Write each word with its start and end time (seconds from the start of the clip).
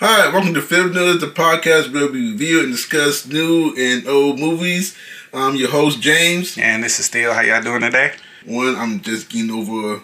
Hi, 0.00 0.32
welcome 0.32 0.54
to 0.54 0.62
Film 0.62 0.92
Nerds, 0.92 1.20
the 1.20 1.26
podcast 1.26 1.92
where 1.92 2.10
we 2.10 2.30
review 2.32 2.62
and 2.62 2.72
discuss 2.72 3.26
new 3.26 3.74
and 3.76 4.06
old 4.08 4.38
movies. 4.38 4.96
I'm 5.32 5.56
your 5.56 5.70
host, 5.70 6.00
James. 6.00 6.56
And 6.58 6.82
this 6.82 6.98
is 6.98 7.06
Steele. 7.06 7.32
How 7.32 7.40
y'all 7.42 7.62
doing 7.62 7.80
today? 7.80 8.12
One, 8.44 8.76
I'm 8.76 9.00
just 9.00 9.30
getting 9.30 9.50
over 9.50 10.02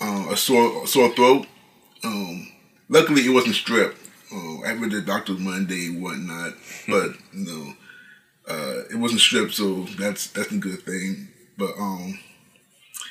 uh, 0.00 0.26
a 0.30 0.36
sore 0.36 0.84
a 0.84 0.86
sore 0.86 1.10
throat. 1.14 1.46
Um, 2.04 2.50
luckily, 2.88 3.22
it 3.22 3.30
wasn't 3.30 3.54
strep. 3.54 3.94
Uh, 4.32 4.66
I 4.68 4.74
went 4.78 4.92
to 4.92 5.00
the 5.00 5.06
doctor 5.06 5.32
Monday 5.34 5.86
and 5.86 6.02
whatnot, 6.02 6.54
but 6.88 7.12
you 7.32 7.44
know, 7.46 7.72
uh, 8.48 8.82
it 8.90 8.96
wasn't 8.96 9.20
strep, 9.20 9.52
so 9.52 9.84
that's 10.00 10.28
that's 10.28 10.52
a 10.52 10.58
good 10.58 10.82
thing. 10.82 11.28
But 11.58 11.72
um, 11.78 12.18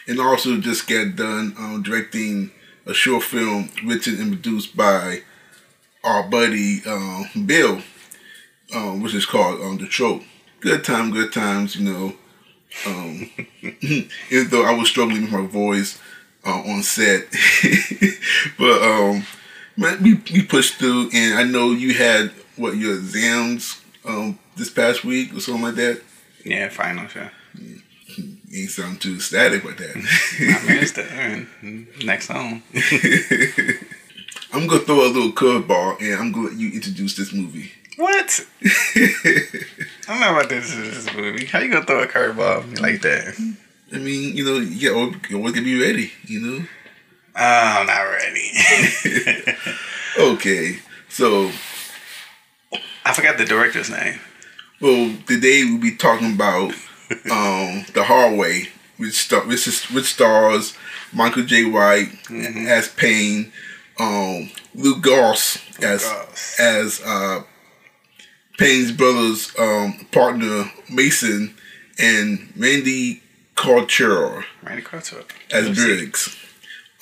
and 0.07 0.19
also 0.19 0.57
just 0.57 0.87
got 0.87 1.15
done 1.15 1.55
um, 1.57 1.83
directing 1.83 2.51
a 2.85 2.93
short 2.93 3.23
film 3.23 3.69
written 3.83 4.19
and 4.21 4.31
produced 4.31 4.75
by 4.77 5.21
our 6.05 6.23
buddy 6.23 6.81
um, 6.85 7.25
Bill, 7.45 7.81
um, 8.73 9.01
which 9.01 9.13
is 9.13 9.25
called 9.25 9.59
um, 9.61 9.77
The 9.77 9.87
Trope. 9.87 10.23
Good 10.61 10.83
time, 10.83 11.11
good 11.11 11.33
times, 11.33 11.75
you 11.75 11.91
know. 11.91 12.13
Um, 12.85 13.29
even 13.81 14.49
though 14.49 14.63
I 14.63 14.73
was 14.73 14.89
struggling 14.89 15.23
with 15.23 15.31
my 15.31 15.45
voice 15.45 15.99
uh, 16.45 16.61
on 16.61 16.83
set, 16.83 17.25
but 18.57 18.81
um, 18.81 19.25
man, 19.77 20.01
we 20.03 20.15
we 20.31 20.43
pushed 20.43 20.75
through, 20.75 21.09
and 21.13 21.39
I 21.39 21.43
know 21.43 21.71
you 21.71 21.93
had 21.93 22.31
what 22.57 22.75
your 22.75 22.95
exams 22.95 23.81
um, 24.05 24.39
this 24.55 24.69
past 24.69 25.03
week 25.03 25.33
or 25.33 25.39
something 25.39 25.63
like 25.63 25.75
that. 25.75 26.01
Yeah, 26.43 26.69
finals. 26.69 27.15
Yeah. 27.15 27.29
You 27.57 28.61
ain't 28.61 28.69
sound 28.69 29.01
too 29.01 29.19
static 29.19 29.63
with 29.63 29.77
that. 29.77 29.95
I 30.63 30.67
managed 30.67 30.95
to 30.95 31.07
earn. 31.13 31.87
Next 32.03 32.27
song. 32.27 32.61
I'm 34.55 34.67
gonna 34.67 34.79
throw 34.81 35.05
a 35.05 35.11
little 35.11 35.31
curveball, 35.31 35.99
and 35.99 36.15
I'm 36.15 36.31
gonna 36.31 36.47
let 36.47 36.57
you 36.57 36.71
introduce 36.71 37.15
this 37.15 37.33
movie. 37.33 37.71
What? 37.97 38.45
I 38.63 39.11
don't 40.07 40.19
know 40.21 40.31
about 40.31 40.49
this, 40.49 40.73
this 40.73 41.13
movie. 41.13 41.45
How 41.45 41.59
you 41.59 41.71
gonna 41.71 41.85
throw 41.85 42.01
a 42.03 42.07
curveball 42.07 42.79
like 42.79 43.01
that? 43.01 43.35
I 43.93 43.97
mean, 43.97 44.35
you 44.35 44.45
know, 44.45 44.57
you 44.59 44.95
always, 44.95 45.29
you 45.29 45.37
always 45.37 45.53
gotta 45.53 45.65
be 45.65 45.81
ready, 45.81 46.11
you 46.25 46.39
know. 46.39 46.65
Oh, 47.37 47.79
I'm 47.79 47.85
not 47.87 48.01
ready. 48.03 49.55
Okay, 50.17 50.79
so 51.09 51.51
I 53.05 53.11
forgot 53.13 53.37
the 53.37 53.43
director's 53.43 53.89
name. 53.89 54.17
well, 54.79 55.13
today 55.27 55.65
we'll 55.65 55.81
be 55.81 55.93
talking 55.93 56.33
about 56.33 56.71
um 57.29 57.83
the 57.93 58.05
hard 58.07 58.39
way, 58.39 58.69
which 58.95 59.15
star 59.15 59.41
which, 59.41 59.67
is, 59.67 59.83
which 59.91 60.05
stars 60.05 60.73
Michael 61.11 61.43
Jai 61.43 61.63
White 61.69 62.11
as 62.31 62.87
Payne, 62.87 63.51
um, 63.99 64.49
Luke 64.73 65.01
Goss 65.01 65.57
as 65.81 66.03
Goss. 66.03 66.59
as 66.59 67.01
uh, 67.05 67.43
Payne's 68.57 68.91
brother's 68.91 69.53
um, 69.59 70.07
partner 70.11 70.71
Mason, 70.89 71.55
and 71.99 72.51
Randy 72.57 73.21
Couture 73.55 74.45
Randy 74.63 74.81
Couture. 74.81 75.23
as 75.51 75.75
Briggs. 75.75 76.35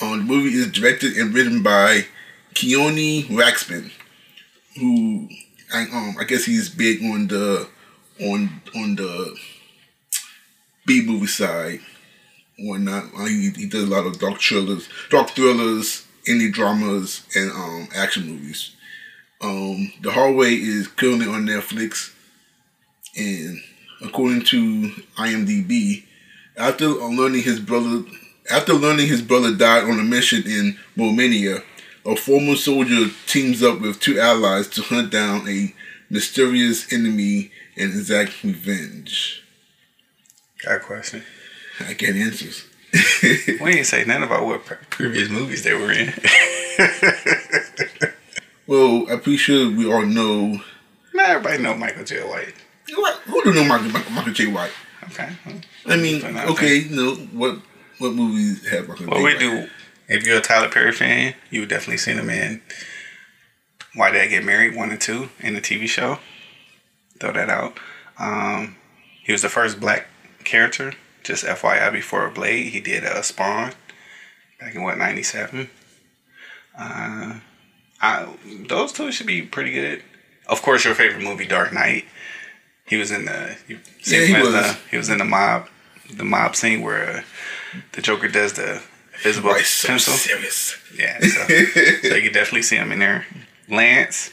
Um, 0.00 0.18
the 0.18 0.24
movie 0.24 0.54
is 0.54 0.70
directed 0.70 1.16
and 1.16 1.32
written 1.32 1.62
by 1.62 2.06
Keoni 2.54 3.26
Waxman, 3.26 3.90
who 4.78 5.28
I, 5.72 5.82
um, 5.92 6.16
I 6.20 6.24
guess 6.24 6.44
he's 6.44 6.68
big 6.68 7.02
on 7.02 7.28
the 7.28 7.68
on 8.20 8.60
on 8.76 8.96
the 8.96 9.36
B 10.86 11.02
movie 11.04 11.26
side 11.26 11.80
or 12.68 12.78
not. 12.78 13.04
Uh, 13.16 13.24
he, 13.26 13.50
he 13.56 13.66
does 13.68 13.84
a 13.84 13.86
lot 13.86 14.06
of 14.06 14.18
dark 14.18 14.40
thrillers, 14.40 14.88
dark 15.10 15.30
thrillers, 15.30 16.03
indie 16.28 16.52
dramas, 16.52 17.26
and 17.34 17.50
um, 17.50 17.88
action 17.94 18.26
movies. 18.26 18.74
Um, 19.40 19.92
the 20.00 20.10
Hard 20.10 20.36
Way 20.36 20.54
is 20.54 20.88
currently 20.88 21.26
on 21.26 21.46
Netflix, 21.46 22.14
and 23.16 23.60
according 24.02 24.42
to 24.46 24.90
IMDb, 25.16 26.04
after 26.56 26.86
learning 26.88 27.42
his 27.42 27.60
brother 27.60 28.04
after 28.50 28.74
learning 28.74 29.06
his 29.06 29.22
brother 29.22 29.54
died 29.54 29.84
on 29.84 29.98
a 29.98 30.02
mission 30.02 30.42
in 30.46 30.78
Romania, 30.96 31.62
a 32.04 32.14
former 32.14 32.56
soldier 32.56 33.10
teams 33.26 33.62
up 33.62 33.80
with 33.80 34.00
two 34.00 34.20
allies 34.20 34.68
to 34.68 34.82
hunt 34.82 35.10
down 35.10 35.48
a 35.48 35.74
mysterious 36.10 36.92
enemy 36.92 37.50
and 37.76 37.90
exact 37.90 38.44
revenge. 38.44 39.42
Got 40.62 40.76
a 40.76 40.80
question. 40.80 41.22
I 41.80 41.94
get 41.94 42.16
answers. 42.16 42.66
We 43.60 43.78
ain't 43.78 43.86
say 43.86 44.04
nothing 44.04 44.24
about 44.24 44.46
what 44.46 44.64
pre- 44.64 44.76
previous 44.90 45.28
movies 45.28 45.62
they 45.62 45.74
were 45.74 45.90
in. 45.92 46.12
well, 48.66 49.06
I'm 49.10 49.20
pretty 49.20 49.36
sure 49.36 49.70
we 49.70 49.90
all 49.90 50.04
know. 50.04 50.60
Not 51.12 51.28
everybody 51.28 51.62
know 51.62 51.74
Michael 51.74 52.04
Jai 52.04 52.24
White. 52.24 52.54
What? 52.94 53.16
Who 53.22 53.42
do 53.42 53.54
know 53.54 53.64
Michael, 53.64 53.88
Michael, 53.88 54.12
Michael 54.12 54.32
Jai 54.32 54.52
White? 54.52 54.72
Okay. 55.04 55.28
well, 55.46 55.60
I 55.86 55.96
mean, 55.96 56.24
okay, 56.24 56.76
you 56.76 56.96
know 56.96 57.14
what? 57.14 57.58
What 57.98 58.12
movies 58.12 58.66
have 58.68 58.88
Michael 58.88 59.06
What 59.06 59.16
J. 59.16 59.22
we 59.22 59.38
do, 59.38 59.68
if 60.08 60.26
you're 60.26 60.38
a 60.38 60.42
Tyler 60.42 60.68
Perry 60.68 60.92
fan, 60.92 61.34
you 61.50 61.60
would 61.60 61.68
definitely 61.68 61.98
seen 61.98 62.18
him 62.18 62.30
in 62.30 62.60
Why 63.94 64.10
Did 64.10 64.20
I 64.22 64.26
Get 64.26 64.44
Married, 64.44 64.74
one 64.74 64.90
and 64.90 65.00
two, 65.00 65.30
in 65.40 65.54
the 65.54 65.60
TV 65.60 65.86
show. 65.88 66.18
Throw 67.20 67.32
that 67.32 67.48
out. 67.48 67.78
Um, 68.18 68.76
he 69.22 69.32
was 69.32 69.42
the 69.42 69.48
first 69.48 69.80
black 69.80 70.06
character, 70.44 70.92
just 71.24 71.44
FYI, 71.44 71.92
before 71.92 72.28
Blade. 72.30 72.68
He 72.72 72.80
did 72.80 73.04
uh, 73.04 73.22
Spawn 73.22 73.72
back 74.60 74.74
in 74.74 74.82
what, 74.82 74.98
97? 74.98 75.68
Uh, 76.78 77.38
I, 78.00 78.28
those 78.68 78.92
two 78.92 79.10
should 79.12 79.26
be 79.26 79.42
pretty 79.42 79.72
good. 79.72 80.02
Of 80.46 80.62
course, 80.62 80.84
your 80.84 80.94
favorite 80.94 81.22
movie, 81.22 81.46
Dark 81.46 81.72
Knight. 81.72 82.04
He 82.86 82.96
was 82.96 83.10
in 83.10 83.24
the. 83.24 83.56
You 83.66 83.80
Yeah, 84.04 84.26
he 84.26 84.34
was. 84.34 84.52
The, 84.52 84.78
he 84.90 84.96
was 84.96 85.08
in 85.08 85.18
the 85.18 85.24
mob, 85.24 85.68
the 86.12 86.24
mob 86.24 86.54
scene 86.54 86.82
where 86.82 87.18
uh, 87.18 87.22
the 87.92 88.02
Joker 88.02 88.28
does 88.28 88.52
the 88.52 88.82
invisible 89.14 89.50
Why 89.50 89.62
so 89.62 89.88
pencil. 89.88 90.12
serious? 90.12 90.76
Yeah, 90.98 91.18
so, 91.20 91.46
so 91.46 92.14
you 92.14 92.22
can 92.22 92.32
definitely 92.32 92.62
see 92.62 92.76
him 92.76 92.92
in 92.92 92.98
there. 92.98 93.26
Lance, 93.68 94.32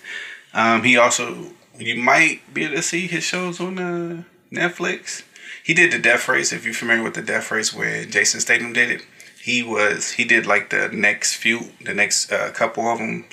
um, 0.54 0.84
he 0.84 0.98
also 0.98 1.54
you 1.78 1.96
might 1.96 2.54
be 2.54 2.66
able 2.66 2.76
to 2.76 2.82
see 2.82 3.08
his 3.08 3.24
shows 3.24 3.60
on 3.60 3.80
uh, 3.80 4.24
Netflix. 4.52 5.24
He 5.72 5.76
did 5.76 5.94
the 5.94 6.00
Death 6.00 6.28
Race. 6.28 6.52
If 6.52 6.66
you're 6.66 6.74
familiar 6.74 7.02
with 7.02 7.14
the 7.14 7.22
Death 7.22 7.50
Race, 7.50 7.74
where 7.74 8.04
Jason 8.04 8.42
Statham 8.42 8.74
did 8.74 8.92
it, 8.92 9.06
he 9.42 9.64
was 9.64 10.12
he 10.12 10.26
did 10.26 10.46
like 10.46 10.70
the 10.70 10.90
next 10.92 11.36
few, 11.36 11.72
the 11.82 11.94
next 11.94 12.30
uh, 12.30 12.52
couple 12.52 12.84
of 12.92 12.98
them. 13.00 13.24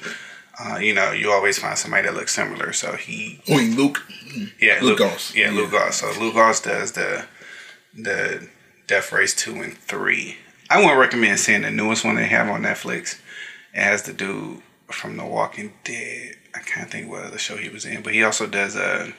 Uh, 0.57 0.77
you 0.77 0.95
know, 0.95 1.11
you 1.11 1.33
always 1.33 1.59
find 1.59 1.77
somebody 1.77 2.05
that 2.07 2.15
looks 2.15 2.33
similar. 2.33 2.73
So 2.73 2.93
he 2.93 3.41
I 3.49 3.57
mean, 3.57 3.77
Luke. 3.77 4.07
yeah, 4.61 4.75
Luke 4.75 4.83
Luke, 4.83 4.99
Goss. 5.01 5.35
Yeah, 5.35 5.51
Yeah. 5.51 5.57
Luke 5.57 5.73
Goss. 5.73 5.97
So 5.97 6.13
Luke 6.21 6.35
Goss 6.35 6.61
does 6.61 6.93
the 6.93 7.25
the 7.93 8.47
Death 8.87 9.11
Race 9.11 9.35
two 9.35 9.57
and 9.61 9.77
three. 9.77 10.37
I 10.71 10.79
wouldn't 10.79 10.97
recommend 11.01 11.41
seeing 11.41 11.63
the 11.63 11.73
newest 11.73 12.05
one 12.05 12.15
they 12.15 12.27
have 12.29 12.49
on 12.49 12.63
Netflix. 12.63 13.19
It 13.75 13.83
has 13.83 14.05
the 14.05 14.13
dude 14.13 14.63
from 14.93 15.17
The 15.17 15.27
Walking 15.27 15.73
Dead. 15.83 16.37
I 16.55 16.61
can't 16.61 16.89
think 16.89 17.11
what 17.11 17.25
other 17.25 17.39
show 17.39 17.57
he 17.57 17.69
was 17.69 17.85
in, 17.85 18.03
but 18.03 18.15
he 18.15 18.23
also 18.23 18.47
does 18.47 18.77
uh 18.77 19.11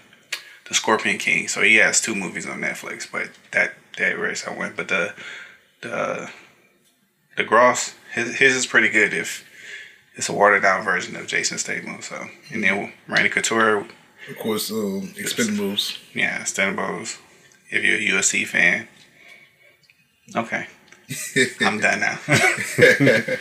the 0.69 0.73
Scorpion 0.75 1.17
King. 1.17 1.47
So 1.49 1.61
he 1.61 1.75
has 1.75 1.99
two 1.99 2.15
movies 2.15 2.45
on 2.47 2.61
Netflix. 2.61 3.05
But 3.11 3.29
that 3.51 3.73
that 3.97 4.17
race 4.17 4.47
I 4.47 4.53
went. 4.57 4.75
But 4.77 4.87
the 4.87 5.13
the 5.81 6.29
the 7.35 7.43
Goss 7.43 7.95
his 8.13 8.37
his 8.37 8.55
is 8.55 8.65
pretty 8.65 8.89
good 8.89 9.13
if 9.13 9.45
it's 10.15 10.29
a 10.29 10.33
watered 10.33 10.61
down 10.63 10.83
version 10.85 11.15
of 11.17 11.27
Jason 11.27 11.57
Statham. 11.57 12.01
So 12.01 12.25
and 12.51 12.63
then 12.63 12.93
Randy 13.07 13.29
Couture 13.29 13.85
Of 14.29 14.37
course, 14.39 14.71
um, 14.71 15.13
Expendables. 15.17 15.97
yeah, 16.13 16.43
Stenbos. 16.43 17.17
If 17.71 17.83
you're 17.83 17.97
a 18.17 18.21
UFC 18.21 18.45
fan. 18.47 18.87
Okay. 20.35 20.67
I'm 21.61 21.79
done 21.79 21.99
now. 22.01 22.19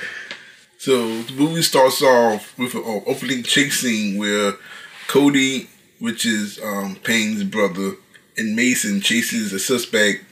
So 0.81 1.23
the 1.23 1.33
movie 1.33 1.63
starts 1.63 2.01
off 2.03 2.57
with 2.57 2.75
an 2.77 3.03
opening 3.05 3.43
chase 3.43 3.81
scene 3.81 4.17
where 4.17 4.53
Cody, 5.09 5.69
which 5.99 6.25
is 6.25 6.61
um, 6.63 6.97
Payne's 7.03 7.45
brother, 7.45 7.93
and 8.37 8.55
Mason 8.55 9.01
chases 9.01 9.53
a 9.53 9.59
suspect 9.59 10.25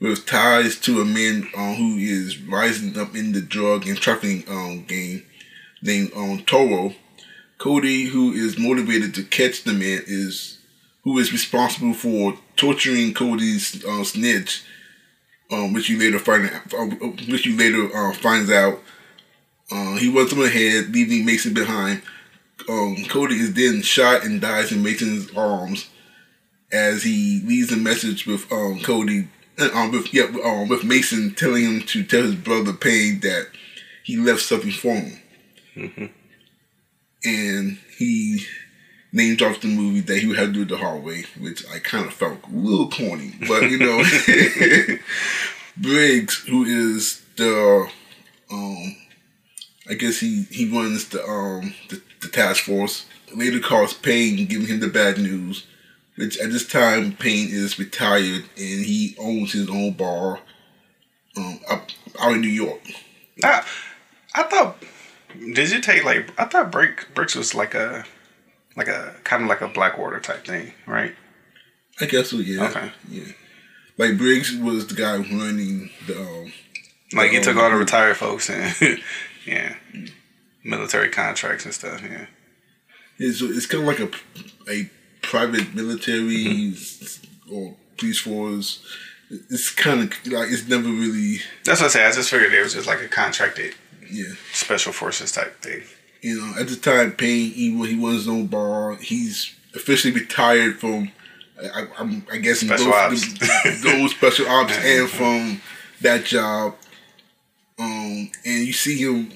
with 0.00 0.26
ties 0.26 0.78
to 0.80 1.00
a 1.00 1.04
man 1.04 1.48
um, 1.56 1.74
who 1.74 1.96
is 1.96 2.38
rising 2.38 2.98
up 2.98 3.14
in 3.14 3.32
the 3.32 3.40
drug 3.40 3.86
and 3.86 3.96
trafficking 3.96 4.44
um, 4.48 4.84
game 4.84 5.24
named 5.82 6.10
um, 6.14 6.42
Toro. 6.44 6.94
Cody, 7.58 8.04
who 8.04 8.32
is 8.32 8.58
motivated 8.58 9.14
to 9.14 9.22
catch 9.22 9.64
the 9.64 9.72
man, 9.72 10.02
is 10.06 10.58
who 11.04 11.18
is 11.18 11.32
responsible 11.32 11.94
for 11.94 12.38
torturing 12.56 13.14
Cody's 13.14 13.82
uh, 13.84 14.04
snitch, 14.04 14.64
um, 15.50 15.72
which 15.72 15.88
you 15.88 15.98
later 15.98 16.18
find, 16.18 16.46
uh, 16.46 16.84
which 17.28 17.46
you 17.46 17.56
later 17.56 17.88
uh, 17.96 18.12
finds 18.12 18.50
out 18.50 18.80
uh, 19.70 19.96
he 19.96 20.08
runs 20.08 20.32
him 20.32 20.42
ahead, 20.42 20.92
leaving 20.92 21.24
Mason 21.24 21.52
behind. 21.52 22.02
Um, 22.68 23.04
Cody 23.08 23.36
is 23.36 23.54
then 23.54 23.82
shot 23.82 24.24
and 24.24 24.40
dies 24.40 24.72
in 24.72 24.82
Mason's 24.82 25.32
arms 25.36 25.88
as 26.72 27.02
he 27.02 27.42
leaves 27.44 27.72
a 27.72 27.76
message 27.76 28.26
with 28.26 28.50
um, 28.52 28.80
Cody, 28.80 29.28
uh, 29.58 29.70
um, 29.74 29.92
with 29.92 30.12
yeah, 30.12 30.24
um, 30.44 30.68
with 30.68 30.84
Mason 30.84 31.34
telling 31.34 31.64
him 31.64 31.80
to 31.82 32.04
tell 32.04 32.22
his 32.22 32.34
brother 32.34 32.72
Payne 32.72 33.20
that 33.20 33.48
he 34.02 34.16
left 34.16 34.42
something 34.42 34.70
for 34.70 34.94
him. 34.94 36.12
and 37.24 37.78
he 37.98 38.44
named 39.12 39.42
off 39.42 39.60
the 39.60 39.68
movie 39.68 40.00
that 40.00 40.18
he 40.18 40.26
would 40.26 40.38
have 40.38 40.48
to 40.48 40.52
do 40.52 40.62
it 40.62 40.68
the 40.68 40.76
hard 40.76 41.02
way, 41.02 41.24
which 41.38 41.64
I 41.68 41.78
kind 41.78 42.06
of 42.06 42.12
felt 42.14 42.38
a 42.44 42.50
little 42.50 42.90
corny, 42.90 43.34
but 43.46 43.70
you 43.70 43.78
know, 43.78 44.02
Briggs, 45.76 46.44
who 46.46 46.64
is 46.64 47.22
the, 47.36 47.88
um, 48.50 48.96
I 49.88 49.94
guess 49.94 50.18
he 50.20 50.42
he 50.50 50.68
runs 50.68 51.08
the 51.08 51.24
um 51.24 51.74
the, 51.88 52.02
the 52.26 52.32
task 52.32 52.64
force. 52.64 53.06
Later 53.34 53.60
calls 53.60 53.92
Payne, 53.94 54.46
giving 54.46 54.66
him 54.68 54.80
the 54.80 54.88
bad 54.88 55.18
news, 55.18 55.66
which 56.16 56.38
at 56.38 56.50
this 56.50 56.66
time 56.66 57.12
Payne 57.16 57.48
is 57.50 57.78
retired 57.78 58.44
and 58.56 58.84
he 58.84 59.16
owns 59.18 59.52
his 59.52 59.68
own 59.68 59.92
bar, 59.92 60.40
um, 61.36 61.60
up 61.68 61.88
out 62.20 62.32
in 62.34 62.40
New 62.40 62.48
York. 62.48 62.80
I, 63.44 63.64
I 64.34 64.42
thought. 64.44 64.82
Did 65.52 65.70
you 65.70 65.80
take 65.80 66.04
like? 66.04 66.30
I 66.40 66.46
thought 66.46 66.72
Brick 66.72 67.08
Bricks 67.14 67.34
was 67.34 67.54
like 67.54 67.74
a, 67.74 68.04
like 68.76 68.88
a 68.88 69.14
kind 69.24 69.42
of 69.42 69.48
like 69.48 69.60
a 69.60 69.68
Blackwater 69.68 70.18
type 70.20 70.46
thing, 70.46 70.72
right? 70.86 71.14
I 72.00 72.06
guess 72.06 72.30
so. 72.30 72.36
Yeah. 72.36 72.68
Okay. 72.68 72.92
Yeah. 73.10 73.32
Like 73.98 74.16
Briggs 74.16 74.54
was 74.56 74.86
the 74.86 74.94
guy 74.94 75.16
running 75.16 75.90
the. 76.06 76.18
Um, 76.20 76.52
Like 77.12 77.32
he 77.32 77.40
took 77.40 77.56
um, 77.56 77.62
all 77.64 77.70
the 77.70 77.76
retired 77.76 78.16
folks 78.16 78.48
and 78.48 78.74
yeah, 79.46 79.76
military 80.66 81.08
contracts 81.08 81.64
and 81.64 81.74
stuff. 81.74 82.02
Yeah. 82.02 82.26
It's, 83.18 83.40
it's 83.40 83.66
kind 83.66 83.82
of 83.82 83.88
like 83.88 84.00
a 84.00 84.70
a 84.70 84.90
private 85.22 85.74
military 85.74 86.74
or 87.50 87.74
police 87.96 88.20
force. 88.20 88.84
It's 89.30 89.70
kind 89.70 90.00
of 90.00 90.32
like 90.32 90.50
it's 90.50 90.68
never 90.68 90.88
really 90.88 91.38
That's 91.64 91.80
what 91.80 91.86
I 91.86 91.90
say. 91.90 92.06
I 92.06 92.12
just 92.12 92.30
figured 92.30 92.52
it 92.52 92.62
was 92.62 92.74
just 92.74 92.86
like 92.86 93.00
a 93.00 93.08
contracted 93.08 93.74
yeah. 94.10 94.34
special 94.52 94.92
forces 94.92 95.32
type 95.32 95.60
thing. 95.62 95.82
You 96.22 96.40
know, 96.40 96.60
at 96.60 96.68
the 96.68 96.76
time, 96.76 97.12
Payne 97.12 97.50
he 97.52 97.86
he 97.86 97.96
was 97.96 98.14
his 98.14 98.28
own 98.28 98.46
bar. 98.46 98.96
He's 98.96 99.54
officially 99.74 100.12
retired 100.12 100.78
from. 100.78 101.10
I, 101.58 101.86
I'm, 101.98 102.26
I 102.30 102.36
guess 102.36 102.60
Special 102.60 102.92
ops. 102.92 103.32
the- 103.32 103.80
those 103.82 104.10
special 104.10 104.46
ops 104.46 104.76
and 104.76 105.08
from 105.08 105.60
that 106.02 106.24
job. 106.24 106.74
Um, 107.78 108.30
and 108.44 108.66
you 108.66 108.72
see 108.74 108.96
him 109.02 109.32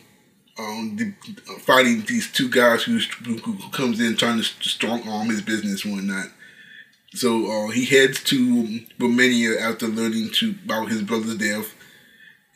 um, 0.61 0.97
the, 0.97 1.13
fighting 1.61 2.03
these 2.07 2.31
two 2.31 2.49
guys 2.49 2.83
who, 2.83 2.99
who, 2.99 3.71
comes 3.71 4.01
in 4.01 4.17
trying 4.17 4.39
to 4.39 4.45
strong 4.45 5.09
arm 5.09 5.29
his 5.29 5.43
business 5.43 5.85
and 5.85 5.95
whatnot. 5.95 6.27
So 7.15 7.51
uh, 7.51 7.71
he 7.71 7.87
heads 7.87 8.23
to 8.25 8.81
Romania 8.99 9.59
after 9.61 9.87
learning 9.87 10.31
to 10.35 10.55
about 10.65 10.91
his 10.91 11.03
brother's 11.03 11.37
death, 11.37 11.75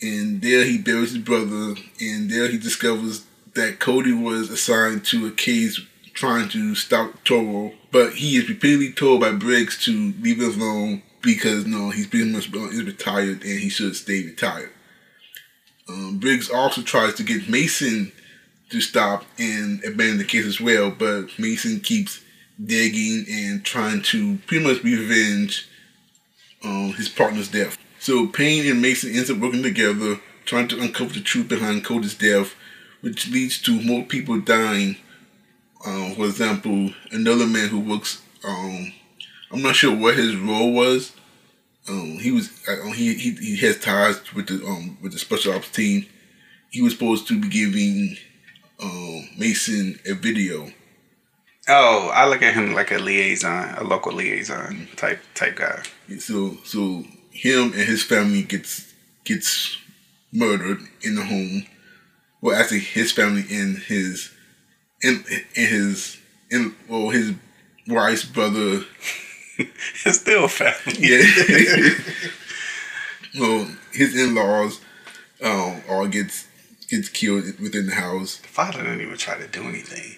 and 0.00 0.42
there 0.42 0.64
he 0.64 0.78
buries 0.78 1.12
his 1.12 1.22
brother, 1.22 1.74
and 2.00 2.30
there 2.30 2.48
he 2.48 2.58
discovers 2.58 3.24
that 3.54 3.80
Cody 3.80 4.12
was 4.12 4.50
assigned 4.50 5.04
to 5.06 5.26
a 5.26 5.30
case 5.30 5.80
trying 6.12 6.48
to 6.50 6.74
stop 6.74 7.24
Toro, 7.24 7.72
but 7.90 8.14
he 8.14 8.36
is 8.36 8.48
repeatedly 8.48 8.92
told 8.92 9.20
by 9.20 9.32
Briggs 9.32 9.82
to 9.84 10.14
leave 10.20 10.40
it 10.40 10.56
alone 10.56 11.02
because 11.22 11.66
no, 11.66 11.90
he's 11.90 12.06
pretty 12.06 12.30
much 12.30 12.52
uh, 12.54 12.68
is 12.68 12.84
retired 12.84 13.42
and 13.42 13.60
he 13.60 13.68
should 13.68 13.96
stay 13.96 14.24
retired. 14.24 14.70
Um, 15.88 16.18
Briggs 16.18 16.50
also 16.50 16.82
tries 16.82 17.14
to 17.14 17.22
get 17.22 17.48
Mason 17.48 18.12
to 18.70 18.80
stop 18.80 19.24
and 19.38 19.82
abandon 19.84 20.18
the 20.18 20.24
case 20.24 20.46
as 20.46 20.60
well, 20.60 20.90
but 20.90 21.38
Mason 21.38 21.80
keeps 21.80 22.22
digging 22.64 23.26
and 23.28 23.64
trying 23.64 24.02
to 24.02 24.38
pretty 24.46 24.64
much 24.64 24.82
revenge 24.82 25.68
um, 26.64 26.92
his 26.94 27.08
partner's 27.08 27.48
death. 27.48 27.76
So 27.98 28.26
Payne 28.26 28.70
and 28.70 28.80
Mason 28.82 29.14
ends 29.14 29.30
up 29.30 29.38
working 29.38 29.62
together, 29.62 30.20
trying 30.44 30.68
to 30.68 30.80
uncover 30.80 31.12
the 31.12 31.20
truth 31.20 31.48
behind 31.48 31.84
Cody's 31.84 32.14
death, 32.14 32.54
which 33.00 33.28
leads 33.28 33.60
to 33.62 33.82
more 33.82 34.02
people 34.02 34.40
dying. 34.40 34.96
Um, 35.86 36.14
for 36.14 36.24
example, 36.24 36.90
another 37.10 37.46
man 37.46 37.68
who 37.68 37.80
works. 37.80 38.22
Um, 38.42 38.92
I'm 39.50 39.62
not 39.62 39.76
sure 39.76 39.94
what 39.94 40.16
his 40.16 40.36
role 40.36 40.72
was. 40.72 41.12
Um, 41.88 42.18
he 42.18 42.30
was 42.30 42.50
uh, 42.66 42.90
he, 42.92 43.14
he 43.14 43.32
he 43.32 43.56
has 43.58 43.78
ties 43.78 44.32
with 44.34 44.46
the 44.46 44.64
um 44.66 44.96
with 45.02 45.12
the 45.12 45.18
special 45.18 45.52
ops 45.52 45.70
team. 45.70 46.06
He 46.70 46.82
was 46.82 46.92
supposed 46.92 47.28
to 47.28 47.40
be 47.40 47.48
giving 47.48 48.16
um, 48.82 49.28
Mason 49.38 49.98
a 50.06 50.14
video. 50.14 50.72
Oh, 51.68 52.10
I 52.12 52.26
look 52.26 52.42
at 52.42 52.54
him 52.54 52.74
like 52.74 52.90
a 52.90 52.98
liaison, 52.98 53.74
a 53.76 53.84
local 53.84 54.12
liaison 54.12 54.88
type 54.96 55.20
type 55.34 55.56
guy. 55.56 55.82
So 56.18 56.58
so 56.64 57.04
him 57.30 57.72
and 57.72 57.74
his 57.74 58.02
family 58.02 58.42
gets 58.42 58.92
gets 59.24 59.78
murdered 60.32 60.80
in 61.02 61.14
the 61.14 61.24
home. 61.24 61.66
Well, 62.40 62.58
actually, 62.58 62.80
his 62.80 63.12
family 63.12 63.44
and 63.50 63.78
his 63.78 64.30
in 65.02 65.24
in 65.54 65.66
his 65.66 66.18
in 66.50 66.74
well 66.88 67.10
his 67.10 67.32
wife's 67.86 68.24
brother. 68.24 68.84
It's 70.04 70.20
still 70.20 70.48
family. 70.48 70.96
Yeah. 70.98 71.90
well, 73.40 73.68
his 73.92 74.16
in 74.16 74.34
laws 74.34 74.80
um 75.42 75.82
all 75.88 76.06
gets 76.08 76.46
gets 76.88 77.08
killed 77.08 77.44
within 77.60 77.86
the 77.86 77.94
house. 77.94 78.38
The 78.38 78.48
Father 78.48 78.82
didn't 78.82 79.00
even 79.00 79.16
try 79.16 79.38
to 79.38 79.46
do 79.48 79.62
anything. 79.64 80.16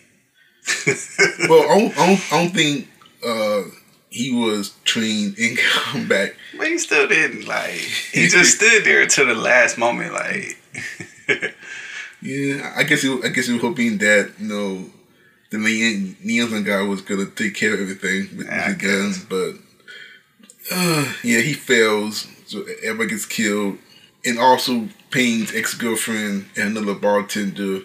Well, 1.49 1.63
I 1.71 1.79
don't, 1.79 1.99
I 1.99 2.07
don't, 2.07 2.33
I 2.33 2.43
don't 2.43 2.55
think 2.55 2.89
uh 3.27 3.63
he 4.11 4.33
was 4.33 4.75
trained 4.85 5.39
in 5.39 5.57
combat. 5.57 6.35
But 6.57 6.69
he 6.69 6.79
still 6.79 7.07
didn't 7.09 7.47
like. 7.47 7.73
He 8.13 8.29
just 8.29 8.57
stood 8.57 8.85
there 8.85 9.03
until 9.03 9.27
the 9.27 9.35
last 9.35 9.77
moment. 9.79 10.13
Like, 10.15 10.59
Yeah, 12.23 12.73
I 12.77 12.83
guess 12.85 13.03
he, 13.03 13.21
I 13.23 13.29
guess 13.29 13.47
he 13.47 13.53
was 13.53 13.63
hoping 13.63 13.99
that 13.99 14.33
you 14.39 14.49
know 14.49 14.91
the 15.51 15.59
liaison 15.59 16.17
liaison 16.25 16.65
guy 16.65 16.83
was 16.83 17.03
gonna 17.03 17.27
take 17.27 17.55
care 17.55 17.75
of 17.75 17.81
everything 17.81 18.37
with, 18.37 18.47
Yeah, 18.47 18.67
I 18.67 18.73
the 18.73 18.79
guns, 18.79 19.25
but 19.25 19.55
uh, 20.71 21.13
yeah, 21.23 21.41
he 21.41 21.53
fails. 21.53 22.27
So 22.47 22.65
everybody 22.85 23.11
gets 23.11 23.27
killed, 23.27 23.79
and 24.25 24.39
also 24.39 24.89
Payne's 25.11 25.55
ex 25.55 25.75
girlfriend 25.75 26.47
and 26.57 26.77
another 26.77 26.99
bartender 26.99 27.81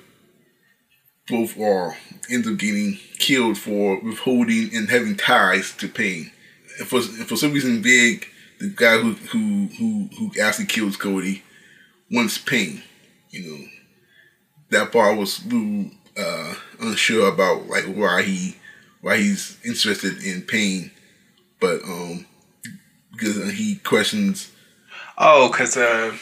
both 1.28 1.60
are 1.60 1.96
end 2.30 2.46
up 2.48 2.58
getting 2.58 3.00
killed 3.18 3.58
for 3.58 4.00
withholding 4.02 4.76
and 4.76 4.90
having 4.90 5.16
ties 5.16 5.72
to 5.78 5.88
Payne. 5.88 6.32
And 6.80 6.88
for 6.88 7.02
for 7.02 7.36
some 7.36 7.54
reason, 7.54 7.82
Vig, 7.82 8.28
the 8.60 8.70
guy 8.70 8.98
who 8.98 9.14
who 9.14 9.70
who 9.78 10.10
who 10.18 10.42
actually 10.42 10.66
kills 10.66 10.98
Cody, 10.98 11.44
wants 12.12 12.38
Payne. 12.38 12.84
You 13.30 13.50
know, 13.50 13.66
that 14.72 14.92
part 14.92 15.18
was 15.18 15.44
a 15.46 15.48
little 15.48 15.92
uh, 16.22 16.54
unsure 16.80 17.28
about, 17.28 17.68
like 17.68 17.86
why 17.86 18.22
he 18.22 18.56
why 19.02 19.18
he's 19.18 19.58
interested 19.66 20.24
in 20.24 20.44
pain, 20.44 20.92
but 21.60 21.82
um 21.84 22.26
because 23.12 23.52
he 23.54 23.76
questions. 23.76 24.52
oh, 25.18 25.52
cause 25.54 25.76
uh, 25.78 26.16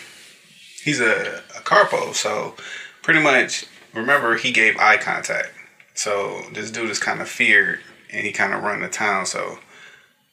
he's 0.83 0.99
a, 0.99 1.41
a 1.57 1.61
capo, 1.61 2.11
so 2.13 2.55
pretty 3.03 3.21
much. 3.21 3.65
Remember, 3.93 4.37
he 4.37 4.51
gave 4.51 4.77
eye 4.77 4.97
contact. 4.97 5.49
So 5.95 6.41
this 6.53 6.71
dude 6.71 6.89
is 6.89 6.99
kind 6.99 7.21
of 7.21 7.29
feared, 7.29 7.79
and 8.11 8.25
he 8.25 8.31
kind 8.31 8.53
of 8.53 8.63
run 8.63 8.81
the 8.81 8.89
town. 8.89 9.25
So 9.25 9.59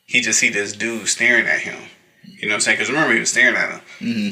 he 0.06 0.20
just 0.20 0.38
see 0.38 0.50
this 0.50 0.72
dude 0.72 1.08
staring 1.08 1.46
at 1.46 1.60
him. 1.60 1.80
You 2.22 2.48
know 2.48 2.52
what 2.52 2.54
I'm 2.56 2.60
saying? 2.60 2.76
Because 2.76 2.90
remember, 2.90 3.14
he 3.14 3.20
was 3.20 3.30
staring 3.30 3.56
at 3.56 3.70
him, 3.70 3.80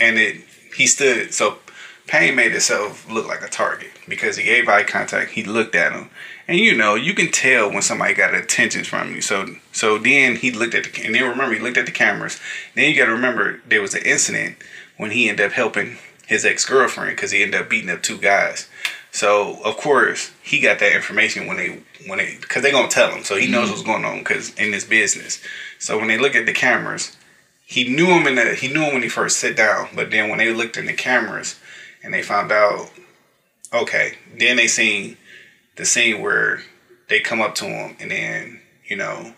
and 0.02 0.18
it 0.18 0.44
he 0.76 0.86
stood. 0.86 1.32
So 1.32 1.58
Payne 2.06 2.36
made 2.36 2.52
himself 2.52 3.10
look 3.10 3.26
like 3.26 3.42
a 3.42 3.48
target 3.48 3.90
because 4.08 4.36
he 4.36 4.44
gave 4.44 4.68
eye 4.68 4.82
contact. 4.82 5.32
He 5.32 5.42
looked 5.42 5.74
at 5.74 5.92
him, 5.92 6.10
and 6.46 6.58
you 6.58 6.76
know 6.76 6.94
you 6.94 7.14
can 7.14 7.30
tell 7.30 7.72
when 7.72 7.82
somebody 7.82 8.14
got 8.14 8.34
attention 8.34 8.84
from 8.84 9.14
you. 9.14 9.22
So 9.22 9.56
so 9.72 9.96
then 9.96 10.36
he 10.36 10.50
looked 10.50 10.74
at 10.74 10.84
the 10.84 11.04
and 11.04 11.14
then 11.14 11.22
remember 11.22 11.54
he 11.54 11.60
looked 11.60 11.78
at 11.78 11.86
the 11.86 11.92
cameras. 11.92 12.38
Then 12.74 12.90
you 12.90 12.96
got 12.96 13.06
to 13.06 13.12
remember 13.12 13.60
there 13.66 13.80
was 13.80 13.94
an 13.94 14.04
incident 14.04 14.56
when 14.98 15.12
he 15.12 15.28
ended 15.28 15.46
up 15.46 15.52
helping 15.52 15.96
his 16.26 16.44
ex 16.44 16.64
girlfriend 16.66 17.16
because 17.16 17.30
he 17.30 17.42
ended 17.42 17.60
up 17.60 17.70
beating 17.70 17.90
up 17.90 18.02
two 18.02 18.18
guys. 18.18 18.68
So 19.10 19.62
of 19.64 19.78
course 19.78 20.30
he 20.42 20.60
got 20.60 20.80
that 20.80 20.94
information 20.94 21.46
when 21.46 21.56
they 21.56 21.80
when 22.06 22.18
they 22.18 22.36
because 22.38 22.62
they 22.62 22.70
gonna 22.70 22.88
tell 22.88 23.12
him. 23.12 23.24
So 23.24 23.36
he 23.36 23.50
knows 23.50 23.64
mm-hmm. 23.64 23.70
what's 23.70 23.82
going 23.82 24.04
on 24.04 24.18
because 24.18 24.52
in 24.54 24.72
this 24.72 24.84
business. 24.84 25.40
So 25.78 25.96
when 25.96 26.08
they 26.08 26.18
look 26.18 26.34
at 26.34 26.44
the 26.44 26.52
cameras, 26.52 27.16
he 27.64 27.88
knew 27.88 28.06
him 28.06 28.26
in 28.26 28.34
the 28.34 28.54
he 28.54 28.68
knew 28.68 28.82
him 28.82 28.92
when 28.92 29.02
he 29.02 29.08
first 29.08 29.38
sit 29.38 29.56
down. 29.56 29.88
But 29.94 30.10
then 30.10 30.28
when 30.28 30.38
they 30.38 30.52
looked 30.52 30.76
in 30.76 30.84
the 30.84 30.92
cameras 30.92 31.58
and 32.04 32.14
they 32.14 32.22
found 32.22 32.52
out, 32.52 32.90
okay, 33.72 34.14
then 34.38 34.56
they 34.56 34.68
seen 34.68 35.16
the 35.76 35.84
scene 35.84 36.20
where 36.22 36.62
they 37.08 37.18
come 37.18 37.40
up 37.40 37.56
to 37.56 37.64
him 37.64 37.96
and 37.98 38.10
then 38.12 38.60
you 38.88 38.96
know 38.96 39.34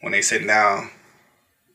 when 0.00 0.12
they 0.12 0.22
sit 0.22 0.44
down 0.44 0.90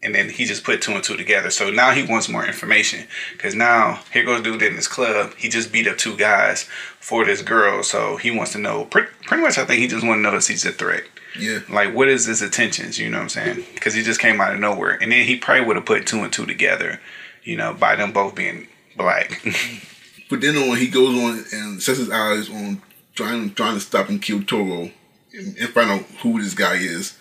and 0.04 0.14
then 0.14 0.30
he 0.30 0.46
just 0.46 0.64
put 0.64 0.82
two 0.82 0.92
and 0.92 1.04
two 1.04 1.18
together. 1.18 1.50
So 1.50 1.70
now 1.70 1.92
he 1.92 2.04
wants 2.04 2.30
more 2.30 2.46
information 2.46 3.08
because 3.34 3.56
now 3.56 4.02
here 4.14 4.24
goes 4.24 4.42
dude 4.42 4.62
in 4.62 4.76
this 4.76 4.88
club. 4.88 5.34
He 5.38 5.50
just 5.50 5.72
beat 5.72 5.88
up 5.88 5.98
two 5.98 6.16
guys 6.16 6.64
for 7.00 7.26
this 7.26 7.42
girl, 7.42 7.84
so 7.84 8.18
he 8.18 8.30
wants 8.30 8.52
to 8.52 8.60
know. 8.60 8.86
Pretty, 8.86 9.10
pretty 9.24 9.42
much, 9.42 9.58
I 9.58 9.66
think 9.66 9.80
he 9.80 9.88
just 9.88 10.06
want 10.06 10.20
to 10.20 10.22
know 10.22 10.36
if 10.36 10.48
he's 10.48 10.66
a 10.66 10.72
threat. 10.72 11.04
Yeah, 11.38 11.60
Like, 11.70 11.94
what 11.94 12.08
is 12.08 12.26
his 12.26 12.42
intentions? 12.42 12.98
You 12.98 13.10
know 13.10 13.18
what 13.18 13.24
I'm 13.24 13.30
saying? 13.30 13.66
Because 13.74 13.94
he 13.94 14.02
just 14.02 14.20
came 14.20 14.40
out 14.40 14.54
of 14.54 14.60
nowhere, 14.60 14.98
and 15.02 15.12
then 15.12 15.26
he 15.26 15.36
probably 15.36 15.66
would 15.66 15.76
have 15.76 15.86
put 15.86 16.08
two 16.08 16.20
and 16.20 16.32
two 16.32 16.46
together. 16.46 17.00
You 17.44 17.58
know, 17.58 17.74
by 17.74 17.96
them 17.96 18.12
both 18.12 18.36
being 18.36 18.68
black. 18.96 19.42
but 20.30 20.42
then 20.42 20.56
when 20.70 20.78
he 20.80 20.88
goes 20.88 21.18
on 21.18 21.44
and 21.54 21.82
sets 21.82 22.00
his 22.00 22.10
eyes 22.10 22.50
on 22.50 22.82
trying 23.16 23.54
trying 23.54 23.74
to 23.76 23.80
stop 23.80 24.10
and 24.10 24.22
kill 24.22 24.44
Toro 24.44 24.92
and, 25.34 25.58
and 25.58 25.70
find 25.70 25.90
out 25.92 26.02
who 26.22 26.42
this 26.42 26.54
guy 26.54 26.76
is. 26.76 27.18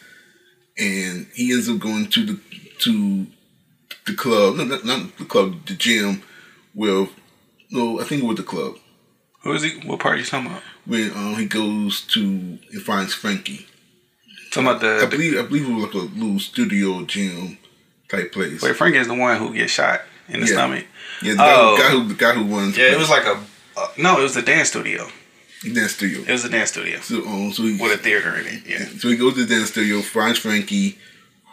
And 0.78 1.26
he 1.34 1.52
ends 1.52 1.68
up 1.70 1.78
going 1.78 2.08
to 2.08 2.26
the 2.26 2.40
to 2.80 3.26
the 4.06 4.14
club, 4.14 4.56
no, 4.56 4.64
not, 4.64 4.84
not 4.84 5.16
the 5.16 5.24
club, 5.24 5.64
the 5.66 5.74
gym, 5.74 6.22
with 6.74 7.08
no, 7.70 8.00
I 8.00 8.04
think 8.04 8.22
it 8.22 8.26
was 8.26 8.36
the 8.36 8.42
club. 8.42 8.76
Who 9.42 9.52
is 9.52 9.62
he? 9.62 9.80
What 9.86 10.00
part 10.00 10.16
are 10.16 10.18
you 10.18 10.24
talking 10.24 10.50
about? 10.50 10.62
When 10.84 11.10
um, 11.12 11.34
he 11.36 11.46
goes 11.46 12.02
to 12.08 12.20
and 12.20 12.82
finds 12.82 13.14
Frankie. 13.14 13.66
Talking 14.50 14.68
about 14.68 14.80
the, 14.80 15.00
I 15.02 15.06
believe 15.06 15.38
I 15.38 15.42
believe 15.42 15.68
it 15.68 15.72
was 15.72 15.84
like 15.84 15.94
a 15.94 15.98
little 15.98 16.38
studio 16.38 17.04
gym 17.04 17.58
type 18.10 18.32
place. 18.32 18.62
Wait, 18.62 18.76
Frankie 18.76 18.98
is 18.98 19.08
the 19.08 19.14
one 19.14 19.38
who 19.38 19.54
gets 19.54 19.72
shot 19.72 20.02
in 20.28 20.40
the 20.40 20.46
Yeah. 20.46 20.52
stomach. 20.52 20.84
Yeah, 21.22 21.32
the 21.32 21.36
guy, 21.38 21.54
Oh. 21.56 21.76
guy 21.78 21.90
who 21.90 22.08
the 22.08 22.14
guy 22.14 22.32
who 22.34 22.44
runs. 22.56 22.76
Yeah, 22.76 22.92
it 22.92 22.98
was 22.98 23.10
like 23.10 23.24
a 23.24 23.38
uh, 23.76 23.88
no, 23.98 24.18
it 24.18 24.22
was 24.22 24.34
the 24.34 24.42
dance 24.42 24.68
studio. 24.68 25.08
dance 25.62 25.92
studio. 25.92 26.20
It 26.20 26.30
was 26.32 26.44
a 26.44 26.48
dance 26.50 26.70
studio 26.70 27.00
So 27.00 27.24
um, 27.26 27.52
so 27.52 27.62
he, 27.62 27.76
with 27.80 27.92
a 27.92 28.02
theater 28.02 28.34
in 28.36 28.46
it. 28.46 28.62
Yeah. 28.66 28.84
So 28.98 29.08
he 29.08 29.16
goes 29.16 29.34
to 29.34 29.44
the 29.44 29.54
dance 29.54 29.70
studio, 29.70 30.00
finds 30.02 30.38
Frankie. 30.38 30.98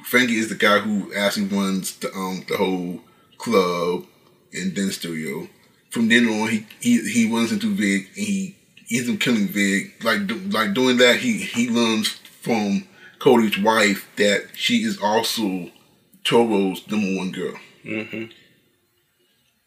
Frankie 0.05 0.35
is 0.37 0.49
the 0.49 0.55
guy 0.55 0.79
who 0.79 1.13
actually 1.15 1.45
runs 1.47 1.95
the 1.97 2.13
um 2.13 2.43
the 2.47 2.57
whole 2.57 3.01
club 3.37 4.05
and 4.53 4.73
dance 4.75 4.95
studio. 4.95 5.47
From 5.89 6.09
then 6.09 6.27
on, 6.27 6.49
he 6.49 6.65
he, 6.81 7.09
he 7.09 7.31
runs 7.33 7.51
into 7.51 7.73
Vig 7.73 8.07
and 8.17 8.25
he 8.25 8.55
ends 8.91 9.09
up 9.09 9.19
killing 9.19 9.47
Vig. 9.47 9.93
Like 10.03 10.27
do- 10.27 10.39
like 10.57 10.73
doing 10.73 10.97
that, 10.97 11.17
he 11.17 11.37
he 11.39 11.69
learns 11.69 12.07
from 12.41 12.85
Cody's 13.19 13.57
wife 13.57 14.07
that 14.17 14.47
she 14.55 14.83
is 14.83 14.97
also 14.99 15.69
Toro's 16.23 16.85
number 16.89 17.15
one 17.17 17.31
girl. 17.31 17.55
hmm 17.83 18.25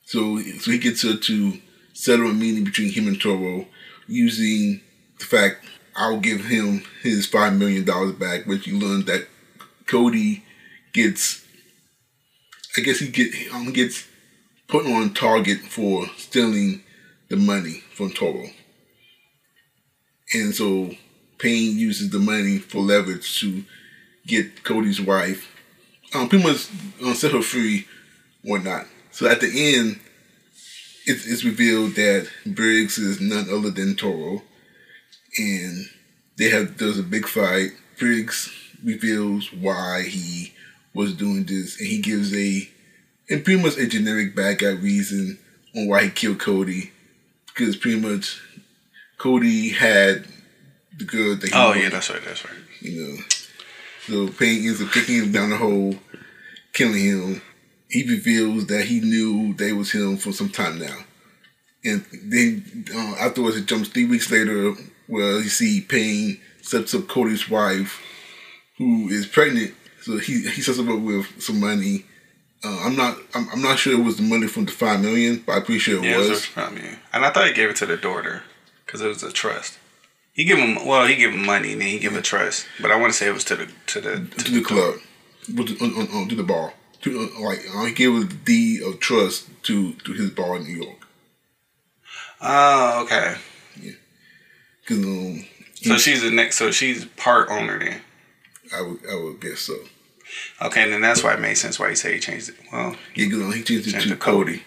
So 0.06 0.38
so 0.38 0.70
he 0.70 0.78
gets 0.78 1.02
her 1.02 1.16
to 1.16 1.58
settle 1.92 2.30
a 2.30 2.32
meeting 2.32 2.64
between 2.64 2.92
him 2.92 3.08
and 3.08 3.20
Toro 3.20 3.66
using 4.06 4.80
the 5.18 5.24
fact 5.24 5.66
I'll 5.96 6.20
give 6.20 6.44
him 6.44 6.84
his 7.02 7.26
five 7.26 7.54
million 7.54 7.84
dollars 7.84 8.12
back, 8.12 8.46
which 8.46 8.66
you 8.66 8.78
learn 8.78 9.04
that 9.06 9.26
Cody 9.86 10.44
gets 10.92 11.44
I 12.76 12.82
guess 12.82 13.00
he 13.00 13.08
get 13.08 13.32
um, 13.52 13.72
gets 13.72 14.06
put 14.68 14.86
on 14.86 15.12
target 15.12 15.58
for 15.58 16.06
stealing 16.16 16.84
the 17.28 17.36
money 17.36 17.82
from 17.92 18.10
Toro. 18.10 18.46
And 20.32 20.54
so 20.54 20.92
Payne 21.38 21.76
uses 21.78 22.10
the 22.10 22.18
money 22.20 22.58
for 22.58 22.80
leverage 22.80 23.40
to 23.40 23.64
get 24.26 24.62
Cody's 24.62 25.00
wife, 25.00 25.52
um, 26.14 26.28
pretty 26.28 26.44
much 26.44 26.68
uh, 27.04 27.14
set 27.14 27.32
her 27.32 27.42
free 27.42 27.86
or 28.48 28.58
not. 28.60 28.86
So 29.16 29.26
at 29.26 29.40
the 29.40 29.46
end, 29.46 29.98
it's, 31.06 31.26
it's 31.26 31.42
revealed 31.42 31.94
that 31.94 32.28
Briggs 32.44 32.98
is 32.98 33.18
none 33.18 33.46
other 33.50 33.70
than 33.70 33.96
Toro, 33.96 34.42
and 35.38 35.86
they 36.36 36.50
have 36.50 36.76
there's 36.76 36.98
a 36.98 37.02
big 37.02 37.26
fight. 37.26 37.70
Briggs 37.98 38.52
reveals 38.84 39.50
why 39.54 40.02
he 40.02 40.52
was 40.92 41.14
doing 41.14 41.44
this, 41.44 41.80
and 41.80 41.88
he 41.88 42.02
gives 42.02 42.34
a 42.34 42.68
and 43.30 43.42
pretty 43.42 43.62
much 43.62 43.78
a 43.78 43.86
generic 43.86 44.36
bad 44.36 44.58
guy 44.58 44.72
reason 44.72 45.38
on 45.74 45.88
why 45.88 46.04
he 46.04 46.10
killed 46.10 46.38
Cody, 46.38 46.92
because 47.46 47.74
pretty 47.74 47.98
much 47.98 48.38
Cody 49.16 49.70
had 49.70 50.26
the 50.98 51.04
girl 51.06 51.36
that 51.36 51.46
he 51.48 51.52
Oh 51.54 51.68
wanted 51.68 51.84
yeah, 51.84 51.88
that's 51.88 52.10
right. 52.10 52.22
That's 52.22 52.44
right. 52.44 52.54
you 52.82 53.00
know. 53.00 53.16
So 54.08 54.28
Payne 54.28 54.66
ends 54.66 54.82
up 54.82 54.92
kicking 54.92 55.22
him 55.22 55.32
down 55.32 55.48
the 55.48 55.56
hole, 55.56 55.94
killing 56.74 57.02
him. 57.02 57.42
He 57.88 58.02
reveals 58.08 58.66
that 58.66 58.86
he 58.86 59.00
knew 59.00 59.54
they 59.54 59.72
was 59.72 59.92
him 59.92 60.16
for 60.16 60.32
some 60.32 60.48
time 60.48 60.78
now. 60.78 60.98
And 61.84 62.04
then 62.24 62.84
uh, 62.94 63.14
afterwards, 63.20 63.56
it 63.56 63.66
jumps 63.66 63.88
three 63.88 64.06
weeks 64.06 64.30
later 64.30 64.74
where 65.06 65.38
you 65.38 65.48
see 65.48 65.80
Payne 65.82 66.40
sets 66.62 66.94
up 66.94 67.06
Cody's 67.06 67.48
wife, 67.48 68.02
who 68.78 69.08
is 69.08 69.26
pregnant. 69.26 69.74
So 70.02 70.18
he 70.18 70.40
he 70.48 70.62
sets 70.62 70.78
up 70.80 70.86
with 70.86 71.40
some 71.40 71.60
money. 71.60 72.04
Uh, 72.64 72.80
I'm 72.84 72.96
not 72.96 73.18
I'm, 73.34 73.48
I'm 73.52 73.62
not 73.62 73.78
sure 73.78 73.92
it 73.92 74.02
was 74.04 74.16
the 74.16 74.22
money 74.24 74.48
from 74.48 74.64
the 74.64 74.72
five 74.72 75.00
million, 75.00 75.42
but 75.46 75.52
I'm 75.52 75.62
pretty 75.64 75.78
sure 75.78 75.98
it 75.98 76.04
Yeah, 76.04 76.18
was. 76.18 76.28
was. 76.30 76.48
I 76.56 76.70
mean, 76.70 76.98
and 77.12 77.24
I 77.24 77.30
thought 77.30 77.46
he 77.46 77.52
gave 77.52 77.70
it 77.70 77.76
to 77.76 77.86
the 77.86 77.96
daughter 77.96 78.42
because 78.84 79.00
it 79.00 79.06
was 79.08 79.22
a 79.22 79.30
trust. 79.32 79.78
He 80.32 80.44
give 80.44 80.58
him 80.58 80.84
well, 80.86 81.06
he 81.06 81.14
give 81.16 81.32
him 81.32 81.46
money 81.46 81.72
and 81.72 81.80
then 81.80 81.88
he 81.88 81.98
give 82.00 82.16
a 82.16 82.22
trust, 82.22 82.66
but 82.80 82.90
I 82.90 82.96
want 82.96 83.12
to 83.12 83.18
say 83.18 83.28
it 83.28 83.32
was 83.34 83.44
to 83.44 83.56
the 83.56 83.66
to 83.86 84.00
the 84.00 84.10
to, 84.16 84.44
to 84.44 84.50
the 84.52 84.62
club, 84.62 84.94
with 85.56 85.78
the, 85.78 85.84
on, 85.84 85.92
on, 86.08 86.22
on, 86.22 86.28
to 86.28 86.34
the 86.34 86.42
bar. 86.42 86.72
To, 87.06 87.30
uh, 87.36 87.40
like 87.40 87.60
he 87.88 87.92
gave 87.94 88.14
a 88.14 88.24
deed 88.24 88.82
of 88.82 89.00
trust 89.00 89.48
to 89.64 89.92
to 89.92 90.12
his 90.12 90.30
bar 90.30 90.56
in 90.56 90.64
New 90.64 90.76
York. 90.84 91.06
Oh, 92.40 93.02
okay. 93.04 93.36
Yeah. 93.80 93.92
Cause 94.86 94.98
um, 94.98 95.44
So 95.74 95.96
she's 95.98 96.22
the 96.22 96.30
next. 96.30 96.56
So 96.58 96.70
she's 96.70 97.04
part 97.04 97.48
owner 97.50 97.78
then. 97.78 98.00
I 98.74 98.82
would 98.82 98.98
I 99.10 99.14
would 99.14 99.40
guess 99.40 99.60
so. 99.60 99.74
Okay, 100.60 100.82
and 100.82 100.92
then 100.92 101.00
that's 101.00 101.22
why 101.22 101.34
it 101.34 101.40
made 101.40 101.54
sense 101.56 101.78
why 101.78 101.88
he 101.90 101.94
said 101.94 102.12
he 102.12 102.18
changed 102.20 102.48
it. 102.48 102.56
Well, 102.72 102.96
Yeah, 103.14 103.26
cause 103.30 103.40
um, 103.40 103.52
he 103.52 103.62
changed 103.62 103.86
it 103.88 103.92
Changed 103.92 104.08
to 104.08 104.14
to 104.14 104.20
Cody. 104.20 104.52
Cody. 104.52 104.62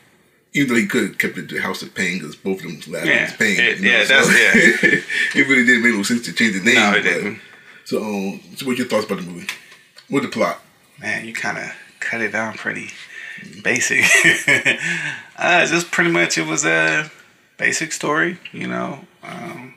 Even 0.54 0.70
though 0.70 0.80
he 0.80 0.88
could 0.88 1.04
have 1.04 1.18
kept 1.18 1.38
it 1.38 1.50
the 1.50 1.60
House 1.60 1.82
of 1.84 1.94
Pain 1.94 2.18
because 2.20 2.36
both 2.38 2.64
of 2.64 2.82
them 2.82 2.94
last 2.94 3.06
Yeah, 3.06 3.16
name 3.16 3.24
is 3.26 3.34
Pain. 3.34 3.60
it- 3.60 3.78
you 3.80 3.86
know, 3.86 3.92
yeah, 3.98 4.04
so- 4.06 4.14
that's- 4.14 4.84
yeah. 4.84 5.00
it 5.42 5.48
really 5.48 5.66
didn't 5.66 5.84
make 5.84 5.94
no 5.94 6.04
sense 6.04 6.26
to 6.26 6.34
change 6.34 6.54
the 6.54 6.62
name. 6.64 6.76
no, 6.76 6.92
it 6.92 6.94
but- 6.94 7.04
didn't. 7.04 7.40
So 7.86 8.02
um, 8.04 8.40
so 8.56 8.66
what 8.66 8.78
your 8.78 8.88
thoughts 8.88 9.06
about 9.06 9.20
the 9.20 9.26
movie? 9.26 9.48
What 10.10 10.24
the 10.24 10.30
plot? 10.30 10.62
Man, 11.00 11.26
you 11.26 11.34
kind 11.34 11.58
of 11.58 11.72
cut 12.00 12.22
it 12.22 12.32
down 12.32 12.54
pretty 12.56 12.90
basic. 13.64 14.04
uh, 15.38 15.66
just 15.66 15.92
pretty 15.92 16.12
much 16.12 16.38
it 16.38 16.48
was 16.48 16.66
a 16.66 17.12
basic 17.58 17.92
story, 17.92 18.38
you 18.52 18.68
know. 18.68 19.06
Um, 19.24 19.76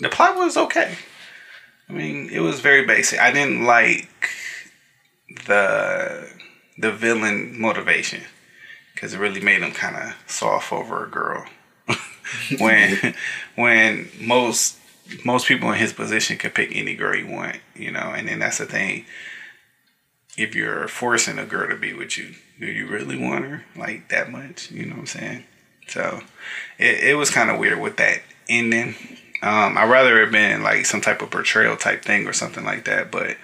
the 0.00 0.08
plot 0.08 0.36
was 0.36 0.56
okay. 0.56 0.96
I 1.88 1.92
mean, 1.92 2.28
it 2.30 2.40
was 2.40 2.60
very 2.60 2.84
basic. 2.84 3.20
I 3.20 3.32
didn't 3.32 3.64
like 3.64 4.30
the 5.46 6.28
the 6.78 6.92
villain 6.92 7.58
motivation 7.58 8.22
because 8.94 9.14
it 9.14 9.18
really 9.18 9.40
made 9.40 9.62
him 9.62 9.72
kind 9.72 9.96
of 9.96 10.14
soft 10.26 10.72
over 10.72 11.04
a 11.04 11.08
girl. 11.08 11.46
when 12.58 13.14
when 13.54 14.08
most 14.20 14.78
most 15.24 15.46
people 15.46 15.70
in 15.70 15.78
his 15.78 15.92
position 15.92 16.36
could 16.36 16.54
pick 16.54 16.74
any 16.74 16.94
girl 16.94 17.16
you 17.16 17.28
want, 17.28 17.56
you 17.74 17.92
know, 17.92 18.12
and 18.14 18.28
then 18.28 18.40
that's 18.40 18.58
the 18.58 18.66
thing. 18.66 19.04
If 20.36 20.54
you're 20.54 20.88
forcing 20.88 21.38
a 21.38 21.46
girl 21.46 21.68
to 21.68 21.76
be 21.76 21.94
with 21.94 22.18
you, 22.18 22.34
do 22.60 22.66
you 22.66 22.86
really 22.86 23.16
want 23.16 23.44
her 23.44 23.64
like 23.74 24.08
that 24.10 24.30
much? 24.30 24.70
You 24.70 24.86
know 24.86 24.94
what 24.94 25.00
I'm 25.00 25.06
saying? 25.06 25.44
So 25.88 26.20
it, 26.78 27.04
it 27.04 27.14
was 27.16 27.30
kind 27.30 27.50
of 27.50 27.58
weird 27.58 27.80
with 27.80 27.96
that 27.96 28.22
ending. 28.48 28.94
Um, 29.42 29.78
I'd 29.78 29.90
rather 29.90 30.22
it 30.22 30.32
been 30.32 30.62
like 30.62 30.86
some 30.86 31.00
type 31.00 31.22
of 31.22 31.30
portrayal 31.30 31.76
type 31.76 32.02
thing 32.02 32.26
or 32.26 32.32
something 32.32 32.64
like 32.64 32.84
that, 32.86 33.10
but 33.10 33.36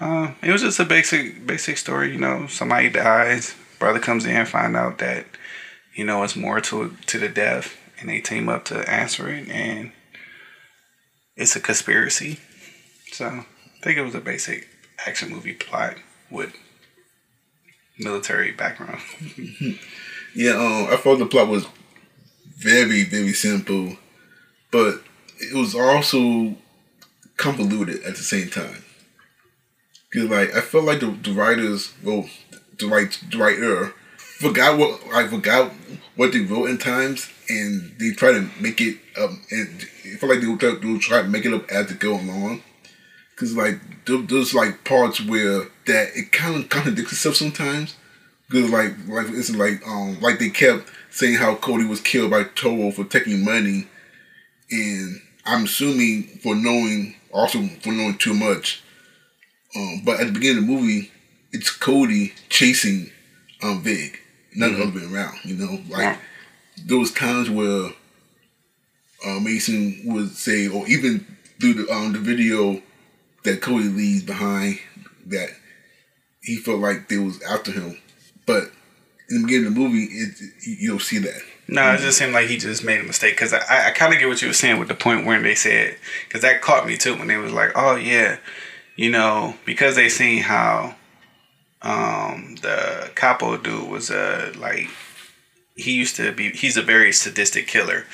uh, 0.00 0.32
it 0.42 0.52
was 0.52 0.62
just 0.62 0.80
a 0.80 0.84
basic 0.84 1.46
basic 1.46 1.78
story. 1.78 2.12
You 2.12 2.18
know, 2.18 2.46
somebody 2.48 2.90
dies, 2.90 3.54
brother 3.78 4.00
comes 4.00 4.26
in, 4.26 4.44
find 4.46 4.76
out 4.76 4.98
that 4.98 5.26
you 5.94 6.04
know 6.04 6.22
it's 6.22 6.36
more 6.36 6.60
to 6.62 6.96
to 7.06 7.18
the 7.18 7.28
death, 7.28 7.76
and 7.98 8.08
they 8.08 8.20
team 8.20 8.48
up 8.48 8.64
to 8.66 8.90
answer 8.90 9.28
it, 9.28 9.48
and 9.48 9.92
it's 11.36 11.56
a 11.56 11.60
conspiracy. 11.60 12.38
So 13.12 13.26
I 13.26 13.44
think 13.82 13.98
it 13.98 14.02
was 14.02 14.14
a 14.14 14.20
basic 14.20 14.68
action 15.06 15.30
movie 15.30 15.54
plot 15.54 15.96
with 16.30 16.52
military 17.98 18.52
background. 18.52 19.00
Yeah, 20.36 20.50
um, 20.50 20.92
I 20.92 20.96
thought 20.96 21.18
the 21.18 21.24
plot 21.24 21.48
was 21.48 21.66
very, 22.58 23.04
very 23.04 23.32
simple, 23.32 23.96
but 24.70 25.00
it 25.38 25.54
was 25.56 25.74
also 25.74 26.56
convoluted 27.38 28.02
at 28.02 28.16
the 28.16 28.22
same 28.22 28.50
time. 28.50 28.84
Cause 30.12 30.24
like 30.24 30.54
I 30.54 30.60
felt 30.60 30.84
like 30.84 31.00
the, 31.00 31.06
the 31.22 31.32
writers, 31.32 31.94
well, 32.04 32.28
the 32.78 32.86
right 32.86 33.18
the 33.30 33.38
writer 33.38 33.94
forgot 34.18 34.76
what 34.78 35.00
I 35.14 35.26
forgot 35.26 35.72
what 36.16 36.32
they 36.32 36.40
wrote 36.40 36.68
in 36.68 36.76
times, 36.76 37.30
and 37.48 37.94
they 37.98 38.10
try 38.10 38.32
to 38.32 38.46
make 38.60 38.82
it 38.82 38.98
up, 39.18 39.30
and 39.50 39.86
it 40.04 40.20
felt 40.20 40.30
like 40.30 40.42
they 40.42 40.46
would 40.46 40.60
try, 40.60 40.74
they 40.74 40.98
try 40.98 41.22
to 41.22 41.28
make 41.28 41.46
it 41.46 41.54
up 41.54 41.70
as 41.70 41.86
they 41.86 41.94
go 41.94 42.12
along. 42.12 42.62
Cause 43.36 43.54
like 43.54 43.78
there, 44.06 44.18
there's 44.22 44.54
like 44.54 44.84
parts 44.84 45.20
where 45.20 45.64
that 45.86 46.08
it 46.14 46.32
kind 46.32 46.56
of 46.56 46.68
contradicts 46.70 47.12
itself 47.12 47.36
sometimes. 47.36 47.94
Because 48.48 48.70
like 48.70 48.92
like 49.08 49.26
it's 49.30 49.54
like 49.54 49.86
um 49.86 50.18
like 50.20 50.38
they 50.38 50.48
kept 50.50 50.90
saying 51.10 51.34
how 51.36 51.54
Cody 51.56 51.84
was 51.84 52.00
killed 52.00 52.30
by 52.30 52.44
Toro 52.44 52.90
for 52.92 53.04
taking 53.04 53.44
money, 53.44 53.88
and 54.70 55.20
I'm 55.44 55.64
assuming 55.64 56.24
for 56.42 56.54
knowing 56.54 57.16
also 57.32 57.66
for 57.82 57.90
knowing 57.92 58.16
too 58.18 58.34
much. 58.34 58.82
Um, 59.74 60.02
but 60.04 60.20
at 60.20 60.28
the 60.28 60.32
beginning 60.32 60.58
of 60.62 60.66
the 60.68 60.72
movie, 60.74 61.10
it's 61.52 61.70
Cody 61.70 62.32
chasing 62.48 63.10
um 63.62 63.82
Vig, 63.82 64.18
not 64.54 64.72
the 64.72 64.82
other 64.82 64.98
way 64.98 65.12
around. 65.12 65.38
You 65.44 65.56
know, 65.56 65.72
like 65.90 66.00
Yeah. 66.02 66.18
there 66.86 66.98
was 66.98 67.12
times 67.12 67.50
where 67.50 67.90
uh, 69.26 69.40
Mason 69.40 70.00
would 70.04 70.30
say, 70.36 70.68
or 70.68 70.86
even 70.88 71.26
through 71.60 71.74
the 71.74 71.92
um 71.92 72.12
the 72.12 72.18
video 72.18 72.80
that 73.46 73.62
Cody 73.62 73.88
leaves 73.88 74.22
behind, 74.22 74.78
that 75.26 75.48
he 76.42 76.56
felt 76.56 76.80
like 76.80 77.08
they 77.08 77.18
was 77.18 77.42
after 77.42 77.72
him. 77.72 77.98
But 78.44 78.64
in 79.30 79.42
the 79.42 79.46
beginning 79.46 79.68
of 79.68 79.74
the 79.74 79.80
movie, 79.80 80.04
it, 80.04 80.38
you 80.64 80.90
don't 80.90 81.00
see 81.00 81.18
that. 81.18 81.40
No, 81.68 81.94
it 81.94 81.98
just 82.00 82.18
seemed 82.18 82.32
like 82.32 82.48
he 82.48 82.58
just 82.58 82.84
made 82.84 83.00
a 83.00 83.04
mistake 83.04 83.34
because 83.34 83.52
I, 83.52 83.88
I 83.88 83.90
kind 83.90 84.12
of 84.12 84.20
get 84.20 84.28
what 84.28 84.40
you 84.40 84.48
were 84.48 84.54
saying 84.54 84.78
with 84.78 84.88
the 84.88 84.94
point 84.94 85.26
where 85.26 85.40
they 85.42 85.56
said 85.56 85.96
because 86.26 86.42
that 86.42 86.62
caught 86.62 86.86
me 86.86 86.96
too 86.96 87.16
when 87.16 87.26
they 87.26 87.36
was 87.36 87.52
like, 87.52 87.72
oh 87.74 87.96
yeah, 87.96 88.38
you 88.94 89.10
know, 89.10 89.54
because 89.64 89.96
they 89.96 90.08
seen 90.08 90.42
how 90.42 90.94
um 91.82 92.56
the 92.62 93.10
capo 93.14 93.56
dude 93.56 93.90
was 93.90 94.10
uh 94.10 94.52
like 94.56 94.88
he 95.74 95.92
used 95.92 96.16
to 96.16 96.32
be 96.32 96.50
he's 96.50 96.76
a 96.76 96.82
very 96.82 97.12
sadistic 97.12 97.66
killer, 97.66 98.04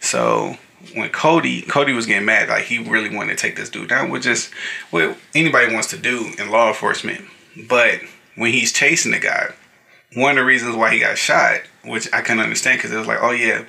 so 0.00 0.58
when 0.94 1.10
Cody 1.10 1.62
Cody 1.62 1.92
was 1.92 2.06
getting 2.06 2.26
mad, 2.26 2.48
like 2.48 2.64
he 2.64 2.78
really 2.78 3.14
wanted 3.14 3.36
to 3.36 3.42
take 3.42 3.56
this 3.56 3.70
dude 3.70 3.88
down, 3.88 4.10
which 4.10 4.26
is 4.26 4.50
what 4.90 5.16
anybody 5.34 5.72
wants 5.72 5.88
to 5.88 5.98
do 5.98 6.32
in 6.38 6.50
law 6.50 6.68
enforcement. 6.68 7.24
But 7.68 8.00
when 8.36 8.52
he's 8.52 8.72
chasing 8.72 9.12
the 9.12 9.18
guy, 9.18 9.52
one 10.14 10.32
of 10.32 10.36
the 10.36 10.44
reasons 10.44 10.76
why 10.76 10.92
he 10.92 11.00
got 11.00 11.18
shot, 11.18 11.60
which 11.84 12.12
I 12.12 12.20
can 12.20 12.40
understand, 12.40 12.78
because 12.78 12.92
it 12.92 12.98
was 12.98 13.06
like, 13.06 13.22
oh 13.22 13.32
yeah, 13.32 13.64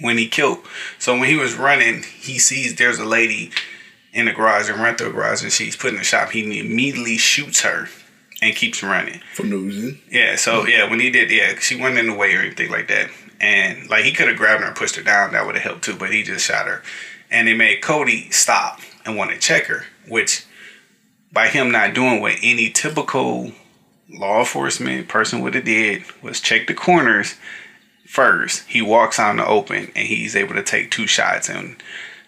when 0.00 0.18
he 0.18 0.28
killed. 0.28 0.58
So 0.98 1.18
when 1.18 1.28
he 1.28 1.36
was 1.36 1.54
running, 1.54 2.02
he 2.02 2.38
sees 2.38 2.76
there's 2.76 2.98
a 2.98 3.04
lady 3.04 3.50
in 4.12 4.26
the 4.26 4.32
garage 4.32 4.70
and 4.70 4.80
run 4.80 4.96
through 4.96 5.08
the 5.08 5.14
garage, 5.14 5.42
and 5.42 5.52
she's 5.52 5.76
put 5.76 5.90
in 5.90 5.96
the 5.96 6.04
shop. 6.04 6.30
He 6.30 6.60
immediately 6.60 7.16
shoots 7.16 7.62
her 7.62 7.88
and 8.42 8.54
keeps 8.54 8.82
running 8.82 9.20
for 9.34 9.44
no 9.44 9.56
reason. 9.56 10.00
Yeah. 10.10 10.36
So 10.36 10.66
yeah, 10.66 10.88
when 10.88 11.00
he 11.00 11.10
did, 11.10 11.30
yeah, 11.30 11.58
she 11.58 11.76
wasn't 11.76 11.98
in 11.98 12.06
the 12.08 12.14
way 12.14 12.34
or 12.34 12.40
anything 12.40 12.70
like 12.70 12.88
that. 12.88 13.10
And 13.44 13.90
like 13.90 14.04
he 14.04 14.12
could 14.12 14.28
have 14.28 14.38
grabbed 14.38 14.62
her 14.62 14.68
and 14.68 14.74
pushed 14.74 14.96
her 14.96 15.02
down, 15.02 15.32
that 15.32 15.44
would 15.44 15.54
have 15.54 15.64
helped 15.64 15.84
too. 15.84 15.96
But 15.96 16.10
he 16.10 16.22
just 16.22 16.46
shot 16.46 16.66
her, 16.66 16.82
and 17.30 17.46
it 17.46 17.58
made 17.58 17.82
Cody 17.82 18.30
stop 18.30 18.80
and 19.04 19.18
want 19.18 19.32
to 19.32 19.38
check 19.38 19.66
her, 19.66 19.84
which 20.08 20.46
by 21.30 21.48
him 21.48 21.70
not 21.70 21.92
doing 21.92 22.22
what 22.22 22.38
any 22.42 22.70
typical 22.70 23.52
law 24.08 24.38
enforcement 24.40 25.08
person 25.08 25.42
would 25.42 25.54
have 25.54 25.64
did 25.64 26.04
was 26.22 26.40
check 26.40 26.66
the 26.66 26.72
corners 26.72 27.34
first. 28.06 28.66
He 28.66 28.80
walks 28.80 29.18
out 29.18 29.32
in 29.32 29.36
the 29.36 29.46
open 29.46 29.92
and 29.94 30.08
he's 30.08 30.36
able 30.36 30.54
to 30.54 30.62
take 30.62 30.90
two 30.90 31.06
shots, 31.06 31.50
and 31.50 31.76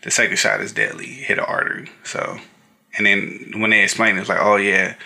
the 0.03 0.11
second 0.11 0.37
shot 0.37 0.61
is 0.61 0.73
deadly, 0.73 1.07
hit 1.07 1.39
an 1.39 1.45
artery. 1.45 1.91
So, 2.05 2.39
and 2.99 3.07
then 3.07 3.53
when 3.57 3.71
they 3.71 3.83
explained, 3.83 4.19
it 4.19 4.21
was 4.21 4.29
like, 4.29 4.43
oh 4.43 4.57
yeah, 4.57 4.97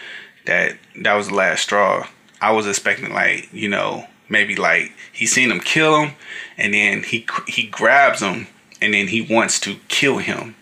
that 0.46 0.76
that 1.02 1.14
was 1.14 1.28
the 1.28 1.34
last 1.34 1.62
straw. 1.62 2.08
I 2.40 2.50
was 2.50 2.66
expecting 2.66 3.14
like 3.14 3.48
you 3.52 3.68
know 3.68 4.08
maybe 4.30 4.56
like 4.56 4.92
he 5.12 5.26
seen 5.26 5.50
him 5.50 5.60
kill 5.60 6.02
him, 6.02 6.14
and 6.56 6.72
then 6.72 7.02
he 7.02 7.26
he 7.46 7.64
grabs 7.64 8.22
him, 8.22 8.46
and 8.80 8.94
then 8.94 9.08
he 9.08 9.20
wants 9.20 9.60
to 9.60 9.76
kill 9.88 10.18
him. 10.18 10.56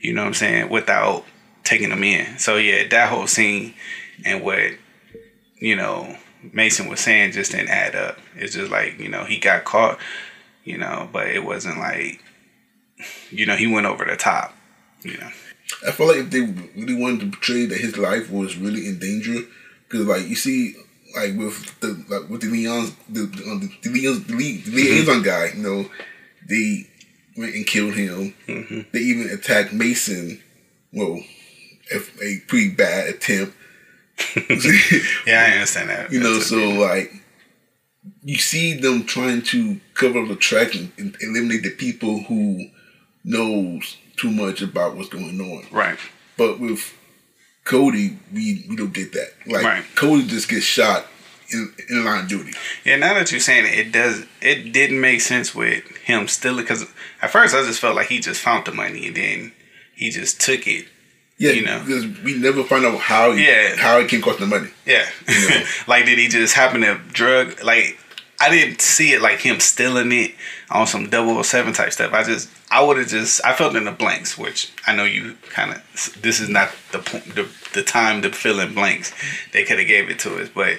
You 0.00 0.14
know 0.14 0.22
what 0.22 0.28
I'm 0.28 0.34
saying? 0.34 0.70
Without 0.70 1.24
taking 1.62 1.90
him 1.90 2.02
in. 2.02 2.38
So 2.38 2.56
yeah, 2.56 2.88
that 2.88 3.10
whole 3.10 3.26
scene 3.26 3.74
and 4.24 4.42
what 4.42 4.72
you 5.58 5.76
know 5.76 6.16
Mason 6.52 6.88
was 6.88 7.00
saying 7.00 7.32
just 7.32 7.52
didn't 7.52 7.68
add 7.68 7.94
up. 7.94 8.18
It's 8.34 8.54
just 8.54 8.70
like 8.70 8.98
you 8.98 9.08
know 9.08 9.24
he 9.24 9.38
got 9.38 9.64
caught, 9.64 9.98
you 10.64 10.78
know, 10.78 11.08
but 11.12 11.28
it 11.28 11.44
wasn't 11.44 11.78
like 11.78 12.22
you 13.30 13.46
know 13.46 13.56
he 13.56 13.66
went 13.66 13.86
over 13.86 14.04
the 14.04 14.16
top, 14.16 14.54
you 15.02 15.18
know. 15.18 15.30
I 15.86 15.92
feel 15.92 16.08
like 16.08 16.16
if 16.16 16.30
they 16.30 16.40
really 16.74 16.94
wanted 16.94 17.20
to 17.20 17.30
portray 17.30 17.66
that 17.66 17.78
his 17.78 17.96
life 17.96 18.30
was 18.30 18.56
really 18.56 18.86
in 18.86 18.98
danger, 18.98 19.42
because 19.88 20.06
like 20.06 20.26
you 20.26 20.34
see, 20.34 20.74
like 21.14 21.36
with 21.36 21.80
the 21.80 22.04
like 22.08 22.28
with 22.28 22.42
the 22.42 22.48
Leon's 22.48 22.94
the 23.08 23.20
the, 23.22 23.70
the 23.82 23.90
Leon's 23.90 24.26
the, 24.26 24.34
the 24.34 24.70
liaison 24.70 25.16
mm-hmm. 25.16 25.22
guy, 25.22 25.50
you 25.54 25.62
know, 25.62 25.90
they 26.48 26.86
went 27.36 27.54
and 27.54 27.66
killed 27.66 27.94
him. 27.94 28.34
Mm-hmm. 28.46 28.80
They 28.92 28.98
even 29.00 29.30
attacked 29.30 29.72
Mason. 29.72 30.40
Well, 30.92 31.20
if 31.90 32.14
a 32.20 32.40
pretty 32.46 32.70
bad 32.70 33.08
attempt. 33.08 33.56
yeah, 35.26 35.46
I 35.48 35.52
understand 35.52 35.90
that. 35.90 36.12
You 36.12 36.20
know, 36.20 36.40
so 36.40 36.56
like 36.70 37.12
you 38.22 38.36
see 38.36 38.74
them 38.74 39.04
trying 39.04 39.42
to 39.42 39.80
cover 39.94 40.20
up 40.20 40.28
the 40.28 40.36
track 40.36 40.74
and, 40.74 40.92
and 40.98 41.16
eliminate 41.20 41.62
the 41.62 41.70
people 41.70 42.22
who 42.24 42.66
knows 43.24 43.96
too 44.16 44.30
much 44.30 44.62
about 44.62 44.96
what's 44.96 45.08
going 45.08 45.40
on. 45.40 45.66
Right. 45.70 45.98
But 46.36 46.60
with 46.60 46.94
Cody, 47.70 48.18
we, 48.32 48.64
we 48.68 48.74
don't 48.74 48.92
get 48.92 49.12
that. 49.12 49.32
Like 49.46 49.64
right. 49.64 49.84
Cody 49.94 50.26
just 50.26 50.48
gets 50.48 50.64
shot 50.64 51.06
in, 51.52 51.72
in 51.88 52.04
line 52.04 52.24
of 52.24 52.28
duty. 52.28 52.52
Yeah, 52.84 52.96
now 52.96 53.14
that 53.14 53.30
you're 53.30 53.38
saying 53.38 53.64
it, 53.64 53.78
it 53.78 53.92
does. 53.92 54.26
It 54.42 54.72
didn't 54.72 55.00
make 55.00 55.20
sense 55.20 55.54
with 55.54 55.84
him 55.98 56.26
still 56.26 56.56
because 56.56 56.84
at 57.22 57.30
first 57.30 57.54
I 57.54 57.62
just 57.62 57.78
felt 57.78 57.94
like 57.94 58.08
he 58.08 58.18
just 58.18 58.40
found 58.40 58.66
the 58.66 58.72
money 58.72 59.06
and 59.06 59.16
then 59.16 59.52
he 59.94 60.10
just 60.10 60.40
took 60.40 60.66
it. 60.66 60.86
Yeah, 61.38 61.52
you 61.52 61.64
know, 61.64 61.78
because 61.78 62.06
we 62.24 62.36
never 62.36 62.64
find 62.64 62.84
out 62.84 62.98
how 62.98 63.32
he, 63.32 63.46
yeah 63.46 63.76
how 63.76 64.00
he 64.00 64.06
came 64.08 64.18
across 64.18 64.40
the 64.40 64.46
money. 64.46 64.70
Yeah, 64.84 65.08
you 65.28 65.48
know? 65.48 65.64
like 65.86 66.06
did 66.06 66.18
he 66.18 66.26
just 66.26 66.54
happen 66.54 66.80
to 66.80 67.00
drug 67.12 67.62
like 67.62 68.00
I 68.40 68.50
didn't 68.50 68.80
see 68.80 69.12
it 69.12 69.22
like 69.22 69.38
him 69.38 69.60
stealing 69.60 70.10
it 70.10 70.34
on 70.70 70.86
some 70.86 71.10
007 71.10 71.72
type 71.72 71.92
stuff. 71.92 72.12
I 72.12 72.22
just 72.22 72.48
I 72.70 72.82
would 72.82 72.98
have 72.98 73.08
just 73.08 73.44
I 73.44 73.54
felt 73.54 73.76
in 73.76 73.84
the 73.84 73.92
blanks, 73.92 74.38
which 74.38 74.72
I 74.86 74.94
know 74.94 75.04
you 75.04 75.36
kind 75.50 75.72
of 75.72 76.18
this 76.22 76.40
is 76.40 76.48
not 76.48 76.70
the 76.92 76.98
the 77.34 77.48
the 77.74 77.82
time 77.82 78.22
to 78.22 78.30
fill 78.30 78.60
in 78.60 78.74
blanks. 78.74 79.12
They 79.52 79.64
could 79.64 79.78
have 79.78 79.88
gave 79.88 80.10
it 80.10 80.18
to 80.20 80.40
us, 80.40 80.48
but 80.48 80.78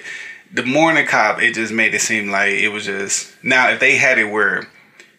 the 0.52 0.64
morning 0.64 1.06
cop 1.06 1.40
it 1.40 1.54
just 1.54 1.72
made 1.72 1.94
it 1.94 2.00
seem 2.00 2.30
like 2.30 2.50
it 2.50 2.68
was 2.68 2.86
just 2.86 3.32
now 3.42 3.70
if 3.70 3.80
they 3.80 3.96
had 3.96 4.18
it 4.18 4.30
where 4.30 4.68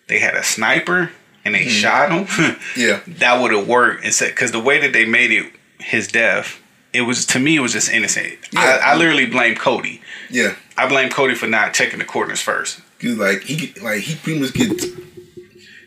they 0.07 0.19
had 0.19 0.36
a 0.36 0.43
sniper 0.43 1.12
and 1.45 1.55
they 1.55 1.65
mm-hmm. 1.65 1.69
shot 1.69 2.12
him, 2.12 2.57
yeah, 2.77 3.01
that 3.07 3.41
would 3.41 3.51
have 3.51 3.67
worked. 3.67 4.05
Instead, 4.05 4.29
because 4.29 4.51
the 4.51 4.59
way 4.59 4.79
that 4.79 4.93
they 4.93 5.05
made 5.05 5.31
it 5.31 5.51
his 5.79 6.07
death, 6.07 6.62
it 6.93 7.01
was 7.01 7.25
to 7.27 7.39
me 7.39 7.57
it 7.57 7.59
was 7.59 7.73
just 7.73 7.91
innocent. 7.91 8.38
Yeah. 8.51 8.79
I, 8.83 8.93
I 8.93 8.95
literally 8.95 9.25
blame 9.25 9.55
Cody. 9.55 10.01
Yeah, 10.29 10.55
I 10.77 10.88
blame 10.88 11.09
Cody 11.09 11.36
for 11.36 11.47
not 11.47 11.73
checking 11.73 11.99
the 11.99 12.05
corners 12.05 12.41
first. 12.41 12.81
Cause 13.03 13.17
like 13.17 13.41
he 13.41 13.73
like 13.81 13.99
he 13.99 14.15
pretty 14.15 14.39
much 14.39 14.53
gets 14.53 14.85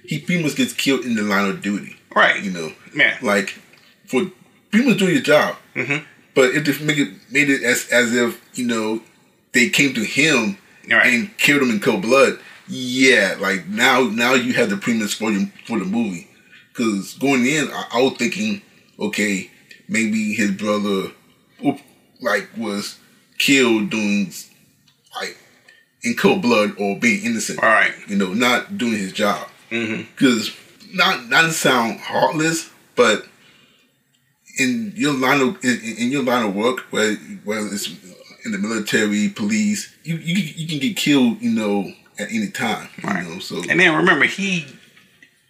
he 0.05 0.21
pretty 0.21 0.43
much 0.43 0.57
gets 0.57 0.75
killed 0.75 1.05
in 1.05 1.15
the 1.15 1.23
line 1.23 1.49
of 1.49 1.63
duty. 1.63 1.97
Right. 2.15 2.43
You 2.43 2.51
know. 2.51 2.73
Yeah. 2.95 3.17
Like 3.23 3.59
for 4.07 4.31
pretty 4.71 4.87
much 4.87 4.99
doing 4.99 5.15
your 5.15 5.23
job. 5.23 5.57
Mm-hmm. 5.75 6.05
But 6.35 6.55
it 6.55 6.65
just 6.65 6.83
made 6.83 6.99
it 6.99 7.15
made 7.31 7.49
it 7.49 7.63
as 7.63 7.89
as 7.91 8.15
if 8.15 8.41
you 8.59 8.67
know 8.67 9.01
they 9.53 9.71
came 9.71 9.95
to 9.95 10.05
him 10.05 10.59
right. 10.91 11.07
and 11.07 11.37
killed 11.39 11.63
him 11.63 11.71
in 11.71 11.81
cold 11.81 12.03
blood. 12.03 12.39
Yeah, 12.69 13.37
like 13.41 13.67
now 13.67 14.03
now 14.03 14.35
you 14.35 14.53
have 14.55 14.69
the 14.71 14.77
premise 14.77 15.15
for 15.15 15.31
your, 15.31 15.47
for 15.67 15.79
the 15.79 15.85
movie. 15.85 16.29
Because 16.69 17.15
going 17.15 17.47
in, 17.47 17.71
I, 17.73 17.87
I 17.95 18.03
was 18.03 18.19
thinking, 18.19 18.61
okay, 18.99 19.51
maybe 19.89 20.35
his 20.35 20.51
brother, 20.51 21.13
like 22.21 22.51
was 22.57 22.99
killed 23.39 23.89
doing 23.91 24.31
like 25.19 25.39
in 26.07 26.15
cold 26.15 26.41
blood 26.41 26.75
or 26.79 26.99
being 26.99 27.25
innocent. 27.25 27.63
All 27.63 27.69
right. 27.69 27.93
You 28.07 28.17
know, 28.17 28.33
not 28.33 28.79
doing 28.79 28.93
his 28.93 29.13
job. 29.13 29.49
Because 29.69 30.51
mm-hmm. 30.51 30.97
not 30.97 31.29
not 31.29 31.43
to 31.43 31.53
sound 31.53 32.01
heartless, 32.01 32.71
but 32.95 33.27
in 34.59 34.93
your 34.95 35.13
line 35.13 35.41
of 35.41 35.63
in, 35.65 35.81
in 35.99 36.13
your 36.13 36.23
line 36.23 36.47
of 36.47 36.55
work, 36.55 36.81
where 36.93 37.17
whether 37.45 37.67
it's 37.67 37.89
in 38.45 38.53
the 38.53 38.59
military, 38.59 39.29
police, 39.29 39.95
you 40.05 40.17
you, 40.17 40.37
you 40.37 40.69
can 40.69 40.79
get 40.79 40.97
killed. 40.97 41.43
You 41.43 41.51
know, 41.51 41.93
at 42.19 42.31
any 42.31 42.49
time. 42.49 42.89
Right. 43.03 43.25
You 43.25 43.35
know, 43.35 43.39
so 43.41 43.63
and 43.69 43.81
then 43.81 43.95
remember 43.97 44.25
he. 44.25 44.67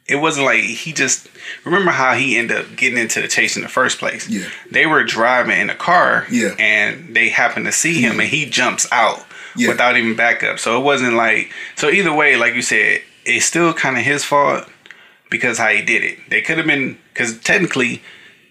It 0.09 0.17
wasn't 0.17 0.47
like 0.47 0.61
he 0.61 0.93
just 0.93 1.29
remember 1.65 1.91
how 1.91 2.15
he 2.15 2.39
ended 2.39 2.59
up 2.59 2.77
getting 2.77 2.97
into 2.97 3.21
the 3.21 3.27
chase 3.27 3.57
in 3.57 3.63
the 3.63 3.69
first 3.69 3.99
place. 3.99 4.29
Yeah, 4.29 4.49
they 4.71 4.87
were 4.87 5.03
driving 5.03 5.61
in 5.61 5.69
a 5.69 5.75
car. 5.75 6.27
Yeah, 6.31 6.55
and 6.61 7.15
they 7.15 7.29
happened 7.29 7.67
to 7.67 7.73
see 7.73 8.01
him, 8.01 8.21
and 8.21 8.29
he 8.29 8.49
jumps 8.49 8.87
out 8.93 9.26
yeah. 9.57 9.69
without 9.69 9.97
even 9.97 10.17
backup. 10.17 10.59
So 10.59 10.79
it 10.79 10.85
wasn't 10.85 11.15
like 11.15 11.53
so 11.77 11.91
either 11.91 12.13
way, 12.13 12.37
like 12.37 12.55
you 12.55 12.63
said, 12.63 13.03
it's 13.25 13.47
still 13.47 13.73
kind 13.73 13.97
of 13.97 14.05
his 14.05 14.25
fault 14.25 14.69
because 15.31 15.59
how 15.59 15.69
he 15.69 15.83
did 15.83 16.05
it. 16.05 16.19
They 16.29 16.43
could 16.43 16.59
have 16.59 16.67
been 16.67 16.99
because 17.13 17.39
technically 17.41 18.03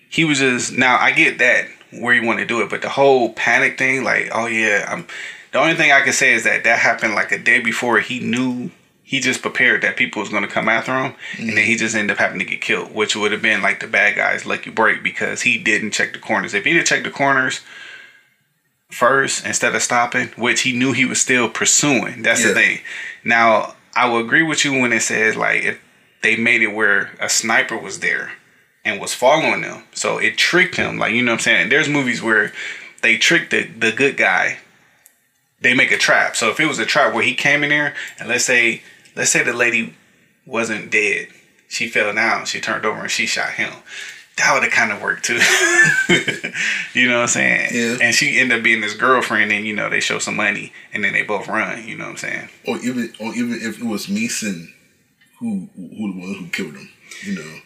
he 0.10 0.26
was 0.26 0.40
just 0.40 0.74
now 0.74 0.98
I 0.98 1.12
get 1.12 1.38
that 1.40 1.68
where 1.92 2.14
you 2.14 2.26
want 2.26 2.40
to 2.40 2.46
do 2.46 2.62
it, 2.62 2.70
but 2.70 2.82
the 2.82 2.90
whole 2.90 3.34
panic 3.34 3.78
thing, 3.78 4.04
like 4.04 4.30
oh 4.34 4.48
yeah, 4.48 4.86
I'm. 4.90 5.08
The 5.52 5.62
only 5.62 5.76
thing 5.76 5.94
I 5.94 6.02
can 6.02 6.12
say 6.12 6.34
is 6.34 6.44
that 6.44 6.66
that 6.66 6.80
happened 6.80 7.16
like 7.16 7.32
a 7.32 7.40
day 7.40 7.62
before 7.62 8.02
he 8.02 8.20
knew 8.20 8.72
he 9.06 9.20
just 9.20 9.44
prepared 9.44 9.84
that 9.84 9.96
people 9.96 10.20
was 10.20 10.30
going 10.30 10.42
to 10.42 10.50
come 10.50 10.68
after 10.68 10.92
him 10.92 11.12
mm-hmm. 11.12 11.50
and 11.50 11.58
then 11.58 11.66
he 11.66 11.78
just 11.78 11.96
ended 11.96 12.16
up 12.16 12.18
having 12.18 12.40
to 12.40 12.46
get 12.46 12.60
killed 12.60 12.94
which 12.94 13.16
would 13.16 13.32
have 13.32 13.42
been 13.42 13.62
like 13.62 13.80
the 13.80 13.88
bad 13.88 14.16
guy's 14.16 14.46
lucky 14.46 14.72
break 14.72 15.04
because 15.04 15.44
he 15.44 15.58
didn't 15.58 15.92
check 15.92 16.12
the 16.12 16.20
corners 16.20 16.54
if 16.54 16.66
he 16.66 16.74
didn't 16.74 16.88
check 16.88 17.04
the 17.04 17.12
corners 17.12 17.62
first 18.90 19.46
instead 19.46 19.76
of 19.76 19.82
stopping, 19.82 20.28
which 20.38 20.62
he 20.62 20.78
knew 20.78 20.94
he 20.94 21.06
was 21.06 21.22
still 21.22 21.50
pursuing. 21.50 22.22
That's 22.22 22.42
yeah. 22.42 22.50
the 22.50 22.54
thing. 22.54 22.80
Now, 23.24 23.76
I 23.96 24.08
will 24.08 24.20
agree 24.20 24.44
with 24.44 24.66
you 24.66 24.80
when 24.80 24.94
it 24.94 25.02
says 25.02 25.36
like 25.36 25.64
if 25.64 25.82
they 26.22 26.36
made 26.36 26.62
it 26.62 26.74
where 26.74 27.12
a 27.20 27.30
sniper 27.30 27.78
was 27.78 28.00
there 28.00 28.34
and 28.84 29.00
was 29.00 29.14
following 29.14 29.62
them, 29.62 29.84
so 29.94 30.18
it 30.18 30.38
tricked 30.38 30.76
him. 30.76 30.98
Like 30.98 31.14
you 31.14 31.24
know 31.24 31.32
what 31.32 31.40
I'm 31.40 31.44
saying. 31.44 31.70
There's 31.70 31.90
movies 31.90 32.22
where 32.22 32.52
they 33.02 33.18
trick 33.18 33.50
the 33.50 33.64
the 33.64 33.92
good 33.92 34.18
guy. 34.18 34.60
They 35.62 35.74
make 35.74 35.92
a 35.92 35.98
trap. 35.98 36.36
So 36.36 36.50
if 36.50 36.60
it 36.60 36.68
was 36.68 36.80
a 36.80 36.86
trap 36.86 37.14
where 37.14 37.24
he 37.24 37.34
came 37.34 37.64
in 37.64 37.70
there 37.70 37.96
and 38.20 38.28
let's 38.28 38.46
say 38.46 38.84
let's 39.16 39.32
say 39.32 39.44
the 39.44 39.54
lady 39.54 39.96
wasn't 40.46 40.92
dead, 40.92 41.30
she 41.68 41.88
fell 41.88 42.14
down, 42.14 42.46
she 42.46 42.60
turned 42.60 42.86
over 42.86 43.02
and 43.02 43.12
she 43.12 43.26
shot 43.26 43.52
him. 43.52 43.74
That 44.38 44.54
would 44.54 44.64
have 44.64 44.72
kind 44.72 44.92
of 44.92 45.02
worked 45.02 45.26
too. 45.26 45.40
you 46.94 47.08
know 47.08 47.16
what 47.18 47.22
I'm 47.24 47.28
saying? 47.28 47.70
Yeah. 47.74 47.98
And 48.02 48.14
she 48.16 48.38
ended 48.40 48.58
up 48.60 48.64
being 48.64 48.82
his 48.82 48.94
girlfriend, 48.94 49.52
and 49.52 49.66
you 49.66 49.74
know 49.76 49.90
they 49.90 50.00
show 50.00 50.20
some 50.20 50.36
money, 50.36 50.74
and 50.94 51.04
then 51.04 51.14
they 51.14 51.24
both 51.24 51.48
run. 51.48 51.88
You 51.88 51.98
know 51.98 52.06
what 52.06 52.12
I'm 52.12 52.18
saying? 52.18 52.50
Or 52.68 52.78
even, 52.80 53.14
or 53.20 53.34
even 53.34 53.54
if 53.62 53.80
it 53.80 53.86
was 53.86 54.10
Mason 54.10 54.74
who 55.40 55.70
who 55.76 56.14
the 56.14 56.20
one 56.20 56.36
who 56.36 56.48
killed 56.48 56.76
him, 56.76 56.90
you 57.24 57.36
know. 57.36 57.60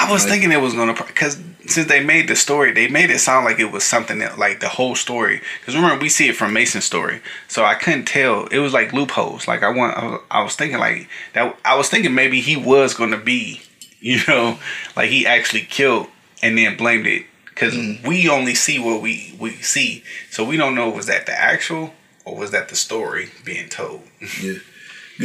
I 0.00 0.10
was 0.12 0.22
Like- 0.24 0.32
thinking 0.34 0.52
it 0.52 0.60
was 0.60 0.74
gonna 0.74 0.92
because 0.92 1.38
since 1.66 1.88
they 1.88 2.02
made 2.04 2.28
the 2.28 2.36
story, 2.36 2.72
they 2.72 2.88
made 2.88 3.10
it 3.10 3.18
sound 3.18 3.44
like 3.44 3.58
it 3.58 3.72
was 3.72 3.82
something 3.84 4.18
that 4.18 4.38
like 4.38 4.60
the 4.60 4.68
whole 4.68 4.94
story. 4.94 5.40
Because 5.60 5.74
remember, 5.74 6.00
we 6.00 6.08
see 6.08 6.28
it 6.28 6.36
from 6.36 6.52
Mason's 6.52 6.84
story, 6.84 7.20
so 7.48 7.64
I 7.64 7.74
couldn't 7.74 8.04
tell. 8.04 8.46
It 8.46 8.58
was 8.58 8.72
like 8.72 8.92
loopholes. 8.92 9.48
Like 9.48 9.62
I 9.62 9.68
want, 9.70 9.96
I 9.96 10.04
was, 10.06 10.20
I 10.30 10.42
was 10.42 10.54
thinking 10.56 10.78
like 10.78 11.08
that. 11.32 11.56
I 11.64 11.74
was 11.76 11.88
thinking 11.88 12.14
maybe 12.14 12.40
he 12.40 12.56
was 12.56 12.94
gonna 12.94 13.16
be, 13.18 13.62
you 14.00 14.20
know, 14.28 14.58
like 14.96 15.10
he 15.10 15.26
actually 15.26 15.62
killed 15.62 16.08
and 16.42 16.56
then 16.56 16.76
blamed 16.76 17.06
it 17.06 17.26
because 17.44 17.74
mm. 17.74 18.06
we 18.06 18.28
only 18.28 18.54
see 18.54 18.78
what 18.78 19.02
we 19.02 19.34
we 19.38 19.52
see, 19.56 20.04
so 20.30 20.44
we 20.44 20.56
don't 20.56 20.74
know 20.74 20.88
was 20.90 21.06
that 21.06 21.26
the 21.26 21.32
actual 21.32 21.92
or 22.24 22.36
was 22.36 22.50
that 22.50 22.68
the 22.68 22.76
story 22.76 23.30
being 23.44 23.68
told. 23.68 24.02
Yeah. 24.42 24.58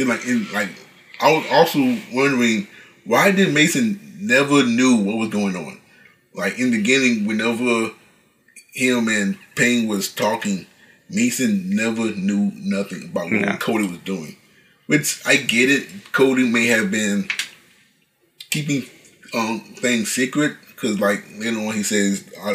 Like 0.06 0.26
in 0.26 0.50
like 0.52 0.70
I 1.20 1.32
was 1.32 1.46
also 1.48 1.78
wondering 2.12 2.66
why 3.04 3.30
did 3.30 3.54
Mason 3.54 4.00
never 4.18 4.64
knew 4.64 4.96
what 4.96 5.18
was 5.18 5.28
going 5.28 5.54
on? 5.54 5.80
Like 6.34 6.58
in 6.58 6.70
the 6.72 6.78
beginning, 6.78 7.26
whenever 7.26 7.92
him 8.72 9.08
and 9.08 9.38
Payne 9.54 9.86
was 9.86 10.12
talking, 10.12 10.66
Mason 11.08 11.70
never 11.76 12.10
knew 12.10 12.50
nothing 12.56 13.04
about 13.04 13.26
what 13.26 13.40
Yeah. 13.40 13.56
Cody 13.58 13.86
was 13.86 13.98
doing. 13.98 14.36
Which 14.86 15.22
I 15.24 15.36
get 15.36 15.70
it. 15.70 16.12
Cody 16.12 16.48
may 16.48 16.66
have 16.66 16.90
been 16.90 17.28
keeping 18.54 18.88
um 19.34 19.58
things 19.76 20.10
secret 20.12 20.56
because 20.68 21.00
like 21.00 21.24
later 21.38 21.58
on 21.58 21.74
he 21.74 21.82
says 21.82 22.24
uh, 22.40 22.54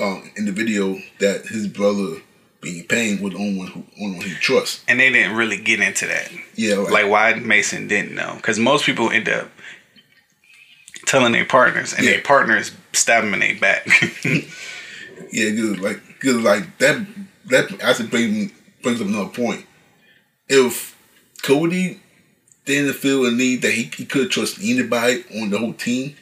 um, 0.00 0.30
in 0.36 0.46
the 0.46 0.52
video 0.52 0.96
that 1.20 1.46
his 1.46 1.68
brother 1.68 2.16
being 2.60 2.84
Payne 2.86 3.22
was 3.22 3.32
the 3.32 3.38
only 3.38 3.58
one 3.58 3.68
who 3.68 3.84
only 4.02 4.18
one 4.18 4.26
he 4.26 4.34
trusts. 4.34 4.84
And 4.88 4.98
they 5.00 5.10
didn't 5.10 5.36
really 5.36 5.56
get 5.58 5.80
into 5.80 6.06
that. 6.06 6.30
Yeah, 6.56 6.76
like, 6.76 6.92
like 6.92 7.08
why 7.08 7.34
Mason 7.34 7.86
didn't 7.88 8.14
know 8.14 8.34
because 8.36 8.58
most 8.58 8.84
people 8.84 9.10
end 9.10 9.28
up 9.28 9.48
telling 11.06 11.32
their 11.32 11.44
partners 11.44 11.92
and 11.94 12.04
Yeah. 12.04 12.12
their 12.12 12.22
partners 12.22 12.72
stab 12.92 13.24
them 13.24 13.34
in 13.34 13.40
their 13.40 13.58
back. 13.58 13.86
Yeah, 15.32 15.50
cause 15.50 15.78
like, 15.78 16.00
cause 16.20 16.34
like 16.36 16.78
that 16.78 17.06
that 17.46 17.80
actually 17.82 18.08
brings 18.08 18.52
brings 18.82 19.00
up 19.00 19.06
another 19.06 19.28
point. 19.28 19.64
If 20.48 20.96
Cody 21.42 22.00
didn't 22.74 22.94
feel 22.94 23.24
a 23.26 23.30
need 23.30 23.62
that 23.62 23.72
he, 23.72 23.90
he 23.96 24.04
could 24.04 24.30
trust 24.30 24.58
anybody 24.62 25.24
on 25.40 25.50
the 25.50 25.58
whole 25.58 25.72
team, 25.74 26.16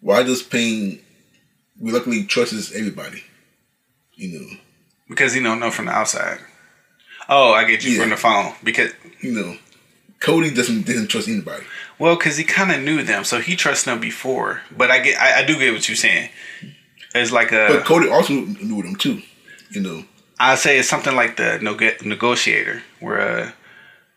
why 0.00 0.22
does 0.22 0.42
Payne 0.42 1.00
reluctantly 1.80 2.24
trusts 2.24 2.72
everybody? 2.74 3.22
You 4.14 4.38
know, 4.40 4.46
because 5.08 5.32
he 5.34 5.42
don't 5.42 5.60
know 5.60 5.70
from 5.70 5.86
the 5.86 5.92
outside. 5.92 6.38
Oh, 7.28 7.52
I 7.52 7.64
get 7.64 7.84
you 7.84 7.92
Yeah. 7.92 8.00
from 8.02 8.10
the 8.10 8.16
phone 8.16 8.54
because 8.64 8.90
you 9.20 9.32
know, 9.32 9.56
Cody 10.20 10.52
doesn't 10.52 10.86
doesn't 10.86 11.08
trust 11.08 11.28
anybody. 11.28 11.64
well, 11.98 12.16
because 12.16 12.36
he 12.36 12.44
kind 12.44 12.72
of 12.72 12.80
knew 12.82 13.02
them, 13.02 13.24
so 13.24 13.40
he 13.40 13.54
trusts 13.56 13.84
them 13.84 14.00
before. 14.00 14.62
But 14.76 14.90
I 14.90 15.00
get, 15.00 15.20
I, 15.20 15.42
I 15.42 15.44
do 15.46 15.58
get 15.58 15.72
what 15.72 15.88
you're 15.88 15.96
saying. 15.96 16.30
It's 17.14 17.30
like 17.32 17.52
a, 17.52 17.68
But 17.70 17.84
Cody 17.84 18.08
also 18.08 18.32
knew 18.32 18.82
them 18.82 18.96
too. 18.96 19.22
You 19.70 19.80
know, 19.82 20.04
I 20.40 20.54
say 20.56 20.78
it's 20.78 20.88
something 20.88 21.14
like 21.14 21.36
the 21.36 21.58
neg- 21.60 22.04
negotiator, 22.04 22.82
where 23.00 23.20
uh, 23.20 23.50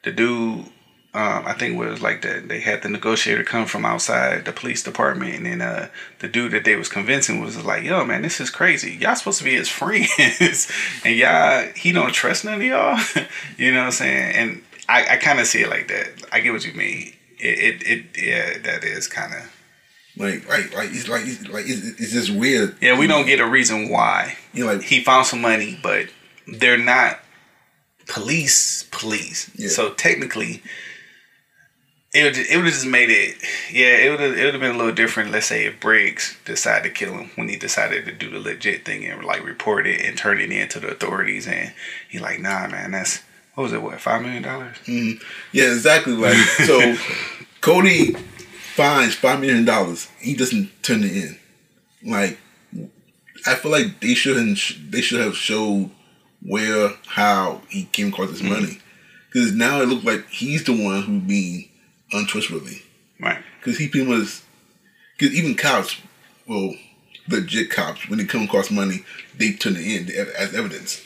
the 0.03 0.11
dude, 0.11 0.65
um, 1.13 1.43
I 1.45 1.53
think 1.53 1.73
it 1.73 1.77
was 1.77 2.01
like 2.01 2.21
that. 2.21 2.47
They 2.47 2.61
had 2.61 2.83
the 2.83 2.89
negotiator 2.89 3.43
come 3.43 3.65
from 3.65 3.83
outside 3.83 4.45
the 4.45 4.53
police 4.53 4.81
department, 4.81 5.35
and 5.35 5.45
then 5.45 5.61
uh, 5.61 5.89
the 6.19 6.29
dude 6.29 6.53
that 6.53 6.63
they 6.63 6.77
was 6.77 6.87
convincing 6.87 7.41
was 7.41 7.61
like, 7.65 7.83
"Yo, 7.83 8.05
man, 8.05 8.21
this 8.21 8.39
is 8.39 8.49
crazy. 8.49 8.93
Y'all 8.93 9.15
supposed 9.15 9.39
to 9.39 9.43
be 9.43 9.51
his 9.51 9.67
friends, 9.81 10.71
and 11.03 11.15
y'all 11.17 11.67
he 11.75 11.91
don't 11.91 12.13
trust 12.13 12.45
none 12.45 12.55
of 12.55 12.63
y'all." 12.63 12.97
you 13.57 13.71
know 13.71 13.79
what 13.79 13.85
I'm 13.87 13.91
saying? 13.91 14.35
And 14.35 14.63
I, 14.87 15.15
I 15.15 15.17
kind 15.17 15.41
of 15.41 15.47
see 15.47 15.61
it 15.61 15.69
like 15.69 15.89
that. 15.89 16.07
I 16.31 16.39
get 16.39 16.53
what 16.53 16.65
you 16.65 16.73
mean. 16.73 17.13
It, 17.39 17.59
it, 17.59 17.87
it 17.87 18.05
yeah, 18.17 18.57
that 18.59 18.83
is 18.85 19.07
kind 19.09 19.33
of 19.33 19.51
like 20.15 20.47
like 20.47 20.73
like 20.73 20.89
it's 20.91 21.09
like 21.09 21.23
it's 21.25 21.47
like 21.47 21.65
it's, 21.67 21.99
it's 21.99 22.11
just 22.13 22.31
weird. 22.31 22.77
yeah. 22.81 22.97
We 22.97 23.07
don't 23.07 23.25
get 23.25 23.39
a 23.39 23.47
reason 23.47 23.89
why 23.89 24.37
You 24.53 24.65
know, 24.65 24.73
like 24.73 24.83
he 24.83 25.03
found 25.03 25.25
some 25.25 25.41
money, 25.41 25.77
but 25.81 26.07
they're 26.47 26.77
not 26.77 27.19
police 28.07 28.83
police. 28.91 29.51
Yeah. 29.55 29.69
So 29.69 29.93
technically, 29.93 30.61
it 32.13 32.23
would 32.23 32.37
it 32.37 32.55
would 32.57 32.65
have 32.65 32.73
just 32.73 32.85
made 32.85 33.09
it. 33.09 33.37
Yeah, 33.71 33.97
it 33.97 34.09
would 34.09 34.19
have 34.19 34.37
it 34.37 34.43
would 34.43 34.53
have 34.53 34.61
been 34.61 34.75
a 34.75 34.77
little 34.77 34.93
different. 34.93 35.31
Let's 35.31 35.47
say 35.47 35.65
if 35.65 35.79
Briggs 35.79 36.37
decided 36.43 36.83
to 36.83 36.89
kill 36.89 37.13
him 37.13 37.31
when 37.35 37.47
he 37.47 37.55
decided 37.55 38.05
to 38.05 38.11
do 38.11 38.29
the 38.29 38.39
legit 38.39 38.85
thing 38.85 39.05
and 39.05 39.23
like 39.23 39.45
report 39.45 39.87
it 39.87 40.01
and 40.01 40.17
turn 40.17 40.39
it 40.41 40.51
in 40.51 40.67
to 40.69 40.79
the 40.79 40.89
authorities, 40.89 41.47
and 41.47 41.73
he 42.09 42.19
like, 42.19 42.39
nah, 42.39 42.67
man, 42.67 42.91
that's 42.91 43.23
what 43.55 43.63
was 43.63 43.73
it? 43.73 43.81
What 43.81 44.01
five 44.01 44.21
million 44.21 44.43
dollars? 44.43 44.75
Mm-hmm. 44.85 45.23
Yeah, 45.53 45.65
exactly. 45.65 46.13
Like 46.13 46.35
so, 46.35 46.95
Cody 47.61 48.13
finds 48.75 49.15
five 49.15 49.39
million 49.39 49.63
dollars. 49.63 50.09
He 50.19 50.35
doesn't 50.35 50.83
turn 50.83 51.03
it 51.03 51.15
in. 51.15 51.39
Like 52.03 52.39
I 53.45 53.55
feel 53.55 53.71
like 53.71 54.01
they 54.01 54.15
shouldn't. 54.15 54.59
They 54.91 55.01
should 55.01 55.21
have 55.21 55.35
showed 55.35 55.89
where 56.41 56.89
how 57.07 57.61
he 57.69 57.85
came 57.85 58.09
across 58.09 58.31
this 58.31 58.41
mm-hmm. 58.41 58.53
money. 58.53 58.79
Because 59.31 59.53
now 59.53 59.81
it 59.81 59.87
looks 59.87 60.03
like 60.03 60.27
he's 60.27 60.65
the 60.65 60.73
one 60.73 61.03
who 61.03 61.21
being 61.21 61.69
untrustworthy. 62.13 62.81
Right. 63.19 63.41
Because 63.59 63.77
he 63.77 63.87
pretty 63.87 64.07
much. 64.07 64.41
Because 65.17 65.35
even 65.35 65.55
cops, 65.55 65.97
well, 66.47 66.73
legit 67.27 67.69
cops, 67.69 68.09
when 68.09 68.17
they 68.17 68.25
come 68.25 68.43
across 68.43 68.71
money, 68.71 69.05
they 69.37 69.53
turn 69.53 69.75
it 69.75 69.85
in 69.85 70.09
as 70.35 70.53
evidence. 70.55 71.01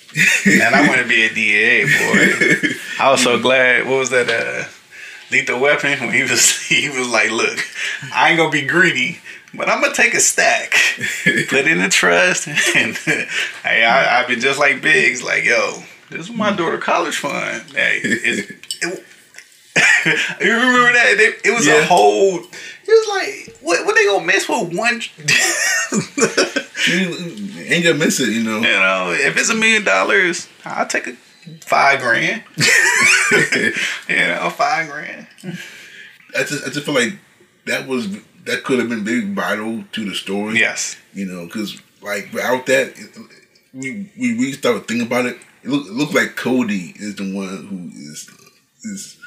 And 0.45 0.73
I 0.73 0.87
want 0.87 1.01
to 1.01 1.07
be 1.07 1.25
a 1.25 1.33
DA 1.33 1.83
boy. 1.83 2.69
I 2.99 3.11
was 3.11 3.21
so 3.21 3.39
glad. 3.39 3.85
What 3.85 3.99
was 3.99 4.09
that? 4.11 4.29
Uh, 4.29 4.69
Lethal 5.31 5.59
Weapon. 5.59 5.99
When 5.99 6.13
he 6.13 6.21
was 6.21 6.61
he 6.61 6.89
was 6.89 7.09
like, 7.09 7.31
look, 7.31 7.59
I 8.13 8.29
ain't 8.29 8.37
gonna 8.37 8.49
be 8.49 8.65
greedy, 8.65 9.19
but 9.53 9.69
I'm 9.69 9.81
gonna 9.81 9.93
take 9.93 10.13
a 10.13 10.19
stack, 10.19 10.73
put 11.49 11.67
in 11.67 11.81
a 11.81 11.89
trust, 11.89 12.47
and 12.47 12.95
hey, 12.95 13.83
I, 13.83 14.21
I've 14.21 14.27
been 14.27 14.39
just 14.39 14.59
like 14.59 14.81
Biggs. 14.81 15.23
Like, 15.23 15.43
yo, 15.43 15.83
this 16.09 16.29
is 16.29 16.35
my 16.35 16.55
daughter 16.55 16.77
college 16.77 17.17
fund. 17.17 17.63
Hey, 17.71 18.01
it's, 18.03 18.83
it, 18.83 19.05
you 20.05 20.51
remember 20.53 20.93
that? 20.93 21.15
It, 21.19 21.41
it 21.45 21.51
was 21.53 21.65
Yeah. 21.67 21.81
a 21.81 21.85
whole. 21.85 22.37
It 22.39 22.87
was 22.87 23.07
like, 23.09 23.57
what? 23.61 23.85
What 23.85 23.95
they 23.95 24.05
gonna 24.05 24.25
mess 24.25 24.47
with 24.47 24.73
one? 24.77 25.01
you 26.87 27.63
ain't 27.65 27.83
gonna 27.83 27.97
miss 27.97 28.19
it, 28.19 28.29
you 28.29 28.43
know. 28.43 28.57
You 28.57 28.63
know, 28.63 29.11
if 29.17 29.37
it's 29.37 29.49
a 29.49 29.55
million 29.55 29.83
dollars, 29.83 30.47
I'll 30.63 30.87
take 30.87 31.07
a 31.07 31.13
five 31.61 31.99
grand. 31.99 32.43
you 34.09 34.15
know, 34.15 34.49
five 34.55 34.89
grand. 34.89 35.27
I 36.37 36.43
just 36.43 36.65
I 36.65 36.69
just 36.69 36.85
feel 36.85 36.93
like 36.93 37.13
that 37.65 37.87
was 37.87 38.07
that 38.45 38.63
could 38.63 38.79
have 38.79 38.89
been 38.89 39.03
big 39.03 39.33
vital 39.33 39.83
to 39.93 40.05
the 40.05 40.15
story. 40.15 40.59
Yes. 40.59 40.95
you 41.13 41.25
know, 41.25 41.45
because 41.45 41.81
like 42.01 42.31
without 42.33 42.65
that, 42.67 42.93
we 43.73 44.11
we 44.17 44.33
really 44.33 44.51
started 44.53 44.87
thinking 44.87 45.07
about 45.07 45.25
it. 45.25 45.37
It 45.63 45.69
look 45.69 45.87
it 45.87 45.93
looked 45.93 46.13
like 46.13 46.35
Cody 46.35 46.93
is 46.97 47.15
the 47.15 47.33
one 47.35 47.65
who 47.67 47.89
is 47.99 48.29
is 48.83 49.17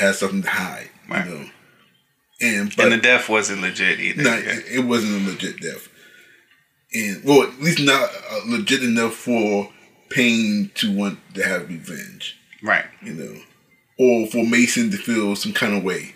has 0.00 0.18
something 0.18 0.42
to 0.42 0.48
hide, 0.50 0.90
Right. 1.08 1.26
you 1.26 1.34
know. 1.34 1.50
And 2.42 2.74
but 2.76 2.84
and 2.86 2.92
the 2.94 2.96
death 2.98 3.28
wasn't 3.28 3.60
legit 3.62 4.00
either. 4.00 4.22
no, 4.22 4.34
Yeah. 4.36 4.60
it, 4.70 4.84
wasn't 4.84 5.22
a 5.22 5.30
legit 5.30 5.60
death, 5.60 5.88
and 6.94 7.22
well, 7.24 7.42
at 7.42 7.60
least 7.60 7.80
not 7.80 8.10
uh, 8.30 8.40
legit 8.46 8.82
enough 8.82 9.14
for 9.14 9.70
Payne 10.10 10.70
to 10.76 10.90
want 10.96 11.18
to 11.34 11.42
have 11.44 11.68
revenge 11.68 12.36
Right. 12.62 12.84
you 13.02 13.12
know, 13.12 13.40
or 13.98 14.26
for 14.28 14.44
Mason 14.46 14.90
to 14.90 14.96
feel 14.96 15.36
some 15.36 15.52
kind 15.52 15.76
of 15.76 15.84
way. 15.84 16.14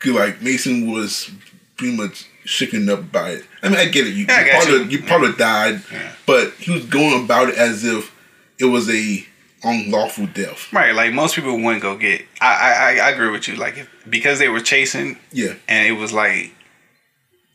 Cause 0.00 0.12
like 0.12 0.42
Mason 0.42 0.90
was 0.90 1.30
pretty 1.76 1.96
much 1.96 2.26
shaken 2.44 2.88
up 2.88 3.12
by 3.12 3.30
it. 3.30 3.44
I 3.62 3.68
mean, 3.68 3.78
I 3.78 3.86
get 3.86 4.06
it. 4.06 4.14
You, 4.14 4.26
Yeah, 4.28 4.44
you, 4.44 4.50
probably, 4.50 4.78
you. 4.92 4.98
you 4.98 5.02
probably 5.06 5.32
died, 5.34 5.82
Yeah. 5.92 6.12
but 6.26 6.52
he 6.54 6.72
was 6.72 6.84
going 6.86 7.24
about 7.24 7.48
it 7.50 7.54
as 7.56 7.84
if 7.84 8.14
it 8.58 8.64
was 8.66 8.88
a 8.90 9.24
unlawful 9.62 10.26
death. 10.26 10.72
Right. 10.72 10.94
Like 10.94 11.12
most 11.12 11.34
people 11.34 11.54
wouldn't 11.56 11.82
go 11.82 11.96
get. 11.96 12.22
I 12.40 12.96
I 13.00 13.06
I- 13.06 13.10
agree 13.10 13.30
with 13.30 13.48
you. 13.48 13.56
Like 13.56 13.76
if, 13.78 13.88
because 14.08 14.38
they 14.38 14.48
were 14.48 14.60
chasing 14.60 15.18
Yeah, 15.32 15.54
and 15.68 15.86
it 15.86 15.92
was 16.00 16.12
like 16.12 16.52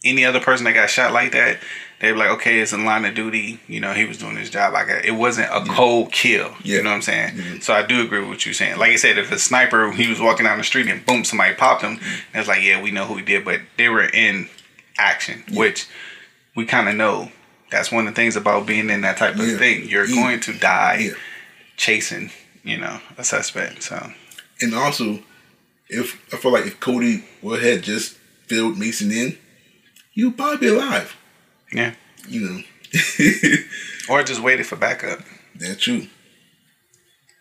any 0.04 0.24
other 0.26 0.40
person 0.40 0.66
that 0.66 0.74
got 0.74 0.90
shot 0.90 1.14
like 1.14 1.32
that, 1.32 1.58
they'd 2.00 2.12
be 2.12 2.18
like, 2.20 2.30
okay, 2.30 2.60
it's 2.60 2.74
in 2.74 2.86
line 2.86 3.06
of 3.06 3.16
duty. 3.16 3.60
You 3.68 3.80
know, 3.80 3.94
he 3.94 4.06
was 4.06 4.20
doing 4.20 4.36
his 4.36 4.52
job. 4.52 4.74
Like 4.74 4.88
it 5.04 5.16
wasn't 5.16 5.50
a 5.52 5.66
cold 5.74 6.12
kill. 6.12 6.54
Yeah. 6.64 6.78
You 6.78 6.84
know 6.84 6.90
what 6.92 6.98
I'm 6.98 7.02
saying? 7.02 7.34
Mhm. 7.36 7.64
So 7.64 7.74
I 7.74 7.82
do 7.86 8.02
agree 8.04 8.20
with 8.20 8.30
what 8.30 8.46
you're 8.46 8.54
saying. 8.54 8.78
Like 8.78 8.92
I 8.92 8.96
said, 8.98 9.18
if 9.18 9.32
a 9.32 9.40
sniper 9.40 9.92
he 9.92 10.08
was 10.08 10.20
walking 10.22 10.46
down 10.46 10.58
the 10.60 10.64
street 10.64 10.88
and 10.88 11.04
boom, 11.06 11.24
somebody 11.24 11.56
popped 11.56 11.82
him, 11.82 11.94
and 11.94 12.00
it's 12.40 12.48
like, 12.48 12.62
yeah, 12.62 12.82
we 12.82 12.92
know 12.92 13.06
who 13.06 13.16
he 13.16 13.24
did, 13.24 13.44
but 13.46 13.62
they 13.78 13.90
were 13.90 14.04
in 14.06 14.48
action, 14.98 15.44
which 15.54 15.88
we 16.56 16.66
kind 16.66 16.88
of 16.88 16.96
know. 16.96 17.32
That's 17.72 17.92
one 17.92 18.08
of 18.08 18.14
the 18.14 18.22
things 18.22 18.36
about 18.36 18.68
being 18.68 18.90
in 18.92 19.02
that 19.02 19.18
type 19.18 19.34
of 19.36 19.42
Yeah. 19.48 19.58
thing. 19.58 19.90
You're 19.90 20.06
Yeah. 20.06 20.16
going 20.16 20.40
to 20.42 20.54
die 20.54 20.98
Yeah. 21.10 21.12
Chasing, 21.78 22.32
you 22.64 22.78
know, 22.78 23.00
a 23.18 23.24
suspect. 23.24 23.84
So 23.84 24.12
and 24.62 24.74
also, 24.74 25.20
if 25.90 26.22
I 26.34 26.38
feel 26.38 26.52
like 26.52 26.66
if 26.66 26.80
Cody 26.80 27.24
would 27.42 27.62
had 27.62 27.84
just 27.84 28.16
filled 28.48 28.78
Mason 28.78 29.12
in, 29.12 29.38
he 30.12 30.24
would 30.24 30.38
probably 30.38 30.58
be 30.58 30.74
alive. 30.74 31.16
Yeah. 31.74 31.94
You 32.28 32.42
know, 32.42 32.62
Or 34.10 34.24
just 34.24 34.42
waited 34.42 34.66
for 34.66 34.76
backup. 34.76 35.20
that's 35.56 35.82
true. 35.82 36.08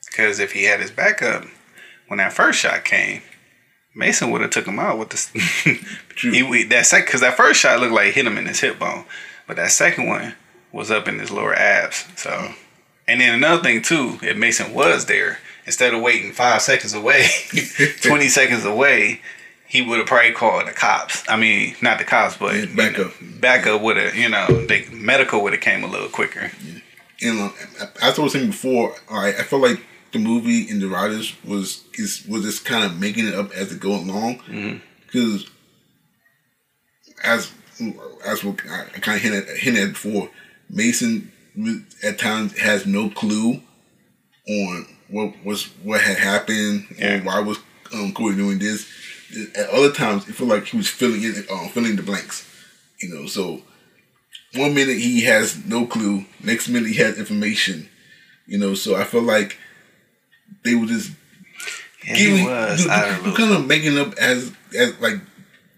Because 0.07 0.39
if 0.39 0.53
he 0.53 0.65
had 0.65 0.81
his 0.81 0.91
backup 0.91 1.45
when 2.09 2.19
that 2.19 2.33
first 2.33 2.59
shot 2.61 2.85
came, 2.85 3.23
Mason 3.95 4.31
would 4.31 4.41
have 4.41 4.51
took 4.51 4.67
him 4.67 4.79
out 4.79 4.99
with 4.99 5.11
the. 5.11 5.79
True. 6.11 6.33
he 6.33 6.65
that 6.65 6.87
second 6.87 7.07
because 7.07 7.21
that 7.21 7.37
first 7.37 7.61
shot 7.61 7.79
looked 7.81 7.93
like 7.93 8.13
hit 8.13 8.27
him 8.27 8.39
in 8.39 8.47
his 8.47 8.61
hip 8.61 8.79
bone, 8.79 9.05
but 9.47 9.57
that 9.57 9.71
second 9.71 10.09
one 10.09 10.35
was 10.73 10.91
up 10.91 11.07
in 11.07 11.19
his 11.21 11.31
lower 11.31 11.55
abs. 11.55 12.05
So, 12.17 12.31
mm. 12.31 12.55
And 13.09 13.21
then 13.21 13.35
another 13.35 13.63
thing 13.63 13.83
too, 13.83 14.19
if 14.23 14.37
Mason 14.37 14.73
was 14.75 15.07
there 15.07 15.39
instead 15.67 15.95
of 15.95 16.03
waiting 16.03 16.33
five 16.33 16.63
seconds 16.63 16.95
away, 16.95 17.27
twenty 18.03 18.29
seconds 18.29 18.65
away, 18.65 19.21
he 19.67 19.83
would 19.83 19.99
have 19.99 20.07
probably 20.07 20.33
called 20.33 20.67
the 20.69 20.73
cops. 20.73 21.23
I 21.29 21.37
mean, 21.37 21.75
not 21.83 21.99
the 21.99 22.05
cops, 22.05 22.37
but 22.37 22.55
Yeah, 22.55 22.61
you 22.63 22.77
backup. 22.77 23.21
know, 23.21 23.29
backup 23.41 23.81
would 23.83 23.97
have, 23.97 24.15
you 24.15 24.29
know, 24.29 24.47
the 24.47 24.87
medical 24.93 25.43
would 25.43 25.53
have 25.53 25.63
came 25.63 25.83
a 25.85 25.87
little 25.89 26.09
quicker. 26.09 26.51
And 27.23 27.41
uh, 27.81 27.87
as 28.03 28.19
I 28.19 28.23
was 28.23 28.33
saying 28.33 28.49
before, 28.49 28.95
I 29.11 29.29
I 29.29 29.43
felt 29.43 29.63
like 29.63 29.81
the 30.13 30.19
movie 30.19 30.69
and 30.71 30.81
the 30.81 30.89
writers 30.89 31.35
was 31.45 31.85
is 31.95 32.25
was 32.29 32.43
just 32.43 32.65
kind 32.65 32.85
of 32.85 33.01
making 33.01 33.27
it 33.27 33.35
up 33.35 33.51
as 33.53 33.73
it 33.73 33.81
go 33.81 33.95
along, 33.97 34.81
because 35.07 35.49
as 37.25 37.51
as 38.25 38.45
what 38.45 38.61
I 38.69 38.85
kind 39.01 39.17
of 39.17 39.23
hinted 39.23 39.49
hinted 39.59 39.83
at 39.83 39.89
before, 39.95 40.31
Mason 40.71 41.33
at 42.03 42.19
times 42.19 42.59
has 42.59 42.87
no 42.87 43.11
clue 43.11 43.61
on 44.49 44.87
what 45.09 45.35
was 45.45 45.65
what 45.83 46.01
had 46.01 46.19
happened 46.19 46.87
Yeah. 46.99 47.19
or 47.21 47.25
why 47.25 47.41
was 47.41 47.59
um, 47.93 48.13
Corey 48.13 48.37
doing 48.37 48.59
this. 48.59 48.87
At 49.57 49.69
other 49.71 49.93
times, 49.93 50.29
it 50.29 50.35
felt 50.35 50.51
like 50.51 50.67
he 50.67 50.77
was 50.77 50.89
filling 50.89 51.23
in, 51.23 51.45
uh, 51.51 51.69
filling 51.69 51.97
the 51.97 52.03
blanks. 52.03 52.49
You 53.01 53.15
know, 53.15 53.27
so 53.27 53.63
one 54.55 54.75
minute 54.75 54.97
he 54.99 55.23
has 55.25 55.65
no 55.65 55.87
clue, 55.87 56.25
next 56.43 56.69
minute 56.69 56.89
he 56.91 56.97
has 56.97 57.19
information. 57.19 57.89
You 58.47 58.59
know, 58.59 58.75
so 58.75 58.95
I 58.97 59.05
feel 59.05 59.23
like 59.23 59.59
they 60.65 60.75
were 60.75 60.87
just 60.87 61.11
Yeah, 62.07 62.15
he 62.17 62.45
was 62.45 62.85
you, 62.85 62.91
out 62.91 63.09
of 63.11 63.17
the 63.23 63.29
loop. 63.31 63.37
kind 63.39 63.53
of 63.55 63.67
making 63.67 63.99
up 63.99 64.15
as 64.15 64.53
as 64.77 64.99
like 65.01 65.15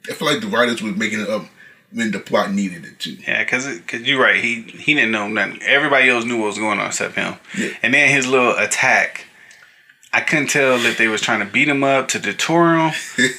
I 0.09 0.13
feel 0.13 0.29
like 0.29 0.41
the 0.41 0.49
writers 0.49 0.83
were 0.83 0.93
making 0.93 1.21
it 1.21 1.29
up 1.29 1.47
when 1.93 2.11
the 2.11 2.19
plot 2.19 2.53
needed 2.53 2.85
it 2.85 2.99
to. 3.01 3.11
Yeah, 3.13 3.45
cause, 3.45 3.67
it- 3.67 3.87
cause 3.87 4.01
you're 4.03 4.21
right. 4.21 4.43
He 4.43 4.63
he 4.63 4.95
didn't 4.95 5.13
know 5.13 5.29
nothing. 5.29 5.61
Everybody 5.63 6.09
else 6.11 6.25
knew 6.25 6.39
what 6.39 6.47
was 6.49 6.59
going 6.59 6.79
on 6.81 6.87
except 6.89 7.15
him. 7.15 7.35
Yeah. 7.57 7.71
And 7.83 7.95
then 7.95 8.09
his 8.11 8.27
little 8.27 8.57
attack, 8.57 9.27
I 10.13 10.21
couldn't 10.21 10.49
tell 10.49 10.77
if 10.85 10.99
they 10.99 11.09
was 11.09 11.21
trying 11.21 11.41
to 11.41 11.47
beat 11.47 11.69
him 11.69 11.85
up 11.85 12.09
to 12.09 12.19
deter 12.19 12.77
him, 12.89 12.93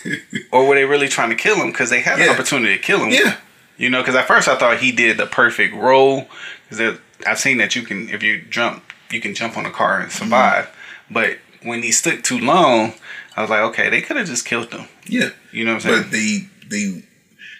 or 0.51 0.67
were 0.67 0.75
they 0.75 0.86
really 0.86 1.07
trying 1.07 1.29
to 1.29 1.36
kill 1.36 1.55
him? 1.57 1.71
Cause 1.73 1.89
they 1.89 2.01
had 2.01 2.19
Yeah. 2.19 2.27
the 2.27 2.31
opportunity 2.33 2.75
to 2.77 2.81
kill 2.81 3.03
him. 3.03 3.10
Yeah, 3.12 3.38
You 3.77 3.89
know, 3.89 4.03
cause 4.03 4.15
at 4.15 4.27
first 4.27 4.47
I 4.47 4.55
thought 4.57 4.79
he 4.79 4.91
did 4.91 5.17
the 5.17 5.25
perfect 5.27 5.73
role. 5.75 6.27
Cause 6.69 6.77
there- 6.77 6.97
I've 7.25 7.39
seen 7.39 7.57
that 7.57 7.75
you 7.75 7.81
can, 7.81 8.10
if 8.10 8.21
you 8.21 8.43
jump, 8.43 8.83
you 9.12 9.19
can 9.19 9.33
jump 9.33 9.57
on 9.57 9.65
a 9.65 9.71
car 9.71 9.99
and 9.99 10.12
survive. 10.12 10.65
Mm-hmm. 10.65 11.13
But 11.15 11.39
when 11.63 11.81
he 11.81 11.91
stuck 11.91 12.21
too 12.21 12.38
long, 12.39 12.93
I 13.36 13.41
was 13.41 13.49
like, 13.49 13.62
okay, 13.62 13.89
they 13.89 14.01
could 14.01 14.17
have 14.17 14.27
just 14.27 14.45
killed 14.45 14.71
him. 14.71 14.88
yeah, 15.07 15.29
You 15.51 15.65
know 15.65 15.73
what 15.73 15.86
I'm 15.86 15.91
saying? 15.91 16.01
but 16.03 16.12
they 16.12 16.47
they 16.69 17.03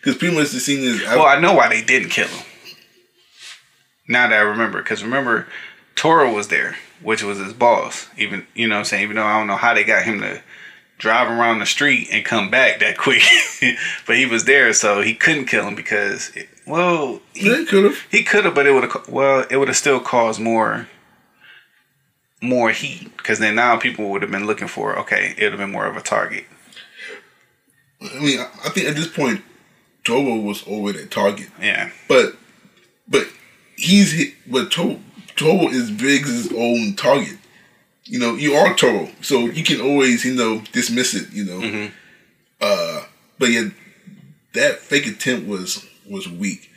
because 0.08 0.20
pretty 0.20 0.36
much 0.38 0.52
the 0.52 0.62
scene 0.62 0.86
is 0.86 1.04
I, 1.04 1.18
Well, 1.18 1.26
I 1.26 1.38
know 1.38 1.54
why 1.54 1.68
they 1.68 1.82
didn't 1.82 2.12
kill 2.12 2.30
him. 2.30 2.46
Now 4.08 4.30
that 4.30 4.38
I 4.38 4.42
remember, 4.42 4.82
because 4.82 5.04
remember, 5.04 5.48
Toro 5.96 6.34
was 6.34 6.48
there, 6.48 6.78
which 7.02 7.24
was 7.24 7.40
his 7.40 7.52
boss. 7.52 8.08
Even 8.18 8.48
you 8.56 8.70
know, 8.70 8.76
what 8.76 8.80
I'm 8.80 8.86
saying, 8.86 9.04
even 9.04 9.18
though 9.18 9.26
I 9.26 9.38
don't 9.38 9.48
know 9.48 9.58
how 9.58 9.74
they 9.74 9.84
got 9.84 10.06
him 10.06 10.22
to 10.22 10.42
drive 10.98 11.30
around 11.30 11.60
the 11.60 11.66
street 11.66 12.08
and 12.10 12.24
come 12.24 12.50
back 12.50 12.80
that 12.80 12.98
quick, 12.98 13.22
but 14.08 14.16
he 14.16 14.26
was 14.26 14.46
there, 14.46 14.72
so 14.72 15.02
he 15.02 15.14
couldn't 15.14 15.48
kill 15.48 15.68
him 15.68 15.76
because, 15.76 16.30
it, 16.38 16.48
well, 16.66 17.20
he, 17.34 17.66
could 17.66 17.84
have. 17.84 18.02
he 18.10 18.24
could 18.24 18.46
have, 18.46 18.56
but 18.56 18.66
it 18.66 18.72
would 18.72 18.84
have, 18.86 19.10
well, 19.10 19.46
it 19.52 19.58
would 19.58 19.68
have 19.68 19.76
still 19.76 20.00
caused 20.00 20.40
more, 20.40 20.88
more 22.42 22.72
heat, 22.72 23.12
because 23.18 23.40
then 23.40 23.56
now 23.56 23.76
people 23.76 24.10
would 24.10 24.22
have 24.22 24.32
been 24.32 24.48
looking 24.48 24.70
for, 24.70 24.98
okay, 25.00 25.36
it 25.38 25.44
would 25.44 25.52
have 25.52 25.60
been 25.60 25.72
more 25.74 25.86
of 25.86 25.98
a 25.98 26.02
target. 26.02 26.46
I 28.02 28.20
mean, 28.20 28.40
I 28.40 28.70
think 28.70 28.88
at 28.88 28.96
this 28.96 29.10
point, 29.10 29.42
Toro 30.08 30.36
was 30.38 30.64
over 30.68 30.94
that 30.94 31.12
target, 31.12 31.50
Yeah, 31.62 31.92
but 32.08 32.36
but 33.08 33.26
he's 33.76 34.12
hit. 34.14 34.34
But 34.48 34.72
Toro, 34.72 35.00
Toro 35.36 35.68
is 35.70 35.92
big 35.92 36.24
as 36.24 36.30
his 36.50 36.54
own 36.54 36.96
target. 36.96 37.38
You 38.06 38.20
know, 38.20 38.36
you 38.36 38.54
are 38.54 38.74
Toro, 38.74 39.10
so 39.22 39.48
you 39.58 39.64
can 39.64 39.82
always 39.82 40.24
you 40.26 40.34
know 40.34 40.62
dismiss 40.72 41.14
it. 41.14 41.32
You 41.34 41.44
know, 41.46 41.60
Mm-hmm. 41.60 41.94
uh, 42.62 43.04
but 43.40 43.50
yeah, 43.50 43.70
that 44.54 44.80
fake 44.80 45.08
attempt 45.08 45.48
was 45.48 45.86
was 46.10 46.28
weak. 46.28 46.72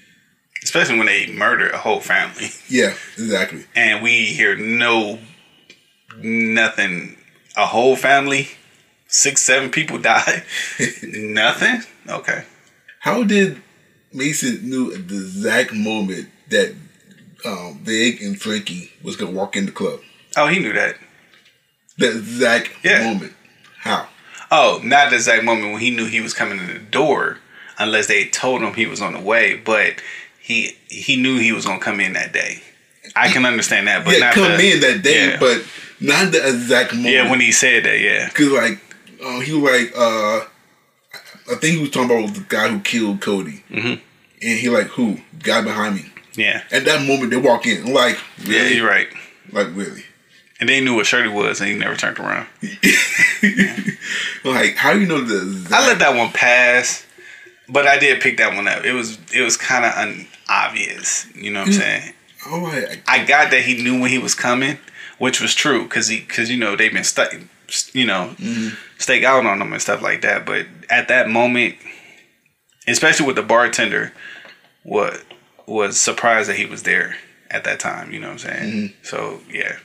especially 0.64 0.98
when 0.98 1.06
they 1.06 1.26
murdered 1.32 1.72
a 1.72 1.78
whole 1.78 2.00
family. 2.00 2.48
Yeah, 2.68 2.94
exactly. 3.16 3.64
and 3.76 4.02
we 4.02 4.26
hear 4.38 4.56
no 4.56 5.18
nothing. 6.18 7.16
A 7.56 7.66
whole 7.66 7.96
family, 7.96 8.48
six, 9.08 9.42
seven 9.42 9.70
people 9.70 9.98
die. 10.12 10.42
nothing. 11.02 11.82
Okay. 12.08 12.44
How 13.00 13.22
did 13.24 13.60
Mason 14.12 14.68
knew 14.68 14.92
at 14.92 15.08
the 15.08 15.16
exact 15.16 15.72
moment 15.72 16.28
that 16.50 16.74
um, 17.46 17.80
Vig 17.82 18.22
and 18.22 18.40
Frankie 18.40 18.92
was 19.02 19.16
gonna 19.16 19.32
walk 19.32 19.56
in 19.56 19.66
the 19.66 19.72
club? 19.72 20.00
Oh, 20.36 20.46
he 20.46 20.58
knew 20.58 20.72
that. 20.74 20.96
That 21.98 22.16
exact 22.16 22.70
Yeah. 22.84 23.02
moment. 23.04 23.32
How? 23.78 24.06
Oh, 24.50 24.80
not 24.84 25.10
the 25.10 25.16
exact 25.16 25.44
moment 25.44 25.72
when 25.72 25.80
he 25.80 25.90
knew 25.90 26.06
he 26.06 26.20
was 26.20 26.34
coming 26.34 26.58
in 26.58 26.66
the 26.66 26.78
door, 26.78 27.38
unless 27.78 28.06
they 28.06 28.26
told 28.26 28.60
him 28.62 28.74
he 28.74 28.86
was 28.86 29.00
on 29.00 29.14
the 29.14 29.20
way. 29.20 29.54
But 29.56 29.94
he 30.38 30.76
he 30.88 31.16
knew 31.16 31.38
he 31.38 31.52
was 31.52 31.64
gonna 31.64 31.80
come 31.80 32.00
in 32.00 32.12
that 32.12 32.32
day. 32.34 32.62
I 33.16 33.28
can 33.28 33.46
understand 33.46 33.88
that, 33.88 34.04
but 34.04 34.14
yeah, 34.14 34.26
not 34.26 34.34
come 34.34 34.56
the, 34.58 34.72
in 34.72 34.80
that 34.80 35.02
day, 35.02 35.30
yeah. 35.30 35.40
but 35.40 35.64
not 36.00 36.32
the 36.32 36.46
exact 36.46 36.92
moment. 36.94 37.14
Yeah, 37.14 37.30
when 37.30 37.40
he 37.40 37.50
said 37.50 37.84
that, 37.84 37.98
yeah, 37.98 38.28
Cause 38.28 38.48
like 38.48 38.78
uh, 39.24 39.40
he 39.40 39.52
was 39.54 39.72
like 39.72 39.92
uh, 39.96 40.44
I 41.50 41.54
think 41.56 41.74
he 41.76 41.80
was 41.80 41.90
talking 41.90 42.16
about 42.18 42.34
the 42.34 42.44
guy 42.48 42.68
who 42.68 42.80
killed 42.80 43.20
Cody, 43.20 43.62
Mhm. 43.70 44.00
and 44.42 44.58
he 44.58 44.68
like 44.68 44.86
who 44.88 45.20
guy 45.42 45.60
behind 45.62 45.96
me. 45.96 46.06
yeah, 46.36 46.62
At 46.70 46.84
that 46.84 47.06
moment, 47.06 47.30
they 47.30 47.36
walk 47.36 47.66
in 47.66 47.86
I'm 47.86 47.92
like 47.92 48.18
yeah. 48.44 48.60
really, 48.62 48.76
You're 48.76 48.88
right. 48.88 49.08
like 49.52 49.68
really. 49.74 50.04
And 50.60 50.68
they 50.68 50.80
knew 50.82 50.94
what 50.94 51.06
shirt 51.06 51.24
it 51.24 51.32
was, 51.32 51.60
and 51.60 51.70
he 51.70 51.74
never 51.76 51.96
turned 51.96 52.18
around. 52.18 52.46
like 54.44 54.76
how 54.76 54.92
do 54.92 55.00
you 55.00 55.06
know 55.06 55.20
the 55.22 55.66
I 55.74 55.86
let 55.86 55.98
that 56.00 56.14
one 56.16 56.30
pass, 56.32 57.06
but 57.68 57.86
I 57.86 57.98
did 57.98 58.20
pick 58.20 58.36
that 58.38 58.54
one 58.54 58.68
up. 58.68 58.84
It 58.84 58.92
was 58.92 59.18
it 59.34 59.42
was 59.42 59.56
kind 59.56 59.84
of 59.84 59.92
unobvious. 59.94 61.26
You 61.34 61.50
know 61.50 61.60
what 61.60 61.68
I'm 61.68 61.72
saying? 61.74 62.12
Oh, 62.46 62.66
I'm 62.66 62.98
I 63.06 63.24
got 63.24 63.50
that 63.50 63.62
he 63.62 63.82
knew 63.82 64.00
when 64.00 64.10
he 64.10 64.18
was 64.18 64.34
coming, 64.34 64.78
which 65.18 65.40
was 65.40 65.54
true 65.54 65.84
because 65.84 66.08
he 66.08 66.20
because 66.20 66.50
you 66.50 66.56
know 66.58 66.76
they've 66.76 66.92
been 66.92 67.04
stuck, 67.04 67.32
you 67.92 68.06
know, 68.06 68.34
mm-hmm. 68.38 68.74
stake 68.98 69.24
out 69.24 69.46
on 69.46 69.58
them 69.58 69.72
and 69.72 69.82
stuff 69.82 70.02
like 70.02 70.22
that. 70.22 70.46
But 70.46 70.66
at 70.88 71.08
that 71.08 71.28
moment, 71.28 71.76
especially 72.86 73.26
with 73.26 73.36
the 73.36 73.42
bartender, 73.42 74.12
what 74.82 75.24
was 75.66 75.98
surprised 75.98 76.48
that 76.48 76.56
he 76.56 76.66
was 76.66 76.82
there 76.82 77.16
at 77.50 77.64
that 77.64 77.80
time. 77.80 78.12
You 78.12 78.20
know 78.20 78.28
what 78.28 78.44
I'm 78.44 78.50
saying? 78.50 78.72
Mm-hmm. 78.72 79.04
So 79.04 79.40
yeah, 79.52 79.76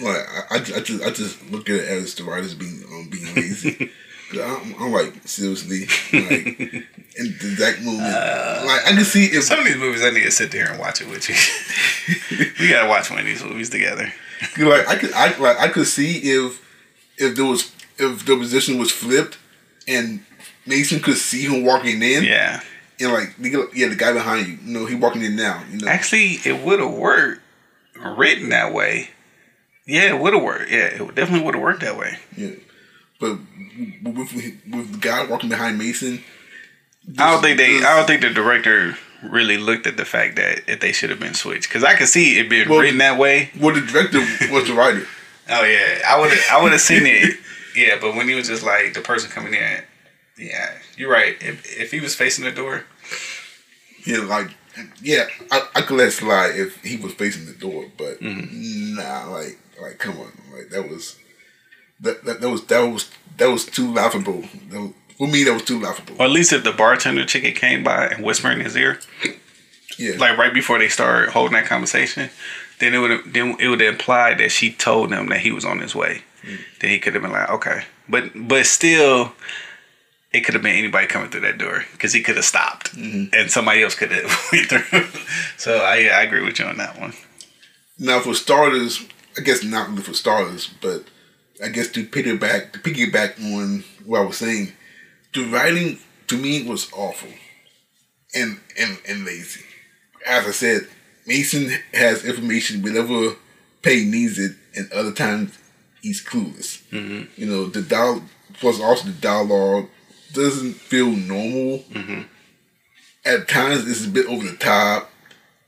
like 0.00 0.16
I, 0.50 0.56
I, 0.56 0.58
just, 0.58 0.74
I 0.74 0.80
just 0.80 1.02
I 1.04 1.10
just 1.10 1.50
look 1.50 1.68
at 1.68 1.76
it 1.76 1.88
as 1.88 2.14
the 2.14 2.24
writers 2.24 2.54
being 2.54 2.82
um, 2.92 3.08
being 3.10 3.34
lazy. 3.34 3.90
I'm, 4.32 4.74
I'm 4.80 4.92
like 4.92 5.28
seriously, 5.28 5.82
like 6.12 6.58
in 6.60 6.86
the 7.16 7.52
exact 7.52 7.82
moment, 7.82 8.02
uh, 8.02 8.64
like 8.66 8.86
I 8.86 8.92
can 8.92 9.04
see 9.04 9.26
if 9.26 9.44
some 9.44 9.60
of 9.60 9.64
these 9.64 9.76
movies 9.76 10.02
I 10.02 10.10
need 10.10 10.24
to 10.24 10.30
sit 10.30 10.50
there 10.50 10.70
and 10.70 10.80
watch 10.80 11.00
it 11.00 11.08
with 11.08 11.28
you. 11.28 11.36
we 12.60 12.68
gotta 12.68 12.88
watch 12.88 13.10
one 13.10 13.20
of 13.20 13.26
these 13.26 13.44
movies 13.44 13.70
together. 13.70 14.12
like 14.58 14.88
I 14.88 14.96
could 14.96 15.12
I 15.12 15.36
like 15.38 15.58
I 15.58 15.68
could 15.68 15.86
see 15.86 16.18
if 16.18 16.63
if 17.18 17.36
there 17.36 17.44
was 17.44 17.72
if 17.98 18.24
the 18.26 18.36
position 18.36 18.78
was 18.78 18.90
flipped 18.90 19.38
and 19.86 20.24
Mason 20.66 21.00
could 21.00 21.16
see 21.16 21.42
him 21.42 21.64
walking 21.64 22.02
in 22.02 22.24
Yeah. 22.24 22.60
and 23.00 23.12
like 23.12 23.34
yeah 23.74 23.88
the 23.88 23.96
guy 23.96 24.12
behind 24.12 24.46
you, 24.48 24.58
you 24.64 24.72
know, 24.78 24.86
he 24.86 24.94
walking 24.94 25.22
in 25.22 25.36
now, 25.36 25.62
you 25.70 25.78
know. 25.78 25.88
Actually, 25.88 26.38
it 26.44 26.62
would 26.64 26.80
have 26.80 26.92
worked 26.92 27.40
written 28.16 28.48
that 28.50 28.72
way. 28.72 29.10
Yeah, 29.86 30.14
it 30.14 30.18
would 30.20 30.32
have 30.32 30.42
worked. 30.42 30.70
Yeah, 30.70 30.86
it 31.02 31.14
definitely 31.14 31.44
would 31.44 31.54
have 31.54 31.62
worked 31.62 31.80
that 31.82 31.98
way. 31.98 32.18
Yeah. 32.36 32.50
But 33.20 33.38
with, 34.02 34.32
with 34.34 34.92
the 34.92 34.98
guy 35.00 35.24
walking 35.26 35.50
behind 35.50 35.78
Mason, 35.78 36.24
I 37.18 37.30
don't 37.32 37.42
think 37.42 37.58
they. 37.58 37.74
this- 37.74 37.84
I 37.84 37.96
don't 37.96 38.06
think 38.06 38.22
the 38.22 38.30
director 38.30 38.96
really 39.22 39.56
looked 39.58 39.86
at 39.86 39.96
the 39.96 40.04
fact 40.04 40.36
that 40.36 40.62
if 40.66 40.80
they 40.80 40.92
should 40.92 41.10
have 41.10 41.20
been 41.20 41.34
switched 41.34 41.68
because 41.68 41.84
I 41.84 41.94
could 41.94 42.08
see 42.08 42.38
it 42.38 42.48
being 42.50 42.68
Well- 42.68 42.80
written 42.80 42.98
that 42.98 43.18
way. 43.18 43.50
well, 43.60 43.74
the 43.74 43.82
director 43.82 44.18
was 44.50 44.66
the 44.66 44.74
writer. 44.74 45.06
Oh 45.50 45.64
yeah, 45.64 46.00
I 46.08 46.18
would. 46.20 46.32
I 46.50 46.62
would 46.62 46.72
have 46.72 46.80
seen 46.80 47.02
it. 47.06 47.36
Yeah, 47.76 47.98
but 48.00 48.14
when 48.14 48.28
he 48.28 48.34
was 48.34 48.46
just 48.48 48.62
like 48.62 48.94
the 48.94 49.00
person 49.00 49.30
coming 49.30 49.54
in, 49.54 49.82
yeah, 50.38 50.72
you're 50.96 51.10
right. 51.10 51.36
If 51.40 51.78
if 51.80 51.90
he 51.90 52.00
was 52.00 52.14
facing 52.14 52.44
the 52.44 52.52
door, 52.52 52.84
Yeah, 54.06 54.18
like 54.18 54.48
yeah, 55.02 55.26
I, 55.50 55.68
I 55.76 55.82
could 55.82 55.96
let 55.98 56.12
slide 56.12 56.52
if 56.56 56.82
he 56.82 56.96
was 56.96 57.12
facing 57.14 57.46
the 57.46 57.52
door, 57.52 57.86
but 57.98 58.20
Mm-hmm. 58.20 58.94
nah, 58.96 59.30
like 59.30 59.58
like 59.82 59.98
come 59.98 60.18
on, 60.18 60.32
like 60.56 60.68
that 60.70 60.88
was 60.88 61.16
that, 62.00 62.24
that 62.24 62.40
that 62.40 62.48
was 62.50 62.64
that 62.66 62.80
was 62.80 63.10
that 63.38 63.46
was 63.48 63.66
too 63.66 63.92
laughable 63.92 64.42
that 64.70 64.80
was, 64.80 64.92
For 65.18 65.26
me, 65.28 65.44
that 65.44 65.52
was 65.52 65.64
too 65.64 65.80
laughable. 65.80 66.16
Or 66.18 66.24
at 66.26 66.30
least 66.30 66.52
if 66.52 66.64
the 66.64 66.72
bartender 66.72 67.24
chick 67.24 67.54
came 67.56 67.82
by 67.84 68.06
and 68.06 68.24
whispered 68.24 68.52
in 68.52 68.60
his 68.60 68.76
ear, 68.76 69.00
Yeah, 69.98 70.16
like 70.18 70.38
right 70.38 70.54
before 70.54 70.78
they 70.78 70.88
started 70.88 71.30
holding 71.30 71.54
that 71.54 71.66
conversation, 71.66 72.30
then 72.80 72.94
it 72.94 72.98
would 72.98 73.32
then 73.32 73.56
it 73.60 73.68
would 73.68 73.82
imply 73.82 74.34
that 74.34 74.50
she 74.50 74.72
told 74.72 75.12
him 75.12 75.28
that 75.28 75.40
he 75.40 75.52
was 75.52 75.64
on 75.64 75.80
his 75.80 75.94
way. 75.94 76.22
Hmm. 76.42 76.56
Then 76.80 76.90
he 76.90 76.98
could 76.98 77.14
have 77.14 77.22
been 77.22 77.32
like, 77.32 77.50
okay, 77.50 77.84
but 78.08 78.30
but 78.34 78.66
still, 78.66 79.32
it 80.32 80.40
could 80.40 80.54
have 80.54 80.62
been 80.62 80.76
anybody 80.76 81.06
coming 81.06 81.30
through 81.30 81.42
that 81.42 81.58
door 81.58 81.84
because 81.92 82.12
he 82.12 82.22
could 82.22 82.36
have 82.36 82.44
stopped 82.44 82.94
mm-hmm. 82.96 83.32
and 83.32 83.50
somebody 83.50 83.82
else 83.82 83.94
could 83.94 84.10
have 84.10 84.48
went 84.52 84.68
through. 84.68 85.06
so 85.56 85.78
I 85.78 85.98
yeah, 85.98 86.18
I 86.18 86.22
agree 86.22 86.44
with 86.44 86.58
you 86.58 86.66
on 86.66 86.76
that 86.78 87.00
one. 87.00 87.14
Now, 87.98 88.20
for 88.20 88.34
starters, 88.34 89.06
I 89.38 89.42
guess 89.42 89.62
not 89.62 89.88
really 89.88 90.02
for 90.02 90.14
starters, 90.14 90.68
but 90.82 91.04
I 91.62 91.68
guess 91.68 91.88
to 91.92 92.04
piggyback 92.04 92.72
to 92.72 92.78
piggyback 92.80 93.38
on 93.54 93.84
what 94.04 94.20
I 94.20 94.24
was 94.24 94.36
saying, 94.38 94.72
the 95.32 95.44
writing 95.44 96.00
to 96.26 96.36
me 96.36 96.68
was 96.68 96.90
awful 96.92 97.30
and 98.34 98.60
and, 98.78 98.98
and 99.08 99.24
lazy. 99.24 99.64
As 100.26 100.46
I 100.46 100.50
said, 100.50 100.88
Mason 101.26 101.70
has 101.92 102.24
information 102.24 102.82
whenever 102.82 103.36
Payne 103.82 104.10
needs 104.10 104.38
it, 104.38 104.52
and 104.74 104.90
other 104.92 105.12
times 105.12 105.58
he's 106.02 106.24
clueless. 106.24 106.82
Mm-hmm. 106.90 107.40
You 107.40 107.46
know, 107.46 107.66
the 107.66 107.82
dial 107.82 108.22
plus 108.54 108.80
also 108.80 109.06
the 109.06 109.12
dialogue 109.12 109.88
doesn't 110.32 110.74
feel 110.74 111.10
normal. 111.10 111.84
At 113.24 113.48
times, 113.48 113.88
it's 113.88 114.04
a 114.04 114.10
bit 114.10 114.26
over 114.26 114.46
the 114.46 114.56
top 114.56 115.10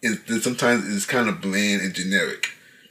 and 0.07 0.21
then 0.27 0.40
sometimes 0.40 0.95
it's 0.95 1.07
kind 1.07 1.29
of 1.29 1.40
bland 1.40 1.83
and 1.83 1.95
generic. 1.95 2.49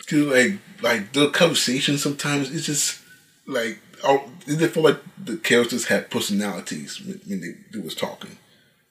Cause 0.08 0.20
like 0.20 0.60
like 0.82 1.14
the 1.14 1.30
conversation 1.30 1.98
sometimes 1.98 2.54
it's 2.54 2.66
just 2.66 3.02
like 3.48 3.80
oh, 4.04 4.30
it 4.46 4.68
feel 4.70 4.84
like 4.84 5.00
the 5.24 5.38
characters 5.38 5.86
had 5.86 6.12
personalities 6.12 7.02
when, 7.02 7.20
when 7.28 7.42
they, 7.42 7.54
they 7.74 7.84
was 7.84 7.96
talking. 7.96 8.38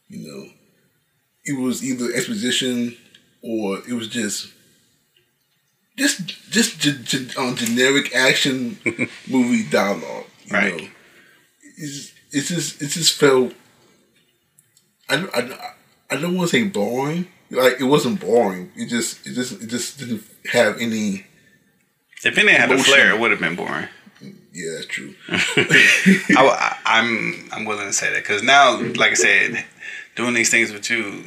You 0.09 0.27
know, 0.27 0.51
it 1.45 1.61
was 1.61 1.85
either 1.85 2.13
exposition 2.13 2.97
or 3.47 3.79
it 3.89 3.93
was 3.93 4.09
just 4.09 4.53
just 5.97 6.27
just 6.51 6.79
ge- 6.81 7.37
um, 7.37 7.55
generic 7.57 8.15
action 8.15 8.79
movie 9.29 9.69
dialogue. 9.69 10.25
You 10.47 10.53
Right. 10.53 10.77
know, 10.77 10.89
it's 11.77 12.13
it's 12.33 12.49
just 12.49 12.83
it 12.83 12.89
just 12.89 13.15
felt. 13.19 13.53
I 15.09 15.17
don't- 15.17 15.35
I, 15.37 15.71
I 16.11 16.17
don't 16.17 16.35
want 16.35 16.51
to 16.51 16.57
say 16.57 16.65
boring. 16.65 17.29
Like 17.51 17.77
it 17.81 17.85
wasn't 17.85 18.21
boring. 18.21 18.73
It 18.77 18.89
just 18.89 19.27
it 19.27 19.35
just 19.35 19.63
it 19.63 19.69
just 19.69 19.99
didn't 19.99 20.23
have 20.53 20.79
any. 20.81 21.27
If 22.17 22.27
it 22.27 22.35
didn't 22.35 22.51
have 22.57 22.71
a 22.71 22.79
flair, 22.79 23.11
it 23.15 23.21
would 23.21 23.31
have 23.31 23.41
been 23.41 23.55
boring. 23.57 23.87
Yeah, 24.53 24.71
that's 24.77 24.87
true. 24.87 25.15
I, 25.29 26.77
am 26.87 27.49
I'm 27.53 27.65
willing 27.67 27.87
to 27.87 27.93
say 27.93 28.11
that 28.13 28.23
because 28.23 28.43
now, 28.43 28.81
like 28.81 29.11
I 29.11 29.15
said, 29.15 29.65
doing 30.17 30.33
these 30.33 30.51
things 30.51 30.73
with 30.73 30.89
you, 30.89 31.25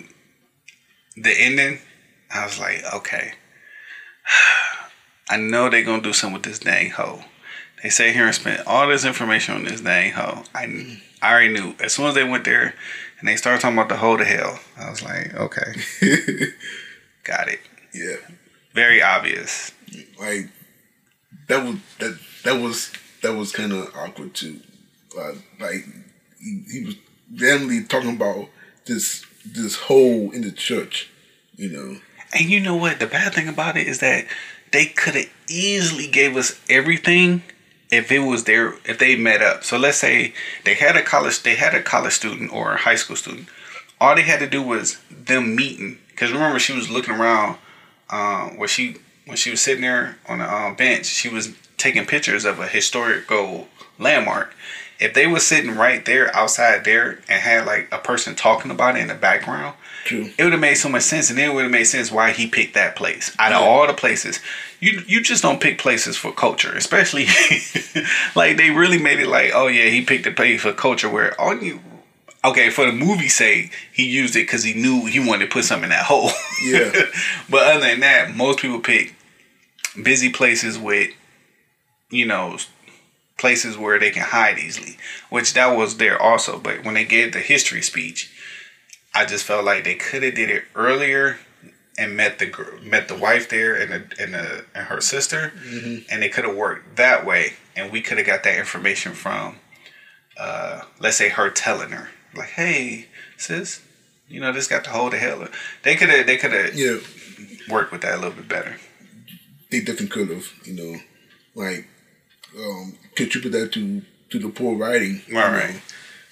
the 1.16 1.30
ending, 1.40 1.80
I 2.34 2.46
was 2.46 2.60
like, 2.60 2.84
okay, 2.94 3.34
I 5.30 5.38
know 5.38 5.70
they're 5.70 5.84
gonna 5.84 6.02
do 6.02 6.14
something 6.14 6.34
with 6.36 6.44
this 6.44 6.60
dang 6.60 6.92
hoe. 6.92 7.22
They 7.84 7.90
say 7.90 8.12
here 8.14 8.26
and 8.26 8.34
spent 8.36 8.66
all 8.66 8.88
this 8.88 9.06
information 9.06 9.56
on 9.56 9.64
this 9.64 9.82
dang 9.82 10.12
hoe. 10.14 10.44
I 10.54 11.00
I 11.22 11.32
already 11.32 11.54
knew 11.54 11.76
as 11.80 11.94
soon 11.94 12.06
as 12.08 12.16
they 12.16 12.24
went 12.24 12.44
there 12.46 12.74
and 13.20 13.28
they 13.28 13.36
started 13.36 13.62
talking 13.62 13.78
about 13.78 13.90
the 13.90 13.98
hoe 13.98 14.18
to 14.18 14.26
hell. 14.26 14.60
I 14.78 14.90
was 14.90 15.04
like, 15.04 15.34
okay, 15.34 15.74
got 17.24 17.48
it. 17.50 17.60
Yeah, 17.94 18.18
Very 18.74 19.02
obvious. 19.02 19.72
like 20.20 20.50
that 21.48 21.64
was 21.66 21.78
that 22.00 22.20
that 22.44 22.62
was 22.62 22.92
that 23.22 23.34
was 23.36 23.52
kind 23.52 23.72
of 23.74 23.94
awkward 23.96 24.34
too. 24.34 24.60
Uh, 25.18 25.34
like 25.60 25.86
he, 26.40 26.64
he 26.72 26.86
was 26.86 26.96
randomly 27.40 27.84
talking 27.84 28.16
about 28.16 28.50
this 28.86 29.26
this 29.46 29.76
hole 29.76 30.32
in 30.32 30.42
the 30.42 30.52
church. 30.52 31.10
You 31.56 31.70
know. 31.70 32.00
And 32.34 32.50
you 32.50 32.60
know 32.60 32.76
what? 32.76 33.00
The 33.00 33.08
bad 33.08 33.34
thing 33.34 33.48
about 33.48 33.78
it 33.78 33.88
is 33.88 34.00
that 34.00 34.26
they 34.72 34.86
could 34.86 35.16
have 35.16 35.30
easily 35.48 36.08
gave 36.08 36.36
us 36.36 36.60
everything 36.70 37.44
if 37.90 38.12
it 38.12 38.20
was 38.20 38.44
there 38.44 38.74
if 38.86 39.00
they 39.00 39.16
met 39.16 39.42
up. 39.42 39.64
So 39.64 39.78
let's 39.78 39.98
say 39.98 40.34
they 40.66 40.74
had 40.74 40.96
a 40.96 41.02
college 41.02 41.44
they 41.44 41.56
had 41.56 41.74
a 41.74 41.82
college 41.82 42.14
student 42.14 42.52
or 42.52 42.74
a 42.74 42.78
high 42.78 42.96
school 42.96 43.16
student. 43.16 43.48
All 44.00 44.16
they 44.16 44.24
had 44.24 44.40
to 44.40 44.48
do 44.48 44.62
was 44.62 45.00
them 45.10 45.56
meeting. 45.56 46.00
Because 46.10 46.32
remember, 46.32 46.60
she 46.60 46.74
was 46.74 46.90
looking 46.90 47.16
around 47.16 47.58
um, 48.10 48.58
where 48.58 48.68
she 48.68 48.98
when 49.26 49.38
she 49.38 49.52
was 49.52 49.62
sitting 49.62 49.82
there 49.82 50.18
on 50.28 50.40
the 50.40 50.54
um, 50.54 50.76
bench. 50.76 51.06
She 51.06 51.30
was 51.30 51.54
taking 51.78 52.06
pictures 52.06 52.46
of 52.46 52.60
a 52.60 52.68
historical 52.68 53.68
landmark. 54.00 54.54
If 55.00 55.14
they 55.14 55.28
were 55.28 55.40
sitting 55.40 55.76
right 55.76 56.04
there 56.06 56.36
outside 56.36 56.84
there 56.84 57.20
and 57.30 57.42
had 57.42 57.66
like 57.66 57.88
a 57.92 58.00
person 58.00 58.36
talking 58.36 58.72
about 58.72 58.98
it 58.98 59.02
in 59.02 59.08
the 59.08 59.16
background, 59.16 59.76
True. 60.06 60.32
it 60.38 60.44
would 60.44 60.54
have 60.54 60.62
made 60.62 60.76
so 60.76 60.90
much 60.90 61.04
sense, 61.04 61.30
and 61.30 61.38
then 61.38 61.52
it 61.52 61.54
would 61.54 61.64
have 61.64 61.72
made 61.72 61.84
sense 61.84 62.12
why 62.12 62.32
he 62.32 62.48
picked 62.48 62.74
that 62.74 62.96
place. 62.96 63.36
Out 63.38 63.52
of 63.52 63.62
all 63.62 63.86
the 63.86 63.94
places, 63.94 64.40
you 64.80 65.04
you 65.08 65.22
just 65.22 65.44
don't 65.44 65.62
pick 65.62 65.78
places 65.78 66.18
for 66.18 66.32
culture, 66.32 66.74
especially 66.74 67.26
like 68.36 68.58
they 68.58 68.72
really 68.72 68.98
made 68.98 69.20
it 69.20 69.28
like, 69.28 69.52
oh 69.54 69.68
yeah, 69.68 69.90
he 69.90 70.04
picked 70.04 70.26
a 70.26 70.32
place 70.32 70.62
for 70.62 70.74
culture 70.74 71.10
where 71.10 71.40
all 71.40 71.62
you. 71.62 71.80
Okay, 72.46 72.70
for 72.70 72.86
the 72.86 72.92
movie 72.92 73.30
sake, 73.30 73.74
he 73.92 74.08
used 74.08 74.36
it 74.36 74.44
because 74.44 74.64
he 74.64 74.74
knew 74.74 75.06
he 75.06 75.20
wanted 75.20 75.46
to 75.46 75.52
put 75.52 75.66
something 75.66 75.86
in 75.86 75.90
that 75.90 76.06
hole. 76.06 76.30
Yeah. 76.64 76.92
but 77.50 77.64
other 77.64 77.82
than 77.82 78.00
that, 78.02 78.36
most 78.36 78.60
people 78.60 78.80
pick 78.80 79.16
busy 80.02 80.32
places 80.32 80.78
with, 80.78 81.12
you 82.10 82.26
know, 82.26 82.58
places 83.38 83.78
where 83.78 84.00
they 84.00 84.10
can 84.12 84.24
hide 84.24 84.58
easily, 84.60 84.98
which 85.30 85.54
that 85.54 85.78
was 85.78 85.98
there 85.98 86.20
also. 86.22 86.58
But 86.60 86.84
when 86.84 86.96
they 86.96 87.06
gave 87.06 87.34
the 87.34 87.40
history 87.40 87.82
speech, 87.82 88.32
I 89.14 89.26
just 89.26 89.46
felt 89.46 89.64
like 89.66 89.84
they 89.84 89.96
could 89.96 90.24
have 90.24 90.36
did 90.36 90.50
it 90.50 90.66
earlier 90.76 91.38
and 92.00 92.16
met 92.16 92.38
the 92.40 92.46
girl, 92.46 92.80
met 92.82 93.08
the 93.08 93.16
wife 93.16 93.50
there 93.50 93.74
and 93.76 93.92
the, 93.92 94.24
and, 94.24 94.34
the, 94.34 94.66
and 94.76 94.86
her 94.88 95.02
sister, 95.02 95.52
and 96.12 96.22
they 96.22 96.30
could 96.30 96.46
have 96.46 96.56
worked 96.56 96.96
that 96.98 97.26
way, 97.26 97.54
and 97.76 97.92
we 97.92 98.02
could 98.02 98.18
have 98.18 98.28
got 98.28 98.44
that 98.44 98.58
information 98.58 99.14
from, 99.14 99.56
uh, 100.38 100.82
let's 101.00 101.18
say 101.18 101.30
her 101.30 101.50
telling 101.50 101.90
her 101.90 102.10
like, 102.36 102.50
"Hey, 102.50 103.08
sis, 103.38 103.82
you 104.28 104.40
know 104.40 104.52
this 104.52 104.68
got 104.68 104.84
to 104.84 104.92
hold 104.92 105.14
the 105.14 105.18
hell." 105.18 105.48
They 105.82 105.96
could 105.96 106.10
have 106.10 106.28
they 106.28 106.38
could 106.38 106.52
have 106.54 106.76
Yeah. 106.76 106.98
worked 107.68 107.92
with 107.92 108.02
that 108.02 108.14
a 108.14 108.18
little 108.18 108.32
bit 108.32 108.48
better. 108.48 108.78
they 109.72 109.80
definitely 109.80 110.08
could 110.08 110.30
have, 110.30 110.46
you 110.66 110.74
know, 110.74 111.00
like 111.56 111.88
um, 112.58 112.98
contribute 113.16 113.52
that 113.52 113.72
to 113.74 114.02
to 114.30 114.40
the 114.40 114.50
poor 114.50 114.76
writing. 114.78 115.22
Right, 115.32 115.52
right. 115.52 115.82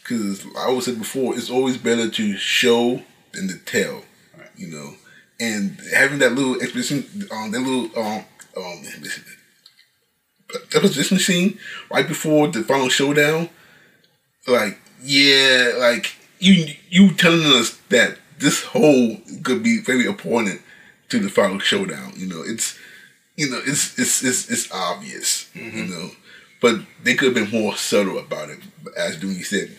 Because 0.01 0.45
I 0.57 0.65
always 0.67 0.85
said 0.85 0.99
before, 0.99 1.35
it's 1.35 1.49
always 1.49 1.77
better 1.77 2.09
to 2.09 2.37
show 2.37 3.01
than 3.33 3.47
to 3.47 3.57
tell, 3.65 4.03
Right. 4.37 4.49
you 4.55 4.67
know. 4.67 4.93
And 5.39 5.79
having 5.93 6.19
that 6.19 6.33
little 6.33 6.61
exposition, 6.61 7.27
um, 7.31 7.51
that 7.51 7.59
little 7.61 7.89
um, 7.99 8.23
um, 8.57 8.83
exposition 10.73 11.17
scene 11.19 11.57
right 11.91 12.07
before 12.07 12.47
the 12.47 12.63
final 12.63 12.89
showdown, 12.89 13.49
like 14.47 14.79
yeah, 15.03 15.73
like 15.77 16.15
you 16.39 16.73
you 16.89 17.13
telling 17.13 17.43
us 17.59 17.77
that 17.89 18.17
this 18.39 18.63
whole 18.63 19.17
could 19.43 19.63
be 19.63 19.79
very 19.81 20.05
important 20.05 20.61
to 21.09 21.19
the 21.19 21.29
final 21.29 21.59
showdown. 21.59 22.13
You 22.15 22.27
know, 22.27 22.43
it's 22.45 22.77
you 23.35 23.49
know, 23.49 23.61
it's 23.65 23.97
it's 23.99 24.23
it's, 24.23 24.49
it's 24.49 24.71
obvious, 24.71 25.49
you 25.53 25.85
know, 25.85 26.11
but 26.61 26.79
they 27.03 27.15
could 27.15 27.35
have 27.35 27.51
been 27.51 27.61
more 27.61 27.75
subtle 27.75 28.17
about 28.17 28.49
it. 28.49 28.59
As 28.97 29.17
Dooney 29.17 29.43
said, 29.43 29.77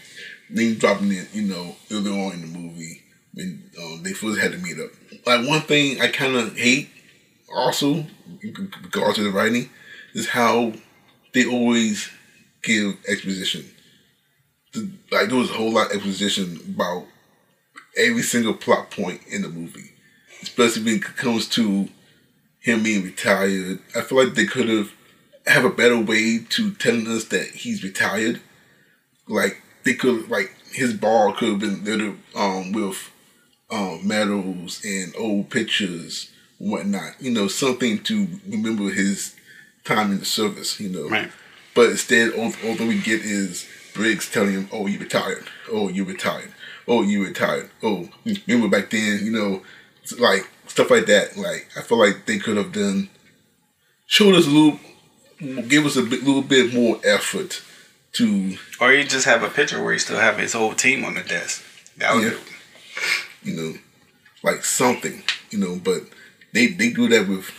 name 0.50 0.74
dropping 0.74 1.12
it, 1.12 1.28
you 1.32 1.42
know, 1.42 1.76
earlier 1.90 2.12
on 2.12 2.34
in 2.34 2.40
the 2.40 2.58
movie 2.58 3.02
when 3.32 3.70
um, 3.82 4.02
they 4.02 4.12
first 4.12 4.40
had 4.40 4.52
to 4.52 4.58
meet 4.58 4.78
up. 4.78 4.90
Like 5.26 5.46
one 5.46 5.62
thing 5.62 6.00
I 6.00 6.08
kind 6.08 6.36
of 6.36 6.56
hate, 6.56 6.88
also, 7.54 8.06
in 8.42 8.72
regards 8.82 9.16
to 9.16 9.24
the 9.24 9.30
writing, 9.30 9.70
is 10.14 10.28
how 10.28 10.72
they 11.32 11.46
always 11.46 12.10
give 12.62 12.96
exposition. 13.08 13.64
Like 15.10 15.28
there 15.28 15.38
was 15.38 15.50
a 15.50 15.54
whole 15.54 15.72
lot 15.72 15.90
of 15.90 15.96
exposition 15.96 16.60
about 16.74 17.06
every 17.96 18.22
single 18.22 18.54
plot 18.54 18.90
point 18.90 19.22
in 19.28 19.42
the 19.42 19.48
movie, 19.48 19.92
especially 20.42 20.84
when 20.84 20.94
it 20.96 21.02
comes 21.02 21.48
to 21.50 21.88
him 22.66 22.82
being 22.82 23.04
retired. 23.04 23.78
I 23.94 24.00
feel 24.00 24.18
like 24.18 24.34
they 24.34 24.44
could 24.44 24.68
have 24.68 24.92
have 25.46 25.64
a 25.64 25.70
better 25.70 25.98
way 25.98 26.40
to 26.40 26.72
telling 26.72 27.06
us 27.06 27.24
that 27.26 27.46
he's 27.46 27.84
retired. 27.84 28.40
Like 29.28 29.62
they 29.84 29.94
could 29.94 30.28
like 30.28 30.52
his 30.72 30.92
bar 30.92 31.32
could 31.32 31.48
have 31.48 31.58
been 31.60 31.84
littered 31.84 32.18
um 32.34 32.72
with 32.72 33.10
um 33.70 34.06
medals 34.06 34.84
and 34.84 35.14
old 35.16 35.48
pictures 35.48 36.32
and 36.58 36.72
whatnot. 36.72 37.12
You 37.20 37.30
know, 37.30 37.46
something 37.46 38.02
to 38.02 38.26
remember 38.48 38.90
his 38.90 39.36
time 39.84 40.10
in 40.10 40.18
the 40.18 40.24
service, 40.24 40.80
you 40.80 40.88
know. 40.88 41.08
Right. 41.08 41.30
But 41.72 41.90
instead 41.90 42.32
all, 42.32 42.52
all 42.64 42.74
that 42.74 42.88
we 42.88 42.98
get 42.98 43.20
is 43.20 43.68
Briggs 43.94 44.28
telling 44.28 44.52
him, 44.54 44.68
Oh, 44.72 44.88
you 44.88 44.98
retired. 44.98 45.44
Oh, 45.70 45.88
you 45.88 46.04
retired. 46.04 46.52
Oh, 46.88 47.02
you 47.02 47.24
retired. 47.24 47.70
Oh, 47.80 48.08
remember 48.24 48.68
back 48.68 48.90
then, 48.90 49.20
you 49.22 49.30
know, 49.30 49.62
like 50.18 50.48
stuff 50.76 50.90
like 50.90 51.06
that. 51.06 51.36
Like 51.38 51.68
I 51.76 51.80
feel 51.80 51.98
like 51.98 52.26
they 52.26 52.38
could 52.38 52.56
have 52.58 52.72
done 52.72 53.08
showed 54.06 54.34
us 54.34 54.46
a 54.46 54.50
little, 54.50 54.78
give 55.68 55.86
us 55.86 55.96
a 55.96 56.02
bit, 56.02 56.22
little 56.22 56.42
bit 56.42 56.72
more 56.74 57.00
effort 57.04 57.62
to 58.12 58.56
Or 58.80 58.92
you 58.92 59.02
just 59.04 59.24
have 59.24 59.42
a 59.42 59.48
picture 59.48 59.82
where 59.82 59.92
you 59.94 59.98
still 59.98 60.18
have 60.20 60.38
his 60.38 60.52
whole 60.52 60.74
team 60.74 61.04
on 61.04 61.14
the 61.14 61.22
desk. 61.22 61.64
That 61.96 62.14
would 62.14 62.24
Yeah. 62.24 62.30
do. 62.30 62.38
you 63.50 63.56
know, 63.56 63.78
like 64.42 64.64
something, 64.64 65.22
you 65.50 65.58
know. 65.58 65.76
But 65.76 66.02
they 66.52 66.66
they 66.68 66.90
do 66.90 67.08
that 67.08 67.26
with 67.26 67.50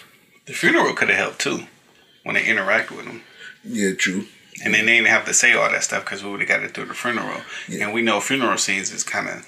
The 0.46 0.54
funeral 0.54 0.94
could 0.94 1.10
have 1.10 1.18
helped 1.18 1.40
too 1.42 1.66
when 2.24 2.36
they 2.36 2.46
interact 2.46 2.92
with 2.92 3.06
him. 3.06 3.24
yeah, 3.64 3.94
true. 3.96 4.26
And 4.64 4.74
then 4.74 4.86
they 4.88 4.94
didn't 4.96 5.10
have 5.10 5.26
to 5.26 5.34
say 5.34 5.54
all 5.54 5.70
that 5.72 5.84
stuff 5.84 6.04
because 6.06 6.24
we 6.24 6.30
would 6.32 6.40
have 6.40 6.50
got 6.50 6.64
it 6.64 6.74
through 6.74 6.86
the 6.86 6.94
funeral. 6.96 7.42
Yeah. 7.68 7.86
And 7.86 7.94
we 7.94 8.02
know 8.02 8.20
funeral 8.20 8.58
scenes 8.58 8.92
is 8.92 9.04
kind 9.04 9.28
of 9.30 9.46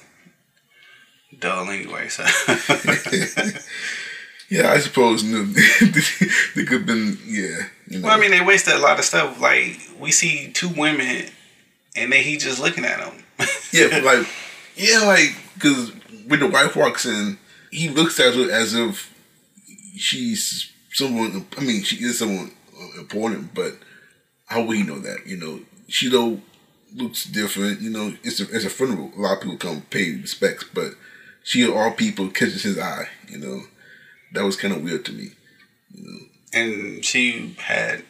dull 1.38 1.70
anyway. 1.70 2.08
So 2.10 2.24
Yeah, 4.50 4.72
I 4.72 4.80
suppose 4.80 5.24
know, 5.24 5.44
they 6.56 6.64
could 6.66 6.80
have 6.80 6.86
been 6.86 7.20
yeah. 7.26 7.68
You 7.88 8.00
know, 8.00 8.08
well, 8.08 8.18
I 8.18 8.20
mean, 8.20 8.32
they 8.32 8.42
wasted 8.42 8.74
a 8.74 8.80
lot 8.80 8.98
of 8.98 9.06
stuff. 9.06 9.40
Like 9.40 9.80
we 10.00 10.12
see 10.12 10.52
two 10.52 10.70
women, 10.70 11.26
and 11.96 12.12
then 12.12 12.24
he 12.24 12.38
just 12.38 12.60
looking 12.60 12.84
at 12.84 12.98
them. 13.00 13.24
yeah, 13.72 13.90
but 13.92 14.04
like 14.04 14.28
yeah, 14.76 15.02
like 15.06 15.36
because 15.54 15.92
when 16.28 16.40
the 16.40 16.48
wife 16.48 16.76
walks 16.76 17.06
in, 17.06 17.38
he 17.72 17.90
looks 17.90 18.20
at 18.20 18.34
her 18.34 18.52
as 18.52 18.74
if 18.74 19.14
she's 19.96 20.72
someone. 20.94 21.46
I 21.56 21.62
mean, 21.62 21.84
she 21.84 21.98
is 21.98 22.18
someone 22.18 22.52
important, 22.98 23.54
but 23.54 23.74
how 24.48 24.64
would 24.64 24.78
he 24.78 24.84
know 24.84 24.98
that? 24.98 25.28
You 25.28 25.38
know, 25.38 25.60
she 25.88 26.10
though 26.10 26.42
looks 26.96 27.26
different. 27.26 27.82
You 27.82 27.92
know, 27.92 28.16
it's 28.24 28.40
a 28.40 28.44
it's 28.52 28.66
a 28.66 28.70
funeral. 28.72 29.12
A 29.16 29.22
lot 29.22 29.38
of 29.38 29.42
people 29.44 29.58
come 29.58 29.82
pay 29.92 30.16
respects, 30.16 30.66
but 30.74 30.94
she 31.44 31.64
of 31.64 31.76
all 31.76 31.92
people 31.92 32.30
catches 32.30 32.64
his 32.64 32.78
eye. 32.80 33.10
You 33.28 33.38
know, 33.40 33.62
that 34.34 34.44
was 34.44 34.56
kind 34.56 34.74
of 34.74 34.84
weird 34.84 35.06
to 35.06 35.12
me. 35.12 35.30
and 36.54 37.04
she 37.04 37.56
had 37.60 38.04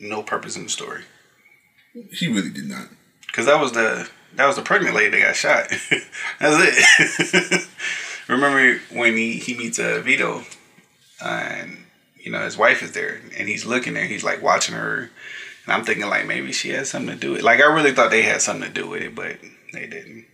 no 0.00 0.22
purpose 0.22 0.56
in 0.56 0.62
the 0.64 0.68
story 0.68 1.02
She 2.12 2.28
really 2.28 2.50
did 2.50 2.68
not. 2.68 2.86
because 3.26 3.46
that 3.46 3.60
was 3.60 3.72
the 3.72 4.08
that 4.36 4.46
was 4.46 4.56
the 4.56 4.62
pregnant 4.62 4.94
lady 4.94 5.10
that 5.10 5.26
got 5.26 5.36
shot. 5.36 5.68
That's 6.40 7.58
it. 7.58 7.68
Remember 8.28 8.78
when 8.92 9.16
he 9.16 9.32
he 9.38 9.56
meets 9.56 9.78
uh, 9.78 10.00
Vito, 10.04 10.42
and 11.24 11.78
you 12.18 12.30
know 12.30 12.44
his 12.44 12.58
wife 12.58 12.82
is 12.82 12.92
there, 12.92 13.20
and 13.38 13.48
he's 13.48 13.64
looking 13.64 13.94
there. 13.94 14.04
He's 14.04 14.22
like 14.24 14.42
watching 14.42 14.74
her, 14.74 15.10
and 15.64 15.72
I'm 15.72 15.82
thinking 15.84 16.06
like 16.08 16.26
maybe 16.26 16.52
she 16.52 16.68
has 16.70 16.90
something 16.90 17.14
to 17.14 17.20
do 17.20 17.30
with. 17.32 17.40
it. 17.40 17.44
Like 17.44 17.60
I 17.60 17.72
really 17.72 17.92
thought 17.92 18.10
they 18.10 18.22
had 18.22 18.42
something 18.42 18.68
to 18.68 18.80
do 18.82 18.86
with 18.88 19.00
it, 19.02 19.14
but 19.14 19.38
they 19.72 19.86
didn't. 19.86 20.26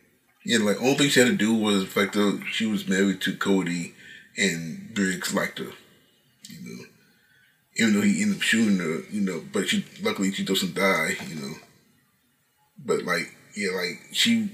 Yeah, 0.45 0.59
like 0.59 0.81
only 0.81 0.95
thing 0.95 1.09
she 1.09 1.21
had 1.21 1.29
to 1.29 1.37
do 1.37 1.55
was 1.55 1.81
the 1.81 1.91
fact 1.91 2.13
that 2.15 2.43
she 2.51 2.67
was 2.67 2.87
married 2.87 3.21
to 3.23 3.37
Cody, 3.37 3.95
and 4.37 4.93
Briggs 4.93 5.35
liked 5.35 5.59
her. 5.59 5.73
You 6.51 6.61
know, 6.61 6.85
even 7.77 7.95
though 7.95 8.03
he 8.03 8.21
ended 8.23 8.37
up 8.37 8.43
shooting 8.43 8.79
her, 8.79 9.03
you 9.11 9.23
know, 9.23 9.43
but 9.53 9.69
she 9.69 9.85
luckily 10.03 10.33
she 10.33 10.45
doesn't 10.45 10.75
die. 10.75 11.17
You 11.29 11.37
know, 11.37 11.55
but 12.85 13.05
like 13.05 13.35
yeah, 13.57 13.71
like 13.71 14.01
she 14.13 14.51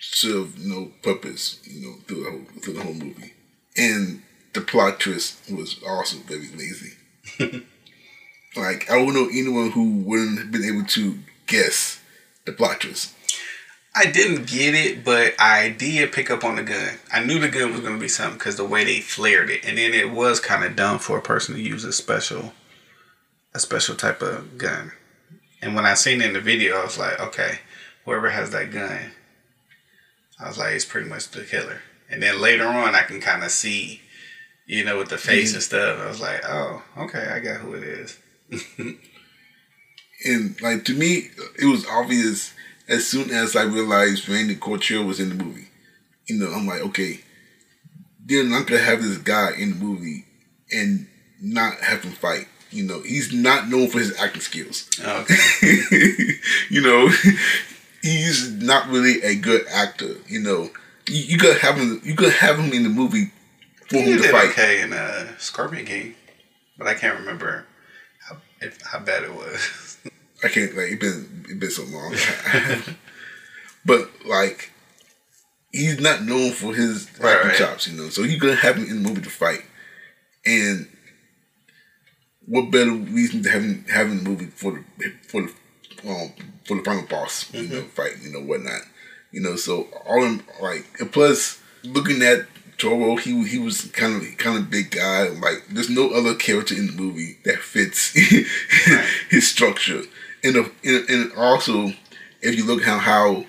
served 0.00 0.58
no 0.64 0.92
purpose. 1.02 1.60
You 1.64 1.80
know, 1.80 1.94
through 2.06 2.24
the 2.24 2.30
whole 2.30 2.60
through 2.62 2.74
the 2.74 2.82
whole 2.82 2.94
movie, 2.94 3.32
and 3.76 4.22
the 4.52 4.60
plot 4.60 5.00
twist 5.00 5.50
was 5.50 5.82
also 5.82 6.18
very 6.18 6.48
lazy. 6.48 6.92
like 8.56 8.90
I 8.90 8.96
don't 8.96 9.14
know 9.14 9.28
anyone 9.28 9.70
who 9.70 9.92
wouldn't 10.00 10.38
have 10.38 10.52
been 10.52 10.64
able 10.64 10.84
to 10.88 11.18
guess 11.46 12.00
the 12.44 12.52
plot 12.52 12.80
twist. 12.80 13.14
I 13.94 14.06
didn't 14.06 14.46
get 14.46 14.74
it, 14.74 15.04
but 15.04 15.34
I 15.40 15.70
did 15.70 16.12
pick 16.12 16.30
up 16.30 16.44
on 16.44 16.56
the 16.56 16.62
gun. 16.62 16.98
I 17.12 17.24
knew 17.24 17.40
the 17.40 17.48
gun 17.48 17.72
was 17.72 17.80
going 17.80 17.94
to 17.94 18.00
be 18.00 18.08
something 18.08 18.38
because 18.38 18.56
the 18.56 18.64
way 18.64 18.84
they 18.84 19.00
flared 19.00 19.50
it, 19.50 19.64
and 19.64 19.78
then 19.78 19.92
it 19.92 20.10
was 20.10 20.38
kind 20.38 20.64
of 20.64 20.76
dumb 20.76 20.98
for 21.00 21.18
a 21.18 21.22
person 21.22 21.56
to 21.56 21.60
use 21.60 21.84
a 21.84 21.92
special, 21.92 22.52
a 23.52 23.58
special 23.58 23.96
type 23.96 24.22
of 24.22 24.58
gun. 24.58 24.92
And 25.60 25.74
when 25.74 25.86
I 25.86 25.94
seen 25.94 26.20
it 26.20 26.26
in 26.28 26.34
the 26.34 26.40
video, 26.40 26.78
I 26.78 26.84
was 26.84 26.98
like, 26.98 27.18
okay, 27.20 27.58
whoever 28.04 28.30
has 28.30 28.50
that 28.50 28.70
gun, 28.70 29.12
I 30.38 30.48
was 30.48 30.56
like, 30.56 30.74
it's 30.74 30.84
pretty 30.84 31.08
much 31.08 31.28
the 31.30 31.42
killer. 31.42 31.82
And 32.08 32.22
then 32.22 32.40
later 32.40 32.66
on, 32.66 32.94
I 32.94 33.02
can 33.02 33.20
kind 33.20 33.42
of 33.42 33.50
see, 33.50 34.02
you 34.66 34.84
know, 34.84 34.98
with 34.98 35.08
the 35.08 35.18
face 35.18 35.52
and 35.52 35.62
stuff. 35.62 36.00
I 36.00 36.06
was 36.06 36.20
like, 36.20 36.42
oh, 36.48 36.82
okay, 36.96 37.26
I 37.26 37.40
got 37.40 37.60
who 37.60 37.74
it 37.74 37.82
is. 37.82 38.18
and 40.24 40.60
like 40.62 40.84
to 40.86 40.94
me, 40.94 41.30
it 41.60 41.66
was 41.66 41.86
obvious 41.86 42.54
as 42.90 43.06
soon 43.06 43.30
as 43.30 43.56
I 43.56 43.62
realized 43.62 44.28
Randy 44.28 44.56
Couture 44.56 45.02
was 45.04 45.20
in 45.20 45.30
the 45.30 45.42
movie. 45.42 45.68
You 46.26 46.38
know, 46.38 46.52
I'm 46.52 46.66
like, 46.66 46.82
okay, 46.82 47.20
they're 48.24 48.44
not 48.44 48.66
gonna 48.66 48.82
have 48.82 49.02
this 49.02 49.16
guy 49.18 49.52
in 49.56 49.70
the 49.70 49.76
movie 49.84 50.26
and 50.70 51.06
not 51.40 51.78
have 51.80 52.02
him 52.02 52.12
fight. 52.12 52.46
You 52.70 52.84
know, 52.84 53.00
he's 53.02 53.32
not 53.32 53.68
known 53.68 53.88
for 53.88 53.98
his 53.98 54.16
acting 54.20 54.42
skills. 54.42 54.88
Okay. 55.00 55.34
you 56.70 56.82
know, 56.82 57.08
he's 58.02 58.50
not 58.52 58.88
really 58.88 59.22
a 59.22 59.34
good 59.34 59.66
actor. 59.68 60.16
You 60.28 60.40
know, 60.40 60.70
you, 61.08 61.22
you 61.22 61.38
gotta 61.38 61.58
have 61.60 61.76
him. 61.76 62.00
You 62.04 62.14
gotta 62.14 62.32
have 62.32 62.58
him 62.58 62.72
in 62.72 62.82
the 62.84 62.88
movie 62.88 63.32
for 63.88 63.96
He 63.96 64.12
him 64.12 64.22
to 64.22 64.28
fight. 64.28 64.50
okay 64.50 64.82
in 64.82 64.92
uh, 64.92 65.36
Scorpion 65.38 65.84
King, 65.86 66.14
but 66.78 66.86
I 66.86 66.94
can't 66.94 67.18
remember 67.18 67.66
how, 68.28 68.36
if, 68.60 68.80
how 68.82 69.00
bad 69.00 69.24
it 69.24 69.34
was. 69.34 69.58
I 70.44 70.48
can't 70.48 70.76
like 70.76 70.90
it 70.92 71.00
been 71.00 71.44
it 71.48 71.58
been 71.60 71.70
so 71.70 71.84
long. 71.84 72.14
but 73.84 74.10
like 74.26 74.70
he's 75.72 76.00
not 76.00 76.22
known 76.24 76.52
for 76.52 76.74
his 76.74 77.08
Right, 77.20 77.34
acting 77.36 77.48
right. 77.50 77.58
chops, 77.58 77.86
you 77.88 77.96
know. 77.96 78.08
So 78.08 78.22
you're 78.22 78.40
gonna 78.40 78.54
have 78.56 78.76
him 78.76 78.84
in 78.84 79.02
the 79.02 79.08
movie 79.08 79.22
to 79.22 79.30
fight. 79.30 79.62
And 80.46 80.88
what 82.46 82.70
better 82.70 82.90
reason 82.92 83.42
to 83.44 83.50
have 83.50 83.62
him 83.62 83.84
in 83.88 84.24
the 84.24 84.30
movie 84.30 84.46
for 84.46 84.72
the 84.98 85.12
for 85.28 85.42
the 85.42 85.52
um 86.10 86.32
for 86.66 86.76
the 86.76 86.82
final 86.84 87.06
boss, 87.06 87.52
you 87.52 87.68
know, 87.68 87.82
fight, 87.82 88.12
you 88.22 88.32
know, 88.32 88.40
whatnot. 88.40 88.82
You 89.32 89.40
know, 89.40 89.56
so 89.56 89.88
all 90.06 90.24
in 90.24 90.42
like 90.60 90.86
and 90.98 91.12
plus 91.12 91.60
looking 91.84 92.22
at 92.22 92.46
Toro, 92.78 93.16
he 93.16 93.46
he 93.46 93.58
was 93.58 93.82
kind 93.92 94.16
of 94.16 94.36
kind 94.38 94.56
of 94.56 94.70
big 94.70 94.90
guy. 94.90 95.28
Like 95.28 95.64
there's 95.68 95.90
no 95.90 96.10
other 96.10 96.34
character 96.34 96.74
in 96.74 96.86
the 96.86 96.92
movie 96.92 97.36
that 97.44 97.58
fits 97.58 98.12
his 99.30 99.48
structure. 99.48 100.02
And 100.42 100.56
and, 100.56 101.10
and 101.10 101.32
also, 101.36 101.92
if 102.40 102.56
you 102.56 102.66
look 102.66 102.82
how 102.82 102.98
how 102.98 103.44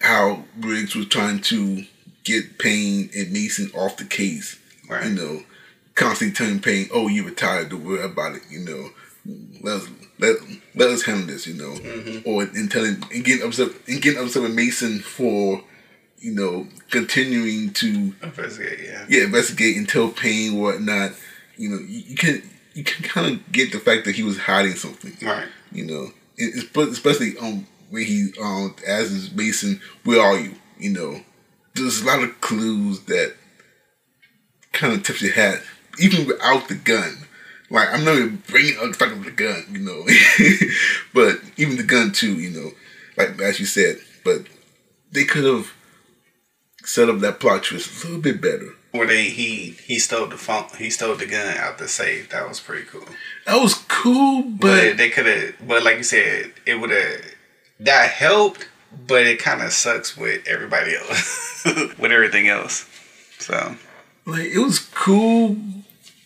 how 0.00 0.44
Briggs 0.56 0.94
was 0.94 1.06
trying 1.06 1.40
to 1.42 1.84
get 2.24 2.58
Payne 2.58 3.10
and 3.16 3.32
Mason 3.32 3.70
off 3.74 3.96
the 3.96 4.04
case, 4.04 4.58
Right. 4.88 5.06
you 5.06 5.14
know, 5.14 5.42
constantly 5.94 6.34
telling 6.34 6.60
Payne, 6.60 6.88
"Oh, 6.92 7.08
you 7.08 7.24
retired. 7.24 7.70
Don't 7.70 7.84
worry 7.84 8.02
about 8.04 8.36
it." 8.36 8.42
You 8.50 8.60
know, 8.60 8.90
let 9.62 9.76
us 9.82 9.88
let, 10.18 10.36
let 10.74 10.90
us 10.90 11.02
handle 11.02 11.26
this. 11.26 11.46
You 11.46 11.54
know, 11.54 11.74
mm-hmm. 11.74 12.28
or 12.28 12.42
and 12.42 12.70
telling 12.70 13.02
and 13.12 13.24
getting 13.24 13.46
upset 13.46 13.70
and 13.86 14.00
getting 14.00 14.22
upset 14.22 14.42
with 14.42 14.54
Mason 14.54 15.00
for 15.00 15.62
you 16.18 16.32
know 16.34 16.66
continuing 16.90 17.72
to 17.74 18.14
Investigate, 18.22 18.80
yeah. 18.84 19.06
yeah, 19.08 19.24
investigate 19.24 19.76
and 19.76 19.88
tell 19.88 20.08
Payne 20.08 20.58
whatnot. 20.58 21.12
You 21.56 21.70
know, 21.70 21.78
you, 21.78 22.02
you 22.08 22.16
can 22.16 22.42
you 22.78 22.84
can 22.84 23.02
kind 23.04 23.26
of 23.32 23.52
get 23.52 23.72
the 23.72 23.80
fact 23.80 24.04
that 24.04 24.14
he 24.14 24.22
was 24.22 24.38
hiding 24.38 24.74
something. 24.76 25.14
Right. 25.26 25.48
You 25.72 25.84
know, 25.86 26.12
It- 26.36 26.54
especially 26.76 27.36
um 27.38 27.66
when 27.90 28.04
he 28.04 28.32
um 28.40 28.74
asks 28.86 29.30
Mason, 29.32 29.80
"Where 30.04 30.20
are 30.20 30.38
you?" 30.38 30.54
You 30.78 30.90
know, 30.90 31.24
there's 31.74 32.00
a 32.02 32.06
lot 32.06 32.22
of 32.22 32.40
clues 32.40 33.00
that 33.12 33.34
kind 34.72 34.92
of 34.92 35.02
tips 35.02 35.22
your 35.22 35.32
hat, 35.32 35.62
even 35.98 36.26
without 36.26 36.68
the 36.68 36.74
gun. 36.76 37.26
Like 37.70 37.88
I'm 37.92 38.04
not 38.04 38.16
even 38.16 38.42
bringing 38.46 38.76
up 38.78 38.92
the 38.92 38.94
fact 38.94 39.12
of 39.12 39.24
the 39.24 39.30
gun, 39.30 39.64
you 39.72 39.80
know, 39.80 40.06
but 41.14 41.40
even 41.56 41.76
the 41.76 41.82
gun 41.82 42.12
too, 42.12 42.34
you 42.34 42.50
know, 42.50 42.70
like 43.16 43.40
as 43.40 43.58
you 43.60 43.66
said, 43.66 43.96
but 44.24 44.42
they 45.12 45.24
could 45.24 45.44
have 45.44 45.72
set 46.88 47.08
up 47.08 47.18
that 47.20 47.38
plot 47.40 47.64
twist 47.64 48.02
a 48.04 48.06
little 48.06 48.22
bit 48.22 48.40
better. 48.40 48.74
Where 48.92 49.06
they 49.06 49.24
he 49.24 49.76
he 49.84 49.98
stole 49.98 50.26
the 50.26 50.38
phone, 50.38 50.64
he 50.78 50.88
stole 50.90 51.14
the 51.14 51.26
gun 51.26 51.56
out 51.58 51.76
the 51.78 51.86
safe. 51.88 52.30
That 52.30 52.48
was 52.48 52.58
pretty 52.58 52.86
cool. 52.86 53.04
That 53.46 53.60
was 53.60 53.74
cool, 53.88 54.42
But, 54.42 54.60
but 54.60 54.96
they 54.96 55.10
could 55.10 55.26
have, 55.26 55.54
but 55.68 55.82
like 55.84 55.98
you 55.98 56.02
said, 56.02 56.52
it 56.66 56.76
would 56.80 56.90
have 56.90 57.20
that 57.80 58.10
helped. 58.10 58.68
But 59.06 59.26
it 59.26 59.38
kind 59.38 59.60
of 59.62 59.70
sucks 59.72 60.16
with 60.16 60.48
everybody 60.48 60.96
else, 60.96 61.62
with 61.98 62.10
everything 62.10 62.48
else. 62.48 62.88
So 63.38 63.76
like 64.24 64.46
it 64.46 64.58
was 64.58 64.78
cool, 64.94 65.56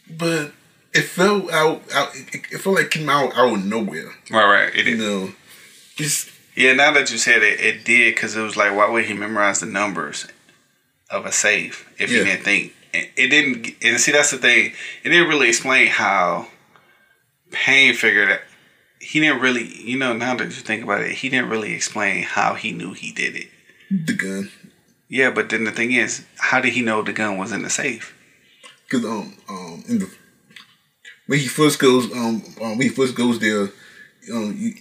but 0.08 0.52
it 0.94 1.02
felt 1.02 1.50
out. 1.50 1.82
out 1.92 2.10
it, 2.14 2.46
it 2.52 2.58
felt 2.58 2.76
like 2.76 2.84
it 2.86 2.90
came 2.92 3.08
out 3.08 3.36
out 3.36 3.52
of 3.54 3.64
nowhere. 3.64 4.12
right, 4.30 4.46
right. 4.66 4.74
It 4.76 4.86
You 4.86 4.94
is. 4.94 5.00
know, 5.00 5.32
just 5.96 6.30
Yeah, 6.54 6.74
now 6.74 6.92
that 6.92 7.10
you 7.10 7.18
said 7.18 7.42
it, 7.42 7.58
it 7.60 7.84
did 7.84 8.14
because 8.14 8.36
it 8.36 8.42
was 8.42 8.56
like, 8.56 8.74
why 8.76 8.88
would 8.88 9.06
he 9.06 9.14
memorize 9.14 9.58
the 9.58 9.66
numbers 9.66 10.28
of 11.12 11.26
a 11.26 11.32
safe 11.32 11.88
if 11.98 12.10
Yeah. 12.10 12.18
he 12.18 12.24
didn't 12.24 12.44
think? 12.44 12.72
It, 12.94 13.30
didn't, 13.30 13.74
and 13.82 13.98
see, 14.00 14.12
that's 14.12 14.32
the 14.32 14.38
thing. 14.38 14.72
It 15.02 15.08
didn't 15.08 15.28
really 15.28 15.48
explain 15.48 15.86
how 15.88 16.48
Payne 17.50 17.94
figured 17.94 18.28
it. 18.28 18.42
He 19.00 19.18
didn't 19.20 19.40
really, 19.40 19.64
you 19.82 19.96
know, 19.98 20.12
now 20.12 20.34
that 20.36 20.44
you 20.44 20.50
think 20.50 20.82
about 20.84 21.00
it, 21.00 21.12
he 21.12 21.28
didn't 21.28 21.48
really 21.48 21.72
explain 21.74 22.22
how 22.22 22.54
he 22.54 22.72
knew 22.72 22.92
he 22.92 23.12
did 23.12 23.34
it. 23.36 23.48
the 23.90 24.12
gun. 24.12 24.50
Yeah, 25.08 25.30
but 25.30 25.48
then 25.50 25.64
the 25.64 25.72
thing 25.72 25.92
is, 25.92 26.24
how 26.38 26.60
did 26.60 26.72
he 26.72 26.82
know 26.82 27.02
the 27.02 27.12
gun 27.12 27.36
was 27.38 27.52
in 27.52 27.62
the 27.62 27.70
safe? 27.70 28.14
Cause 28.90 29.04
um 29.04 29.34
um 29.48 29.84
in 29.88 29.98
the 30.00 30.10
when 31.26 31.38
he 31.38 31.46
first 31.48 31.78
goes 31.78 32.10
um, 32.12 32.42
um 32.60 32.76
when 32.78 32.82
he 32.82 32.88
first 32.90 33.14
goes 33.14 33.38
there, 33.38 33.70
you 34.22 34.34
know, 34.34 34.50
you 34.50 34.74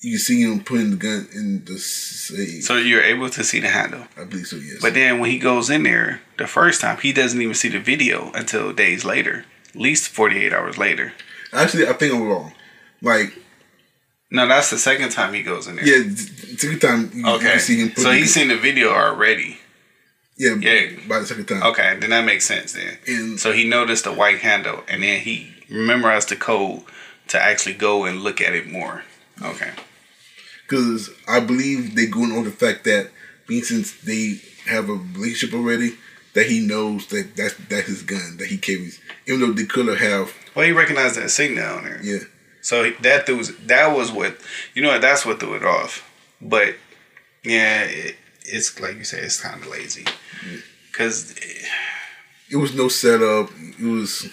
you 0.00 0.18
see 0.18 0.42
him 0.42 0.60
putting 0.62 0.90
the 0.90 0.96
gun 0.96 1.28
in 1.34 1.64
the 1.64 1.78
safe. 1.78 2.62
So 2.64 2.76
you're 2.76 3.02
able 3.02 3.28
to 3.30 3.42
see 3.42 3.60
the 3.60 3.68
handle. 3.68 4.06
I 4.16 4.24
believe 4.24 4.46
so. 4.46 4.56
Yes. 4.56 4.78
But 4.80 4.94
then 4.94 5.18
when 5.18 5.30
he 5.30 5.38
goes 5.38 5.70
in 5.70 5.82
there 5.82 6.20
the 6.38 6.46
first 6.46 6.80
time, 6.80 6.98
he 6.98 7.12
doesn't 7.12 7.40
even 7.40 7.54
see 7.54 7.68
the 7.68 7.80
video 7.80 8.30
until 8.32 8.72
days 8.72 9.04
later, 9.04 9.44
at 9.70 9.76
least 9.76 10.08
48 10.10 10.52
hours 10.52 10.78
later. 10.78 11.12
actually, 11.52 11.88
I 11.88 11.92
think 11.94 12.14
I'm 12.14 12.22
wrong. 12.28 12.52
Like, 13.02 13.32
No, 14.30 14.46
that's 14.46 14.70
the 14.70 14.78
second 14.78 15.10
time 15.10 15.34
he 15.34 15.42
goes 15.42 15.66
in 15.66 15.76
there. 15.76 15.86
yeah, 15.86 16.14
second 16.56 16.80
time 16.80 17.10
you, 17.14 17.20
you 17.26 17.34
Okay. 17.34 17.50
can 17.52 17.58
see 17.60 17.80
him. 17.80 17.92
So 17.96 18.12
he's 18.12 18.32
seen 18.34 18.48
the 18.48 18.56
video 18.56 18.90
already. 18.92 19.58
yeah, 20.36 20.54
yeah. 20.60 20.90
by 21.08 21.18
the 21.20 21.26
second 21.26 21.46
time. 21.46 21.62
Okay, 21.62 21.96
then 21.98 22.10
that 22.10 22.24
makes 22.24 22.44
sense 22.44 22.72
then. 22.74 22.98
And 23.06 23.40
So 23.40 23.52
he 23.52 23.66
noticed 23.68 24.04
the 24.04 24.12
white 24.12 24.38
handle 24.40 24.84
and 24.86 25.02
then 25.02 25.20
he 25.22 25.54
memorized 25.68 26.28
the 26.28 26.36
code 26.36 26.82
to 27.28 27.40
actually 27.42 27.74
go 27.74 28.04
and 28.04 28.20
look 28.20 28.40
at 28.40 28.54
it 28.54 28.70
more. 28.70 29.02
Okay. 29.42 29.70
Because 30.68 31.10
I 31.26 31.40
believe 31.40 31.94
they're 31.94 32.10
going 32.10 32.32
on 32.32 32.44
the 32.44 32.50
fact 32.50 32.84
that 32.84 33.10
being 33.46 33.62
since 33.62 33.92
they 34.02 34.40
have 34.66 34.90
a 34.90 34.94
relationship 34.94 35.54
already, 35.58 35.94
that 36.34 36.46
he 36.46 36.60
knows 36.60 37.06
that 37.06 37.34
that's 37.36 37.54
that's 37.68 37.86
his 37.86 38.02
gun 38.02 38.36
that 38.36 38.48
he 38.48 38.58
carries, 38.58 39.00
even 39.26 39.40
though 39.40 39.52
they 39.52 39.64
could 39.64 39.86
have. 39.98 40.34
Well, 40.54 40.66
he 40.66 40.72
recognized 40.72 41.16
that 41.16 41.30
signal 41.30 41.78
on 41.78 41.84
there. 41.84 42.00
Yeah, 42.02 42.18
So 42.60 42.90
that 42.90 43.26
threw 43.26 43.42
that 43.42 43.96
was 43.96 44.12
what 44.12 44.36
you 44.74 44.82
know 44.82 44.90
what 44.90 45.00
that's 45.00 45.24
what 45.24 45.40
threw 45.40 45.54
it 45.54 45.64
off. 45.64 46.08
But 46.40 46.76
yeah, 47.42 47.84
it, 47.84 48.16
it's 48.44 48.78
like 48.78 48.96
you 48.96 49.04
say, 49.04 49.20
it's 49.20 49.40
kind 49.40 49.60
of 49.60 49.68
lazy. 49.68 50.04
Cause 50.92 51.34
it 52.50 52.56
was 52.56 52.74
no 52.74 52.88
setup. 52.88 53.50
It 53.78 53.84
was 53.84 54.28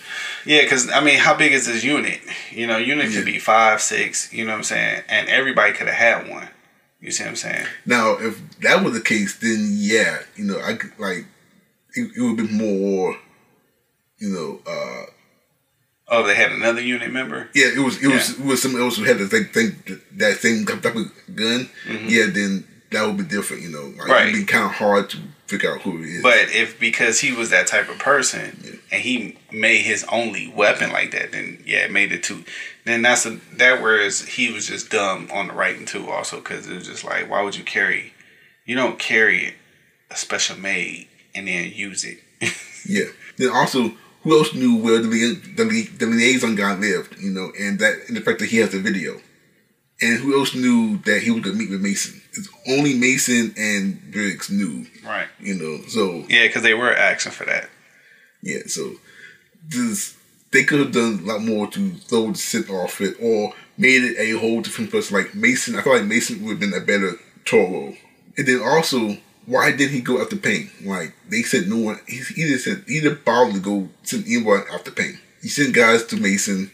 yeah, 0.45 0.65
cause 0.67 0.89
I 0.89 1.01
mean, 1.03 1.19
how 1.19 1.35
big 1.35 1.51
is 1.53 1.65
this 1.67 1.83
unit? 1.83 2.19
You 2.51 2.67
know, 2.67 2.77
unit 2.77 3.11
could 3.11 3.25
be 3.25 3.39
five, 3.39 3.81
six. 3.81 4.31
You 4.33 4.45
know 4.45 4.51
what 4.51 4.57
I'm 4.57 4.63
saying? 4.63 5.03
And 5.09 5.27
everybody 5.29 5.73
could 5.73 5.87
have 5.87 5.95
had 5.95 6.29
one. 6.31 6.47
You 7.01 7.11
see 7.11 7.23
what 7.23 7.29
I'm 7.31 7.35
saying? 7.35 7.65
now 7.85 8.17
if 8.19 8.41
that 8.61 8.83
was 8.83 8.93
the 8.93 9.01
case, 9.01 9.37
then 9.37 9.67
yeah, 9.71 10.19
you 10.35 10.45
know, 10.45 10.59
I 10.61 10.73
could 10.75 10.97
like 10.97 11.25
it, 11.95 12.11
it 12.17 12.21
would 12.21 12.37
be 12.37 12.47
more, 12.47 13.15
you 14.17 14.29
know, 14.29 14.59
uh 14.65 15.05
Oh, 16.07 16.21
they 16.25 16.35
had 16.35 16.51
another 16.51 16.81
unit 16.81 17.11
member. 17.11 17.49
yeah, 17.55 17.67
it 17.75 17.79
was 17.79 18.01
it 18.03 18.07
was 18.07 18.39
it 18.39 18.45
was 18.45 18.61
someone 18.61 18.81
else 18.81 18.97
who 18.97 19.03
had 19.03 19.17
the 19.17 19.27
same 19.27 19.45
thing 19.45 20.01
that 20.13 20.37
same 20.37 20.65
type 20.65 20.95
of 20.95 21.11
gun. 21.35 21.69
Yeah, 22.07 22.27
then 22.27 22.65
that 22.95 23.05
would 23.05 23.17
be 23.17 23.23
different. 23.23 23.63
You 23.63 23.69
know, 23.69 23.93
like. 23.97 24.07
Right. 24.07 24.27
it'd 24.27 24.39
be 24.39 24.45
kind 24.45 24.65
of 24.65 24.71
hard 24.71 25.09
to 25.11 25.17
figure 25.47 25.73
out 25.73 25.81
who 25.81 26.01
he 26.01 26.15
is. 26.15 26.23
But 26.23 26.49
if 26.49 26.79
because 26.79 27.19
he 27.19 27.31
was 27.31 27.49
that 27.51 27.67
type 27.67 27.89
of 27.89 27.99
person 27.99 28.81
and 28.91 29.01
he 29.01 29.37
made 29.51 29.81
his 29.81 30.03
only 30.11 30.47
weapon 30.47 30.91
like 30.91 31.11
that, 31.11 31.31
then 31.31 31.63
yeah, 31.65 31.85
it 31.85 31.91
made 31.91 32.11
it 32.11 32.23
too. 32.23 32.43
Then 32.85 33.01
that's 33.01 33.25
a 33.25 33.39
that 33.57 33.81
whereas 33.81 34.21
he 34.21 34.51
was 34.51 34.67
just 34.67 34.89
dumb 34.89 35.29
on 35.31 35.47
the 35.47 35.53
writing 35.53 35.85
too. 35.85 36.09
Also, 36.09 36.37
because 36.37 36.67
it 36.67 36.73
was 36.73 36.87
just 36.87 37.03
like, 37.03 37.29
why 37.29 37.41
would 37.41 37.55
you 37.55 37.63
carry? 37.63 38.13
You 38.65 38.75
don't 38.75 38.97
carry 38.97 39.55
a 40.09 40.15
special 40.15 40.57
made 40.57 41.07
and 41.33 41.47
then 41.47 41.71
use 41.73 42.03
it. 42.03 42.19
Yeah. 42.87 43.05
Then 43.37 43.49
also, 43.49 43.93
who 44.21 44.37
else 44.37 44.53
knew 44.53 44.77
where 44.77 44.99
the 44.99 45.09
the, 45.09 45.87
the 45.97 46.05
liaison 46.05 46.55
guy 46.55 46.75
lived? 46.75 47.19
You 47.19 47.31
know, 47.31 47.51
and 47.59 47.79
that 47.79 47.95
and 48.07 48.15
the 48.15 48.21
fact 48.21 48.39
that 48.39 48.49
he 48.49 48.57
has 48.57 48.71
the 48.71 48.79
video. 48.79 49.21
And 50.01 50.19
who 50.19 50.37
else 50.37 50.53
knew 50.53 50.97
that 51.05 51.23
he 51.23 51.31
was 51.31 51.41
gonna 51.41 51.55
meet 51.55 51.69
with 51.69 51.81
Mason? 51.81 52.21
It's 52.37 52.49
only 52.67 52.93
Mason 52.95 53.53
and 53.57 54.11
Briggs 54.11 54.49
knew. 54.49 54.85
right. 55.05 55.27
You 55.39 55.55
know, 55.55 55.83
so 55.87 56.25
Yeah, 56.29 56.47
because 56.47 56.63
they 56.63 56.73
were 56.73 56.93
asking 56.95 57.31
for 57.33 57.45
that. 57.45 57.69
yeah, 58.41 58.59
so 58.67 58.95
this 59.67 60.15
they 60.51 60.63
could 60.63 60.79
have 60.79 60.91
done 60.91 61.19
a 61.23 61.25
lot 61.27 61.41
more 61.41 61.67
to 61.71 61.91
throw 61.95 62.31
the 62.31 62.37
scent 62.37 62.69
off 62.69 63.01
it, 63.01 63.17
or 63.21 63.53
made 63.77 64.03
it 64.03 64.17
a 64.17 64.37
whole 64.39 64.61
different 64.61 64.91
person. 64.91 65.17
Like 65.17 65.35
Mason, 65.35 65.75
I 65.75 65.81
feel 65.81 65.93
like 65.97 66.05
Mason 66.05 66.41
would 66.43 66.51
have 66.51 66.59
been 66.59 66.73
a 66.73 66.79
better 66.85 67.13
Toro. 67.43 67.93
And 68.37 68.47
then 68.47 68.61
also, 68.63 69.17
why 69.45 69.71
did 69.71 69.89
he 69.91 70.01
go 70.01 70.21
after 70.21 70.35
Payne? 70.37 70.69
Like 70.83 71.13
they 71.29 71.41
said, 71.43 71.67
no 71.67 71.77
one. 71.77 71.99
He, 72.07 72.17
he 72.17 72.47
just 72.47 72.63
said 72.65 72.83
he 72.87 73.01
didn't 73.01 73.25
bother 73.25 73.53
to 73.53 73.59
go 73.59 73.89
send 74.03 74.25
anyone 74.25 74.63
after 74.73 74.91
Payne. 74.91 75.19
He 75.41 75.49
sent 75.49 75.75
guys 75.75 76.05
to 76.05 76.15
Mason, 76.17 76.71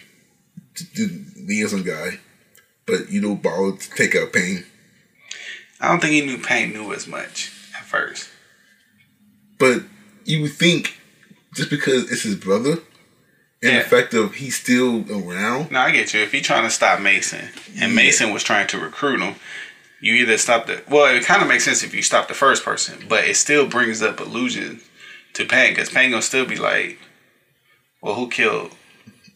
to, 0.76 0.94
to 0.96 1.08
the 1.08 1.26
liaison 1.48 1.84
guy, 1.84 2.20
but 2.86 3.10
you 3.10 3.20
don't 3.22 3.42
bother 3.42 3.78
to 3.78 3.90
take 3.92 4.16
out 4.16 4.32
Payne. 4.34 4.66
I 5.82 5.88
don't 5.90 6.00
think 6.00 6.14
he 6.14 6.22
knew 6.22 6.38
Payne 6.38 6.72
knew 6.74 6.94
as 6.94 7.08
much 7.08 7.52
at 7.78 7.84
first. 7.84 8.30
But 9.58 9.82
you 10.26 10.42
would 10.44 10.54
think 10.54 10.98
just 11.56 11.70
because 11.70 12.12
it's 12.12 12.22
his 12.24 12.36
brother, 12.36 12.78
and 13.64 13.74
Yeah. 13.74 13.84
the 13.84 13.90
fact 13.90 14.14
of 14.14 14.36
he's 14.36 14.56
still 14.56 15.06
around. 15.12 15.72
No, 15.72 15.80
I 15.80 15.92
get 15.92 16.14
you. 16.14 16.22
If 16.22 16.32
he 16.32 16.42
trying 16.42 16.64
to 16.64 16.70
stop 16.70 17.00
Mason 17.00 17.50
and 17.80 17.96
Mason 17.96 18.32
was 18.32 18.44
trying 18.44 18.68
to 18.68 18.80
recruit 18.80 19.20
him, 19.22 19.36
you 20.00 20.14
either 20.16 20.38
stop 20.38 20.66
the. 20.68 20.82
Well, 20.90 21.14
it 21.16 21.26
kind 21.26 21.42
of 21.42 21.48
makes 21.48 21.66
sense 21.66 21.84
if 21.84 21.94
you 21.94 22.02
stop 22.02 22.28
the 22.28 22.34
first 22.34 22.64
person, 22.64 23.06
but 23.10 23.26
it 23.26 23.36
still 23.36 23.68
brings 23.68 24.02
up 24.02 24.20
illusion 24.20 24.82
to 25.34 25.46
Payne 25.46 25.74
because 25.74 25.90
Payne 25.90 26.10
gonna 26.12 26.22
still 26.22 26.46
be 26.46 26.56
like, 26.58 26.98
"Well, 28.02 28.16
who 28.16 28.30
killed 28.30 28.76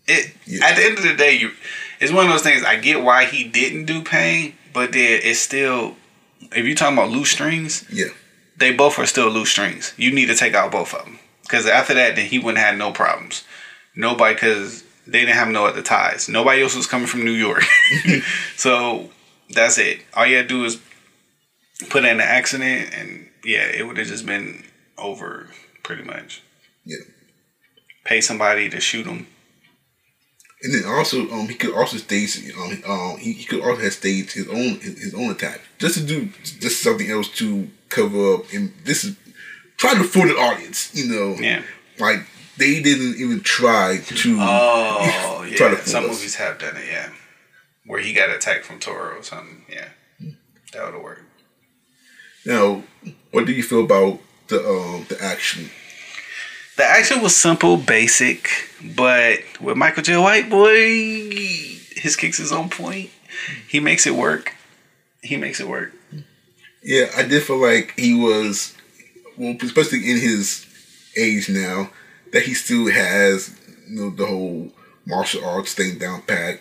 it?" 0.08 0.32
Yeah. 0.46 0.66
At 0.66 0.76
the 0.76 0.86
end 0.86 0.98
of 0.98 1.04
the 1.04 1.14
day, 1.14 1.34
you 1.38 1.52
it's 2.00 2.12
one 2.12 2.26
of 2.26 2.32
those 2.32 2.42
things. 2.42 2.64
I 2.64 2.76
get 2.78 3.02
why 3.02 3.26
he 3.26 3.44
didn't 3.44 3.86
do 3.86 4.02
Payne, 4.02 4.56
but 4.74 4.92
then 4.92 5.20
it's 5.24 5.40
still. 5.40 5.98
If 6.56 6.66
you're 6.66 6.76
talking 6.76 6.98
about 6.98 7.10
loose 7.10 7.32
strings, 7.32 7.86
Yeah. 7.90 8.08
they 8.58 8.72
both 8.74 9.00
are 9.00 9.06
still 9.06 9.30
loose 9.30 9.50
strings. 9.50 9.94
You 9.98 10.12
need 10.12 10.28
to 10.28 10.36
take 10.36 10.54
out 10.54 10.72
both 10.72 10.94
of 10.94 11.04
them 11.06 11.20
because 11.44 11.66
after 11.68 11.94
that, 11.96 12.16
then 12.16 12.28
he 12.28 12.40
wouldn't 12.40 12.64
have 12.64 12.78
no 12.78 12.92
problems. 12.92 13.44
Nobody, 13.96 14.34
because 14.34 14.84
they 15.08 15.20
didn't 15.22 15.36
have 15.36 15.48
no 15.50 15.66
other 15.66 15.82
ties. 15.82 16.28
Nobody 16.30 16.62
else 16.62 16.76
was 16.76 16.88
coming 16.88 17.08
from 17.08 17.24
New 17.24 17.32
York, 17.32 17.64
so 18.58 19.10
that's 19.50 19.78
it. 19.78 20.02
All 20.14 20.26
you 20.26 20.38
had 20.38 20.50
to 20.50 20.56
do 20.56 20.66
is 20.66 20.80
put 21.90 22.04
in 22.06 22.12
an 22.12 22.22
accident, 22.22 22.94
and 22.94 23.30
yeah, 23.44 23.64
it 23.66 23.86
would 23.88 23.98
have 23.98 24.08
just 24.08 24.26
been 24.26 24.66
over 24.98 25.50
pretty 25.84 26.04
much. 26.04 26.42
Yeah. 26.86 26.98
Pay 28.04 28.22
somebody 28.22 28.70
to 28.70 28.80
shoot 28.80 29.06
him. 29.06 29.28
And 30.66 30.74
then 30.74 30.86
also, 30.86 31.30
um, 31.32 31.48
he 31.48 31.54
could 31.56 31.76
also 31.76 31.98
stage, 31.98 32.38
um, 32.58 32.82
um, 32.90 33.18
he, 33.20 33.34
he 33.34 33.46
could 33.46 33.62
also 33.62 33.82
have 33.84 33.94
staged 33.94 34.32
his 34.34 34.48
own 34.50 34.80
his, 34.82 34.96
his 35.06 35.14
own 35.14 35.30
attack 35.32 35.62
just 35.78 35.96
to 36.00 36.04
do 36.04 36.30
just 36.66 36.82
something 36.82 37.10
else 37.10 37.30
to 37.38 37.70
cover 37.90 38.34
up. 38.36 38.52
And 38.54 38.74
this 38.84 39.04
is 39.04 39.16
trying 39.78 39.98
to 39.98 40.04
fool 40.04 40.26
the 40.28 40.34
audience, 40.36 40.90
you 40.96 41.06
know. 41.14 41.36
Yeah. 41.40 41.62
Like 42.00 42.22
they 42.58 42.82
didn't 42.82 43.18
even 43.22 43.42
try 43.42 44.00
to. 44.06 44.38
Oh 44.40 45.46
Try 45.56 45.70
to 45.70 45.76
yeah, 45.76 45.82
fool 45.82 45.86
some 45.94 46.04
us. 46.06 46.12
movies 46.12 46.36
have 46.36 46.58
done 46.60 46.76
it. 46.78 46.86
Yeah, 46.92 47.10
where 47.86 48.02
he 48.02 48.12
got 48.14 48.30
attacked 48.32 48.66
from 48.66 48.80
Toro 48.80 49.18
or 49.20 49.24
something. 49.24 49.64
Yeah, 49.70 49.90
that 50.74 50.84
would 50.86 50.94
have 50.96 51.04
worked. 51.04 51.22
now, 52.46 52.84
what 53.32 53.46
do 53.46 53.52
you 53.54 53.64
feel 53.64 53.84
about 53.86 54.20
the 54.48 54.60
um 54.68 55.06
the 55.10 55.18
action? 55.24 55.70
The 56.78 56.84
action 56.84 57.22
was 57.22 57.36
simple, 57.36 57.78
basic, 57.78 58.50
but 58.96 59.40
with 59.62 59.78
Michael 59.78 60.04
Jai 60.04 60.18
White, 60.18 60.50
boy, 60.50 60.76
his 61.96 62.18
kicks 62.18 62.40
is 62.40 62.52
on 62.52 62.70
point. 62.70 63.12
He 63.68 63.80
makes 63.80 64.06
it 64.06 64.16
work. 64.16 64.54
He 65.22 65.38
makes 65.38 65.60
it 65.60 65.68
work. 65.68 65.94
Yeah, 66.84 67.06
I 67.16 67.24
did 67.24 67.44
feel 67.44 67.62
like 67.62 67.94
he 67.98 68.14
was, 68.14 68.76
well, 69.38 69.56
especially 69.62 70.00
in 70.00 70.20
his 70.20 70.68
age 71.18 71.50
now, 71.50 71.90
that 72.34 72.44
he 72.44 72.54
still 72.54 72.92
has, 72.92 73.58
you 73.88 73.96
know, 73.96 74.10
the 74.10 74.26
whole 74.26 74.72
martial 75.06 75.46
arts 75.46 75.74
thing 75.74 75.98
down 75.98 76.24
pat. 76.24 76.60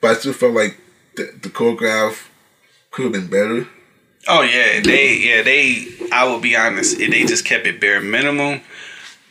But 0.00 0.10
I 0.10 0.14
still 0.20 0.34
felt 0.34 0.52
like 0.52 0.78
the, 1.16 1.32
the 1.42 1.48
choreograph 1.48 2.28
could 2.90 3.04
have 3.04 3.12
been 3.12 3.28
better. 3.28 3.66
Oh 4.26 4.42
yeah, 4.42 4.80
they 4.80 5.16
yeah 5.18 5.42
they. 5.42 5.86
I 6.12 6.24
will 6.24 6.40
be 6.40 6.56
honest, 6.56 6.98
they 6.98 7.24
just 7.24 7.44
kept 7.44 7.66
it 7.66 7.80
bare 7.80 8.00
minimum. 8.00 8.62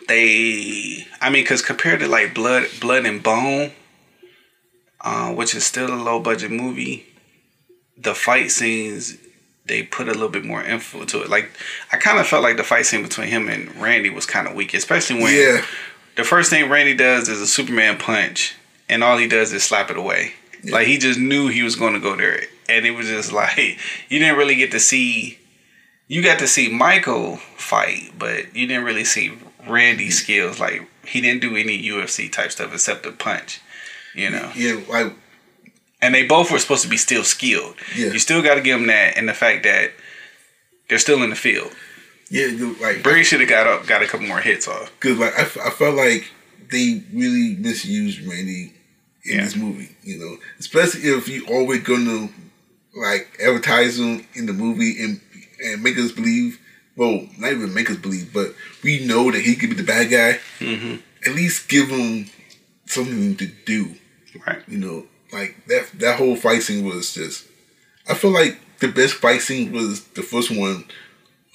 They, 0.07 1.05
I 1.21 1.29
mean, 1.29 1.43
because 1.43 1.61
compared 1.61 1.99
to 2.01 2.07
like 2.07 2.33
Blood, 2.33 2.67
Blood 2.81 3.05
and 3.05 3.23
Bone, 3.23 3.71
uh, 5.01 5.33
which 5.33 5.55
is 5.55 5.65
still 5.65 5.93
a 5.93 5.95
low 5.95 6.19
budget 6.19 6.51
movie, 6.51 7.05
the 7.97 8.13
fight 8.13 8.51
scenes 8.51 9.17
they 9.65 9.83
put 9.83 10.07
a 10.07 10.11
little 10.11 10.29
bit 10.29 10.43
more 10.43 10.63
info 10.63 11.05
to 11.05 11.21
it. 11.21 11.29
Like 11.29 11.51
I 11.91 11.97
kind 11.97 12.19
of 12.19 12.27
felt 12.27 12.43
like 12.43 12.57
the 12.57 12.63
fight 12.63 12.85
scene 12.85 13.03
between 13.03 13.27
him 13.27 13.47
and 13.47 13.73
Randy 13.81 14.09
was 14.09 14.25
kind 14.25 14.47
of 14.47 14.55
weak, 14.55 14.73
especially 14.73 15.21
when 15.21 15.33
Yeah, 15.33 15.65
the 16.15 16.23
first 16.23 16.49
thing 16.49 16.69
Randy 16.69 16.95
does 16.95 17.29
is 17.29 17.41
a 17.41 17.47
Superman 17.47 17.97
punch, 17.97 18.55
and 18.89 19.03
all 19.03 19.17
he 19.17 19.27
does 19.27 19.53
is 19.53 19.63
slap 19.63 19.89
it 19.89 19.97
away. 19.97 20.33
Like 20.65 20.87
he 20.87 20.97
just 20.97 21.19
knew 21.19 21.47
he 21.47 21.63
was 21.63 21.75
going 21.75 21.93
to 21.93 21.99
go 21.99 22.15
there, 22.15 22.41
and 22.69 22.85
it 22.85 22.91
was 22.91 23.07
just 23.07 23.31
like 23.33 23.79
you 24.09 24.19
didn't 24.19 24.37
really 24.37 24.55
get 24.55 24.71
to 24.71 24.79
see. 24.79 25.39
You 26.07 26.21
got 26.21 26.39
to 26.39 26.47
see 26.47 26.69
Michael 26.69 27.37
fight, 27.37 28.11
but 28.19 28.55
you 28.55 28.67
didn't 28.67 28.83
really 28.83 29.05
see 29.05 29.31
Randy's 29.67 30.21
skills. 30.21 30.59
Like 30.59 30.81
he 31.05 31.21
didn't 31.21 31.41
do 31.41 31.55
any 31.55 31.81
UFC 31.83 32.31
type 32.31 32.51
stuff 32.51 32.73
except 32.73 33.03
the 33.03 33.11
punch, 33.11 33.59
you 34.15 34.29
know. 34.29 34.51
yeah, 34.55 34.79
like 34.89 35.13
And 36.01 36.13
they 36.15 36.25
both 36.27 36.51
were 36.51 36.59
supposed 36.59 36.83
to 36.83 36.89
be 36.89 36.97
still 36.97 37.23
skilled. 37.23 37.75
Yeah. 37.95 38.07
You 38.11 38.19
still 38.19 38.41
got 38.41 38.55
to 38.55 38.61
give 38.61 38.79
them 38.79 38.87
that, 38.87 39.17
and 39.17 39.27
the 39.27 39.33
fact 39.33 39.63
that 39.63 39.91
they're 40.89 40.97
still 40.99 41.23
in 41.23 41.29
the 41.29 41.35
field. 41.35 41.71
yeah, 42.29 42.47
dude, 42.47 42.79
like 42.81 43.03
Brady 43.03 43.23
should 43.23 43.39
have 43.41 43.49
got 43.49 43.67
up, 43.67 43.85
got 43.87 44.01
a 44.03 44.07
couple 44.07 44.27
more 44.27 44.39
hits 44.41 44.67
off. 44.67 44.91
because 44.99 45.17
like 45.17 45.37
I 45.37 45.45
felt 45.69 45.95
like 45.95 46.31
they 46.71 47.03
really 47.13 47.55
misused 47.59 48.19
Randy 48.27 48.73
in 49.25 49.35
Yeah. 49.37 49.43
this 49.43 49.55
movie. 49.55 49.89
You 50.03 50.19
know, 50.19 50.37
especially 50.59 51.01
if 51.01 51.27
you 51.27 51.45
always 51.47 51.81
gonna 51.83 52.29
like 52.95 53.37
advertise 53.43 53.97
him 53.99 54.25
in 54.35 54.45
the 54.45 54.53
movie 54.53 55.01
and 55.03 55.19
and 55.65 55.81
make 55.83 55.97
us 55.97 56.11
believe. 56.11 56.59
Well, 56.95 57.27
not 57.39 57.51
even 57.51 57.73
make 57.73 57.89
us 57.89 57.97
believe, 57.97 58.31
but 58.33 58.53
we 58.83 59.05
know 59.05 59.31
that 59.31 59.41
he 59.41 59.55
could 59.55 59.69
be 59.71 59.75
the 59.75 59.83
bad 59.83 60.09
guy. 60.11 60.39
Mm-hmm. 60.59 60.97
At 61.27 61.35
least 61.35 61.67
give 61.69 61.89
him 61.89 62.27
something 62.85 63.35
to 63.37 63.47
do. 63.65 63.95
Right. 64.45 64.61
You 64.67 64.77
know, 64.77 65.05
like 65.31 65.55
that 65.67 65.89
that 65.99 66.17
whole 66.17 66.35
fight 66.35 66.61
scene 66.63 66.85
was 66.85 67.13
just. 67.13 67.45
I 68.09 68.13
feel 68.13 68.31
like 68.31 68.59
the 68.79 68.87
best 68.89 69.15
fight 69.15 69.41
scene 69.41 69.71
was 69.71 70.03
the 70.09 70.21
first 70.23 70.51
one. 70.51 70.85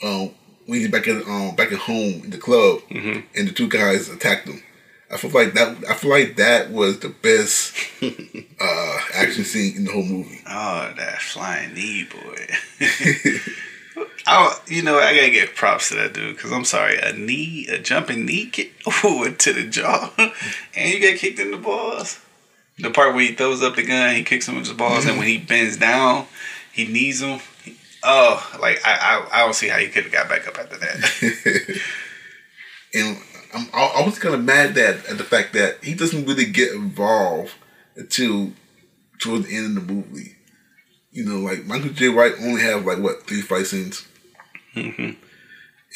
Um, 0.02 0.30
when 0.66 0.78
he's 0.80 0.90
back 0.90 1.06
at 1.08 1.26
um 1.26 1.54
back 1.56 1.72
at 1.72 1.78
home 1.78 2.22
in 2.24 2.30
the 2.30 2.38
club, 2.38 2.80
Mhm. 2.90 3.24
and 3.34 3.48
the 3.48 3.52
two 3.52 3.68
guys 3.68 4.08
attacked 4.08 4.48
him. 4.48 4.62
I 5.10 5.16
feel 5.16 5.30
like 5.30 5.54
that. 5.54 5.76
I 5.88 5.94
feel 5.94 6.10
like 6.10 6.36
that 6.36 6.70
was 6.70 6.98
the 7.00 7.08
best 7.08 7.74
uh 8.60 8.98
action 9.14 9.44
scene 9.44 9.76
in 9.76 9.84
the 9.84 9.92
whole 9.92 10.02
movie. 10.04 10.40
Oh, 10.46 10.92
that 10.96 11.20
flying 11.22 11.74
knee, 11.74 12.04
boy. 12.10 12.46
I, 14.28 14.58
you 14.66 14.82
know, 14.82 14.98
I 14.98 15.14
gotta 15.14 15.30
give 15.30 15.54
props 15.54 15.88
to 15.88 15.94
that 15.94 16.12
dude 16.12 16.36
because 16.36 16.52
I'm 16.52 16.66
sorry, 16.66 16.98
a 16.98 17.14
knee, 17.14 17.66
a 17.70 17.78
jumping 17.78 18.26
knee 18.26 18.46
kick, 18.46 18.74
ooh, 19.04 19.24
into 19.24 19.54
the 19.54 19.64
jaw, 19.64 20.12
and 20.18 20.92
you 20.92 21.00
get 21.00 21.18
kicked 21.18 21.38
in 21.38 21.50
the 21.50 21.56
balls. 21.56 22.20
The 22.78 22.90
part 22.90 23.14
where 23.14 23.24
he 23.24 23.34
throws 23.34 23.62
up 23.62 23.74
the 23.74 23.82
gun, 23.82 24.14
he 24.14 24.22
kicks 24.22 24.46
him 24.46 24.56
with 24.56 24.66
his 24.66 24.76
balls, 24.76 25.04
and 25.04 25.12
mm-hmm. 25.12 25.18
when 25.18 25.28
he 25.28 25.38
bends 25.38 25.78
down, 25.78 26.26
he 26.72 26.86
knees 26.86 27.22
him. 27.22 27.40
Oh, 28.04 28.58
like 28.60 28.80
I, 28.86 28.92
I, 28.92 29.28
I 29.32 29.44
don't 29.44 29.54
see 29.54 29.68
how 29.68 29.78
he 29.78 29.88
could 29.88 30.04
have 30.04 30.12
got 30.12 30.28
back 30.28 30.46
up 30.46 30.58
after 30.58 30.76
that. 30.76 31.80
and 32.94 33.18
I'm, 33.54 33.68
I, 33.72 33.94
I 33.96 34.06
was 34.06 34.18
kind 34.18 34.34
of 34.34 34.44
mad 34.44 34.74
that 34.74 35.06
at 35.06 35.18
the 35.18 35.24
fact 35.24 35.54
that 35.54 35.82
he 35.82 35.94
doesn't 35.94 36.26
really 36.26 36.44
get 36.44 36.72
involved 36.72 37.54
until 37.96 38.52
towards 39.18 39.46
the 39.46 39.56
end 39.56 39.76
of 39.76 39.86
the 39.86 39.92
movie. 39.92 40.36
You 41.10 41.24
know, 41.24 41.38
like 41.38 41.64
Michael 41.64 41.90
Jai 41.90 42.08
White 42.10 42.34
only 42.40 42.60
have 42.62 42.84
like 42.84 42.98
what 42.98 43.26
three 43.26 43.40
fight 43.40 43.66
scenes, 43.66 44.06
hmm 44.82 45.10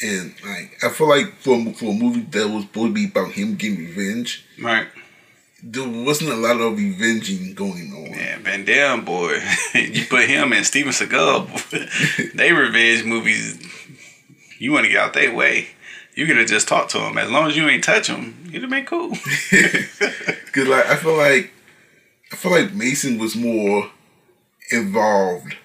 and 0.01 0.33
like 0.43 0.83
I 0.83 0.89
feel 0.89 1.07
like 1.07 1.35
for 1.39 1.55
a- 1.55 1.73
for 1.73 1.91
a 1.91 1.93
movie 1.93 2.21
that 2.31 2.49
was 2.49 2.63
supposed 2.63 2.87
to 2.89 2.93
be 2.93 3.05
about 3.05 3.31
him 3.33 3.55
getting 3.55 3.77
revenge, 3.77 4.43
Right? 4.59 4.87
there 5.65 5.87
wasn't 5.87 6.31
a 6.31 6.35
lot 6.35 6.59
of 6.59 6.77
revenging 6.77 7.53
going 7.53 7.93
on. 7.95 8.11
Yeah, 8.17 8.37
Van 8.39 8.65
Damme, 8.65 9.05
boy. 9.05 9.39
you 9.75 10.05
put 10.07 10.27
him 10.27 10.51
and 10.51 10.65
Steven 10.65 10.91
Seagal, 10.91 12.33
they 12.35 12.51
revenge 12.51 13.05
movies. 13.05 13.59
You 14.59 14.71
want 14.73 14.85
to 14.85 14.89
get 14.91 14.99
out 14.99 15.13
their 15.13 15.33
way. 15.33 15.67
You 16.15 16.25
could 16.25 16.37
have 16.37 16.47
just 16.47 16.67
talked 16.67 16.91
to 16.91 16.99
him. 16.99 17.17
As 17.17 17.29
long 17.31 17.47
as 17.47 17.55
you 17.55 17.67
ain't 17.69 17.83
touch 17.83 18.07
him, 18.07 18.35
you'd 18.51 18.61
have 18.63 18.71
been 18.71 18.85
cool. 18.85 19.09
Cause 20.51 20.67
like 20.67 20.85
I 20.87 20.95
feel 20.97 21.15
like 21.17 21.51
I 22.31 22.35
feel 22.35 22.51
like 22.51 22.73
Mason 22.73 23.17
was 23.17 23.35
more 23.35 23.89
involved 24.71 25.55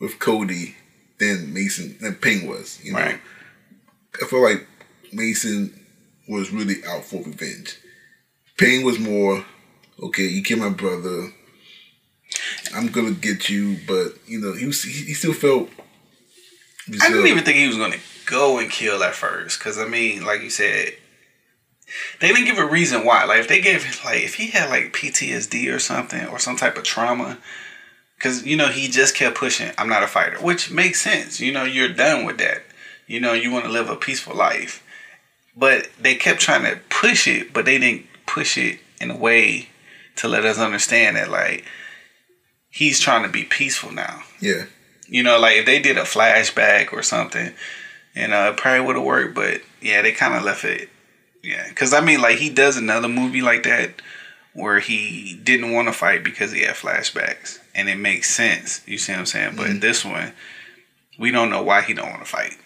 with 0.00 0.18
Cody 0.18 0.76
than 1.18 1.52
Mason 1.52 1.96
than 2.00 2.14
Payne 2.14 2.46
was. 2.48 2.80
You 2.82 2.92
know, 2.92 2.98
Right. 2.98 3.20
I 4.22 4.26
feel 4.26 4.42
like 4.42 4.66
Mason 5.12 5.78
was 6.28 6.50
really 6.50 6.84
out 6.86 7.04
for 7.04 7.22
revenge. 7.22 7.78
Payne 8.56 8.84
was 8.84 8.98
more 8.98 9.44
okay. 10.02 10.24
You 10.26 10.42
killed 10.42 10.60
my 10.60 10.70
brother. 10.70 11.32
I'm 12.74 12.88
gonna 12.88 13.12
get 13.12 13.48
you, 13.48 13.78
but 13.86 14.14
you 14.26 14.40
know 14.40 14.52
he 14.52 14.66
was 14.66 14.82
he, 14.82 15.04
he 15.04 15.14
still 15.14 15.32
felt. 15.32 15.70
I 17.02 17.08
didn't 17.08 17.26
even 17.26 17.44
think 17.44 17.58
he 17.58 17.68
was 17.68 17.76
to 17.76 17.98
go 18.28 18.58
and 18.58 18.70
kill 18.70 19.02
at 19.02 19.14
first. 19.14 19.58
Because, 19.58 19.78
I 19.78 19.86
mean, 19.86 20.24
like 20.24 20.42
you 20.42 20.50
said, 20.50 20.92
they 22.20 22.28
didn't 22.28 22.44
give 22.44 22.58
a 22.58 22.66
reason 22.66 23.04
why. 23.04 23.24
Like, 23.24 23.40
if 23.40 23.48
they 23.48 23.60
gave, 23.60 24.00
like, 24.04 24.22
if 24.22 24.34
he 24.34 24.48
had, 24.48 24.70
like, 24.70 24.92
PTSD 24.92 25.74
or 25.74 25.78
something, 25.78 26.26
or 26.28 26.38
some 26.38 26.56
type 26.56 26.76
of 26.76 26.84
trauma, 26.84 27.38
because, 28.18 28.44
you 28.44 28.56
know, 28.56 28.66
he 28.68 28.88
just 28.88 29.14
kept 29.14 29.36
pushing, 29.36 29.70
I'm 29.78 29.88
not 29.88 30.02
a 30.02 30.08
fighter, 30.08 30.38
which 30.38 30.70
makes 30.70 31.00
sense. 31.00 31.40
You 31.40 31.52
know, 31.52 31.62
you're 31.64 31.88
done 31.88 32.24
with 32.24 32.38
that. 32.38 32.62
You 33.06 33.20
know, 33.20 33.32
you 33.32 33.52
want 33.52 33.64
to 33.64 33.70
live 33.70 33.88
a 33.88 33.96
peaceful 33.96 34.34
life. 34.34 34.82
But 35.56 35.88
they 36.00 36.14
kept 36.16 36.40
trying 36.40 36.64
to 36.64 36.80
push 36.90 37.26
it, 37.28 37.52
but 37.52 37.64
they 37.64 37.78
didn't 37.78 38.06
push 38.26 38.58
it 38.58 38.80
in 39.00 39.10
a 39.10 39.16
way 39.16 39.68
to 40.16 40.28
let 40.28 40.44
us 40.44 40.58
understand 40.58 41.16
that, 41.16 41.30
like, 41.30 41.64
he's 42.70 43.00
trying 43.00 43.22
to 43.22 43.28
be 43.28 43.44
peaceful 43.44 43.92
now. 43.92 44.22
Yeah, 44.40 44.64
You 45.08 45.22
know, 45.22 45.38
like 45.38 45.56
if 45.56 45.66
they 45.66 45.80
did 45.80 45.96
a 45.96 46.02
flashback 46.02 46.92
or 46.92 47.02
something, 47.02 47.52
you 48.14 48.28
know, 48.28 48.50
it 48.50 48.56
probably 48.56 48.86
would 48.86 48.96
have 48.96 49.04
worked. 49.04 49.34
But 49.34 49.62
yeah, 49.80 50.02
they 50.02 50.12
kind 50.12 50.34
of 50.34 50.42
left 50.42 50.64
it. 50.64 50.88
Yeah, 51.42 51.66
because 51.68 51.94
I 51.94 52.00
mean, 52.00 52.20
like 52.20 52.38
he 52.38 52.50
does 52.50 52.76
another 52.76 53.08
movie 53.08 53.42
like 53.42 53.62
that 53.62 54.02
where 54.54 54.80
he 54.80 55.38
didn't 55.42 55.72
want 55.72 55.88
to 55.88 55.92
fight 55.92 56.24
because 56.24 56.52
he 56.52 56.62
had 56.62 56.74
flashbacks, 56.74 57.58
and 57.78 57.88
it 57.88 57.96
makes 57.96 58.28
sense. 58.28 58.82
You 58.86 58.98
see 58.98 59.12
what 59.12 59.20
I'm 59.20 59.26
saying? 59.26 59.54
But 59.56 59.68
Mhm. 59.68 59.80
this 59.80 60.04
one, 60.04 60.32
we 61.18 61.30
don't 61.30 61.50
know 61.50 61.62
why 61.62 61.80
he 61.82 61.94
don't 61.94 62.10
want 62.10 62.24
to 62.24 62.30
fight. 62.30 62.56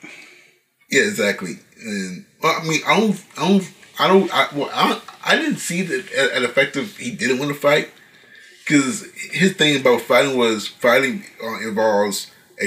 yeah, 0.91 1.03
exactly. 1.03 1.59
And 1.81 2.25
well, 2.43 2.59
I 2.61 2.65
mean, 2.69 2.81
I 2.87 2.99
don't, 3.01 3.25
I 3.39 3.49
don't, 3.49 3.71
I 3.99 4.09
don't, 4.09 4.35
I, 4.35 4.49
well, 4.55 4.71
I, 4.75 4.89
don't, 4.91 5.03
I 5.25 5.37
didn't 5.37 5.59
see 5.59 5.83
that 5.83 6.13
at, 6.13 6.43
effective. 6.43 6.97
He 6.97 7.11
didn't 7.13 7.39
want 7.39 7.51
to 7.55 7.59
fight 7.59 7.91
because 8.65 9.05
his 9.33 9.53
thing 9.55 9.81
about 9.81 10.01
fighting 10.03 10.37
was 10.37 10.67
fighting 10.69 11.25
uh, 11.43 11.61
involves 11.69 12.31
uh, 12.63 12.67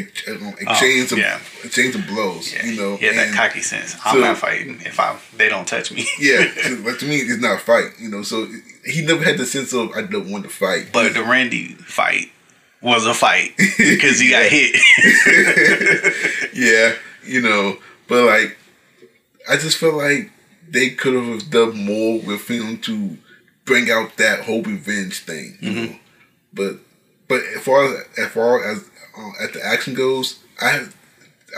exchange 0.60 1.12
of 1.12 1.18
Oh, 1.20 1.22
yeah. 1.22 1.40
exchange 1.64 1.96
of 1.96 2.06
blows. 2.08 2.52
Yeah, 2.54 2.66
You 2.66 2.76
know, 2.82 2.98
he 2.98 3.06
had 3.06 3.16
that 3.16 3.34
cocky 3.36 3.62
sense. 3.62 3.96
I'm 4.04 4.16
so- 4.16 4.22
not 4.22 4.38
fighting 4.38 4.82
if 4.86 5.00
I 5.00 5.16
they 5.38 5.48
don't 5.50 5.68
touch 5.68 5.92
me. 5.92 6.06
yeah, 6.20 6.52
but 6.84 7.00
to 7.00 7.06
me, 7.06 7.18
it's 7.18 7.42
not 7.42 7.56
a 7.58 7.60
fight. 7.60 7.92
You 8.00 8.10
know, 8.10 8.24
so 8.24 8.48
he 8.86 9.02
never 9.06 9.24
had 9.24 9.38
the 9.38 9.46
sense 9.46 9.72
of 9.74 9.92
I 9.96 10.02
don't 10.02 10.30
want 10.32 10.44
to 10.46 10.50
fight. 10.50 10.90
but 10.92 11.14
the 11.14 11.24
Randy 11.24 11.70
fight 11.76 12.32
was 12.86 13.06
a 13.08 13.14
fight 13.14 13.54
because 13.58 14.20
he 14.20 14.30
got 14.30 14.46
hit. 14.46 14.76
yeah, 16.54 16.94
you 17.26 17.42
know, 17.42 17.78
but 18.08 18.26
like, 18.26 18.58
I 19.50 19.58
just 19.58 19.78
felt 19.78 19.96
like 19.96 20.32
they 20.70 20.92
could 20.92 21.16
have 21.16 21.50
done 21.50 21.84
more 21.84 22.20
with 22.20 22.48
him 22.50 22.78
to 22.82 23.18
bring 23.66 23.90
out 23.90 24.18
that 24.18 24.42
whole 24.42 24.62
revenge 24.62 25.20
thing, 25.20 25.58
you 25.60 25.72
know. 25.72 25.96
But 26.54 26.76
but 27.28 27.42
as 27.56 27.64
far 27.64 27.86
as 27.86 28.06
as 28.18 28.32
far 28.32 28.64
as 28.64 28.90
uh, 29.18 29.32
as 29.44 29.52
the 29.52 29.66
action 29.66 29.96
goes, 29.96 30.40
I 30.62 30.88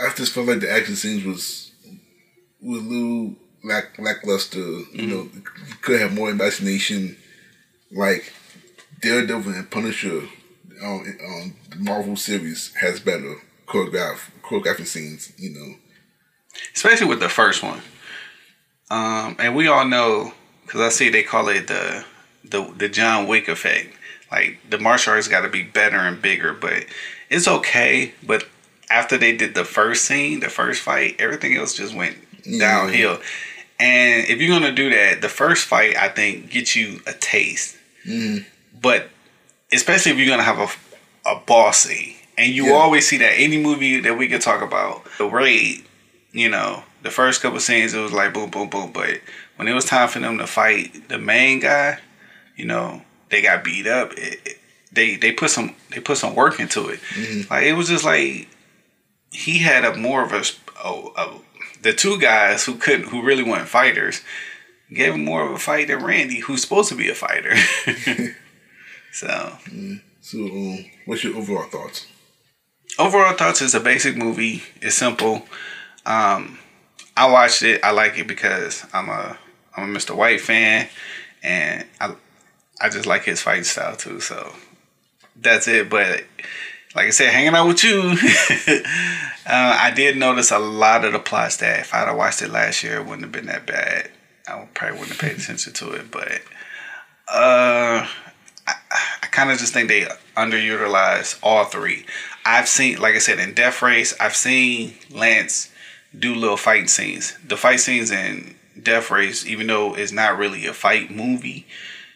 I 0.02 0.12
just 0.14 0.32
felt 0.32 0.48
like 0.48 0.60
the 0.60 0.72
action 0.72 0.96
scenes 0.96 1.24
was 1.24 1.72
was 2.62 2.80
a 2.80 2.84
little 2.84 3.34
lack 3.62 3.98
lackluster. 3.98 4.58
You 4.92 5.06
know, 5.06 5.28
could 5.82 6.00
have 6.00 6.14
more 6.14 6.30
imagination, 6.30 7.18
like 7.92 8.32
Daredevil 9.02 9.52
and 9.52 9.70
Punisher. 9.70 10.22
Um, 10.82 11.18
um, 11.24 11.56
the 11.70 11.76
Marvel 11.76 12.16
series 12.16 12.72
has 12.80 13.00
better 13.00 13.36
choreograph 13.66 14.30
choreographic 14.42 14.86
scenes. 14.86 15.32
You 15.38 15.50
know, 15.50 15.74
especially 16.74 17.06
with 17.06 17.20
the 17.20 17.28
first 17.28 17.62
one. 17.62 17.80
Um, 18.90 19.36
and 19.38 19.54
we 19.54 19.68
all 19.68 19.84
know 19.86 20.32
because 20.64 20.80
I 20.80 20.88
see 20.88 21.08
they 21.10 21.22
call 21.22 21.48
it 21.48 21.66
the 21.68 22.04
the 22.44 22.72
the 22.76 22.88
John 22.88 23.26
Wick 23.26 23.48
effect. 23.48 23.94
Like 24.30 24.58
the 24.68 24.78
martial 24.78 25.14
arts 25.14 25.26
got 25.28 25.40
to 25.42 25.48
be 25.48 25.62
better 25.62 25.96
and 25.96 26.20
bigger, 26.20 26.52
but 26.52 26.84
it's 27.30 27.48
okay. 27.48 28.12
But 28.22 28.46
after 28.90 29.16
they 29.16 29.34
did 29.36 29.54
the 29.54 29.64
first 29.64 30.04
scene, 30.04 30.40
the 30.40 30.50
first 30.50 30.82
fight, 30.82 31.16
everything 31.18 31.56
else 31.56 31.74
just 31.74 31.94
went 31.94 32.16
Yeah. 32.44 32.58
downhill. 32.58 33.20
And 33.80 34.26
if 34.28 34.40
you're 34.40 34.50
gonna 34.58 34.72
do 34.72 34.90
that, 34.90 35.20
the 35.22 35.28
first 35.28 35.64
fight 35.66 35.96
I 35.96 36.08
think 36.08 36.50
gets 36.50 36.74
you 36.76 37.00
a 37.06 37.12
taste. 37.14 37.76
mm, 38.06 38.44
But 38.80 39.08
especially 39.72 40.12
if 40.12 40.18
you're 40.18 40.26
gonna 40.28 40.42
have 40.42 40.58
a 40.58 40.68
a 41.28 41.40
boss 41.46 41.80
scene, 41.80 42.14
and 42.38 42.52
you 42.52 42.66
Yeah. 42.66 42.72
always 42.72 43.06
see 43.08 43.18
that 43.18 43.32
any 43.38 43.58
movie 43.58 44.00
that 44.00 44.16
we 44.16 44.28
could 44.28 44.40
talk 44.40 44.62
about, 44.62 45.04
the 45.18 45.26
raid, 45.26 45.84
you 46.32 46.48
know, 46.48 46.84
the 47.02 47.10
first 47.10 47.42
couple 47.42 47.60
scenes 47.60 47.92
it 47.94 48.00
was 48.00 48.12
like 48.12 48.32
boom, 48.32 48.50
boom, 48.50 48.68
boom. 48.68 48.92
But 48.92 49.20
when 49.56 49.68
it 49.68 49.72
was 49.74 49.84
time 49.84 50.08
for 50.08 50.20
them 50.20 50.38
to 50.38 50.46
fight 50.46 51.08
the 51.08 51.18
main 51.18 51.60
guy, 51.60 51.98
you 52.56 52.64
know, 52.64 53.02
they 53.28 53.42
got 53.42 53.62
beat 53.64 53.86
up. 53.86 54.12
It, 54.14 54.40
it- 54.44 54.54
they 54.90 55.16
they 55.16 55.32
put 55.32 55.50
some 55.50 55.74
they 55.90 56.00
put 56.00 56.16
some 56.16 56.34
work 56.34 56.58
into 56.60 56.88
it. 56.88 56.98
Mhm. 57.14 57.50
Like 57.50 57.64
it 57.64 57.74
was 57.74 57.88
just 57.88 58.04
like 58.04 58.48
he 59.30 59.58
had 59.58 59.84
a 59.84 59.94
more 59.94 60.22
of 60.24 60.32
a, 60.32 60.42
a, 60.82 60.90
a 61.16 61.40
the 61.82 61.92
two 61.92 62.18
guys 62.18 62.64
who 62.64 62.76
couldn't 62.76 63.08
who 63.08 63.20
really 63.22 63.42
weren't 63.42 63.68
fighters 63.68 64.22
gave 64.90 65.12
him 65.12 65.26
more 65.26 65.44
of 65.44 65.52
a 65.52 65.58
fight 65.58 65.88
than 65.88 66.02
Randy, 66.02 66.40
who's 66.40 66.62
supposed 66.62 66.88
to 66.88 66.94
be 66.94 67.10
a 67.10 67.14
fighter. 67.14 67.54
so 69.12 69.58
so 70.20 70.38
um, 70.38 70.84
what's 71.06 71.24
your 71.24 71.36
overall 71.36 71.68
thoughts? 71.68 72.06
overall 72.98 73.34
thoughts 73.34 73.62
is 73.62 73.74
a 73.74 73.80
basic 73.80 74.16
movie. 74.16 74.62
It's 74.82 74.96
simple. 74.96 75.46
Um, 76.04 76.58
I 77.16 77.30
watched 77.30 77.62
it. 77.62 77.82
I 77.84 77.92
like 77.92 78.18
it 78.18 78.26
because 78.26 78.84
I'm 78.92 79.08
a 79.08 79.38
I'm 79.76 79.94
a 79.94 79.98
Mr. 79.98 80.14
White 80.14 80.40
fan, 80.40 80.88
and 81.42 81.86
I 82.00 82.14
I 82.80 82.88
just 82.88 83.06
like 83.06 83.24
his 83.24 83.40
fighting 83.40 83.64
style 83.64 83.96
too. 83.96 84.20
So 84.20 84.52
that's 85.36 85.68
it. 85.68 85.88
But 85.88 86.24
like 86.94 87.06
I 87.06 87.10
said, 87.10 87.32
hanging 87.32 87.54
out 87.54 87.68
with 87.68 87.84
you, 87.84 88.00
uh, 89.46 89.78
I 89.80 89.92
did 89.94 90.16
notice 90.16 90.50
a 90.50 90.58
lot 90.58 91.04
of 91.04 91.12
the 91.12 91.18
plots 91.18 91.58
that 91.58 91.80
if 91.80 91.94
I'd 91.94 92.08
have 92.08 92.16
watched 92.16 92.42
it 92.42 92.50
last 92.50 92.82
year, 92.82 92.96
it 92.96 93.04
wouldn't 93.04 93.22
have 93.22 93.32
been 93.32 93.46
that 93.46 93.66
bad. 93.66 94.10
I 94.46 94.66
probably 94.74 94.98
wouldn't 94.98 95.20
have 95.20 95.30
paid 95.30 95.38
attention 95.38 95.74
to 95.74 95.92
it. 95.92 96.10
But 96.10 96.40
uh, 97.28 98.08
kind 99.30 99.50
of 99.50 99.58
just 99.58 99.72
think 99.72 99.88
they 99.88 100.06
underutilize 100.36 101.38
all 101.42 101.64
three. 101.64 102.04
I've 102.44 102.68
seen, 102.68 102.98
like 102.98 103.14
I 103.14 103.18
said, 103.18 103.38
in 103.38 103.54
Death 103.54 103.82
Race, 103.82 104.14
I've 104.20 104.36
seen 104.36 104.94
Lance 105.10 105.70
do 106.18 106.34
little 106.34 106.56
fight 106.56 106.88
scenes. 106.90 107.36
The 107.46 107.56
fight 107.56 107.80
scenes 107.80 108.10
in 108.10 108.54
Death 108.82 109.10
Race, 109.10 109.46
even 109.46 109.66
though 109.66 109.94
it's 109.94 110.12
not 110.12 110.38
really 110.38 110.66
a 110.66 110.72
fight 110.72 111.10
movie, 111.10 111.66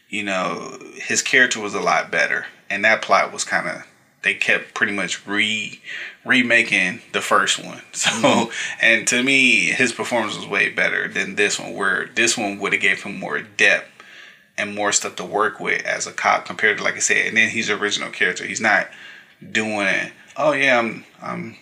you 0.09 0.23
know, 0.23 0.79
his 0.95 1.23
character 1.23 1.61
was 1.61 1.75
a 1.75 1.81
lot 1.81 2.11
better, 2.11 2.47
and 2.69 2.85
that 2.85 3.03
plot 3.03 3.33
was 3.33 3.45
kind 3.45 3.69
of 3.69 3.87
they 4.23 4.35
kept 4.35 4.75
pretty 4.75 4.93
much 4.93 5.27
re 5.27 5.81
remaking 6.25 7.01
the 7.13 7.21
first 7.21 7.63
one. 7.65 7.83
So, 7.93 8.11
mm-hmm. 8.11 8.51
and 8.81 9.07
to 9.09 9.23
me, 9.23 9.67
his 9.67 9.93
performance 9.93 10.37
was 10.37 10.47
way 10.47 10.71
better 10.71 11.09
than 11.09 11.35
this 11.35 11.59
one. 11.59 11.75
Where 11.75 12.07
this 12.15 12.37
one 12.37 12.59
would 12.59 12.73
have 12.73 12.83
gave 12.83 13.03
him 13.03 13.19
more 13.19 13.41
depth 13.43 13.89
and 14.59 14.75
more 14.75 14.93
stuff 14.93 15.17
to 15.17 15.25
work 15.25 15.61
with 15.61 15.85
as 15.85 16.07
a 16.07 16.13
cop 16.13 16.45
compared 16.45 16.79
to 16.79 16.85
like 16.85 16.97
I 16.97 17.01
said. 17.01 17.27
And 17.27 17.37
then 17.37 17.51
he's 17.51 17.71
original 17.71 18.11
character. 18.11 18.45
He's 18.45 18.61
not 18.61 18.89
doing. 19.51 19.87
it. 19.87 20.13
Oh 20.37 20.53
yeah, 20.53 20.79
I'm 20.79 21.05
I'm 21.21 21.57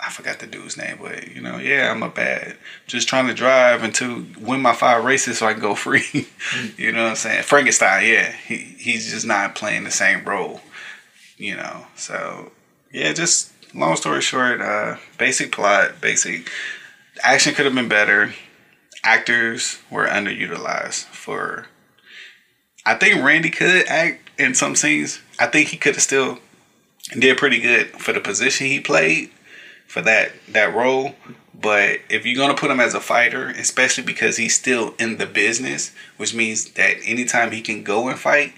I 0.00 0.10
forgot 0.10 0.38
the 0.38 0.46
dude's 0.46 0.76
name, 0.76 0.98
but 1.02 1.34
you 1.34 1.40
know, 1.40 1.58
yeah, 1.58 1.90
I'm 1.90 2.02
a 2.02 2.08
bad. 2.08 2.56
Just 2.86 3.08
trying 3.08 3.26
to 3.26 3.34
drive 3.34 3.82
until 3.82 4.24
win 4.40 4.62
my 4.62 4.72
five 4.72 5.04
races 5.04 5.38
so 5.38 5.46
I 5.46 5.52
can 5.52 5.60
go 5.62 5.74
free. 5.74 6.00
mm. 6.02 6.78
You 6.78 6.92
know 6.92 7.02
what 7.04 7.10
I'm 7.10 7.16
saying? 7.16 7.42
Frankenstein, 7.42 8.06
yeah, 8.06 8.32
he 8.32 8.56
he's 8.78 9.10
just 9.10 9.26
not 9.26 9.54
playing 9.54 9.84
the 9.84 9.90
same 9.90 10.24
role. 10.24 10.60
You 11.36 11.56
know, 11.56 11.86
so 11.96 12.52
yeah, 12.92 13.12
just 13.12 13.52
long 13.74 13.96
story 13.96 14.20
short, 14.20 14.60
uh, 14.60 14.96
basic 15.18 15.52
plot, 15.52 16.00
basic 16.00 16.50
action 17.22 17.54
could 17.54 17.64
have 17.64 17.74
been 17.74 17.88
better. 17.88 18.34
Actors 19.02 19.78
were 19.90 20.06
underutilized 20.06 21.04
for. 21.04 21.66
I 22.88 22.94
think 22.94 23.22
Randy 23.22 23.50
could 23.50 23.86
act 23.86 24.30
in 24.38 24.54
some 24.54 24.74
scenes. 24.74 25.20
I 25.38 25.46
think 25.46 25.68
he 25.68 25.76
could 25.76 25.94
have 25.94 26.02
still 26.02 26.38
did 27.12 27.36
pretty 27.36 27.60
good 27.60 27.88
for 27.88 28.14
the 28.14 28.20
position 28.20 28.66
he 28.66 28.80
played 28.80 29.30
for 29.86 30.00
that 30.00 30.32
that 30.48 30.74
role. 30.74 31.14
But 31.60 31.98
if 32.08 32.24
you're 32.24 32.34
gonna 32.34 32.56
put 32.56 32.70
him 32.70 32.80
as 32.80 32.94
a 32.94 33.00
fighter, 33.00 33.48
especially 33.48 34.04
because 34.04 34.38
he's 34.38 34.56
still 34.56 34.94
in 34.98 35.18
the 35.18 35.26
business, 35.26 35.92
which 36.16 36.34
means 36.34 36.70
that 36.72 36.96
anytime 37.04 37.50
he 37.50 37.60
can 37.60 37.82
go 37.82 38.08
and 38.08 38.18
fight, 38.18 38.54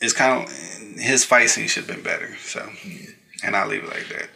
it's 0.00 0.12
kind 0.12 0.42
of 0.42 0.52
his 0.98 1.24
fight 1.24 1.48
scene 1.50 1.68
should 1.68 1.84
have 1.84 1.94
been 1.94 2.02
better. 2.02 2.34
So, 2.38 2.68
yeah. 2.84 3.10
and 3.44 3.54
I'll 3.54 3.68
leave 3.68 3.84
it 3.84 3.90
like 3.90 4.08
that. 4.08 4.28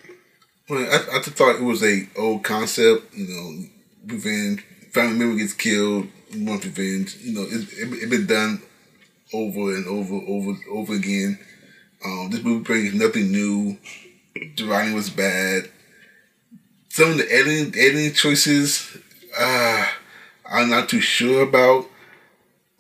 Well, 0.69 0.89
I, 0.89 1.17
I 1.17 1.23
just 1.23 1.33
thought 1.33 1.57
it 1.57 1.63
was 1.63 1.83
a 1.83 2.09
old 2.17 2.45
concept. 2.45 3.13
You 3.17 3.27
know, 3.27 3.67
revenge. 4.07 4.65
Family 4.93 5.19
member 5.19 5.39
gets 5.39 5.55
killed. 5.55 6.07
Want 6.37 6.65
revenge. 6.65 7.17
You 7.23 7.35
know, 7.35 7.43
it, 7.43 7.69
it, 7.73 8.03
it 8.03 8.11
been 8.11 8.27
done 8.27 8.63
over 9.33 9.75
and 9.75 9.87
over, 9.87 10.15
over, 10.27 10.59
over 10.71 10.95
again. 10.95 11.39
Um, 12.05 12.29
this 12.31 12.43
movie 12.43 12.65
brings 12.65 12.95
nothing 12.95 13.31
new. 13.31 13.79
The 14.57 14.65
writing 14.65 14.95
was 14.95 15.11
bad. 15.11 15.71
Some 16.89 17.13
of 17.13 17.19
the 17.19 17.33
editing 17.33 17.75
editing 17.81 18.13
choices, 18.13 18.97
uh, 19.39 19.87
I'm 20.51 20.71
not 20.71 20.89
too 20.89 21.01
sure 21.01 21.43
about. 21.43 21.87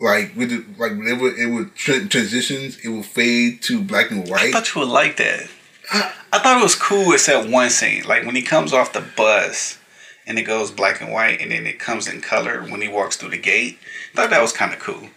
Like 0.01 0.35
with 0.37 0.53
it, 0.53 0.79
like 0.79 0.93
whenever 0.93 1.29
it 1.29 1.51
would 1.51 1.75
transitions, 1.77 2.79
it 2.85 2.89
would 2.89 3.07
fade 3.07 3.63
to 3.63 3.83
black 3.83 4.11
and 4.11 4.29
white. 4.29 4.49
I 4.49 4.51
thought 4.53 4.75
you 4.75 4.81
would 4.81 4.91
like 4.91 5.17
that. 5.19 5.49
Uh, 5.93 6.13
I 6.33 6.39
thought 6.41 6.59
it 6.59 6.63
was 6.63 6.75
cool 6.75 7.13
except 7.13 7.49
one 7.49 7.71
scene, 7.71 8.03
like 8.05 8.25
when 8.25 8.35
he 8.35 8.43
comes 8.43 8.73
off 8.73 8.93
the 8.93 9.05
bus 9.17 9.79
and 10.27 10.39
it 10.39 10.43
goes 10.43 10.70
black 10.70 11.01
and 11.01 11.12
white, 11.12 11.41
and 11.41 11.51
then 11.51 11.66
it 11.66 11.79
comes 11.79 12.09
in 12.09 12.20
color 12.20 12.62
when 12.62 12.81
he 12.81 12.89
walks 12.89 13.16
through 13.16 13.31
the 13.31 13.39
gate. 13.39 13.79
I 14.12 14.16
thought 14.16 14.31
that 14.31 14.43
was 14.43 14.53
kind 14.53 14.72
of 14.72 14.79
cool. 14.79 15.09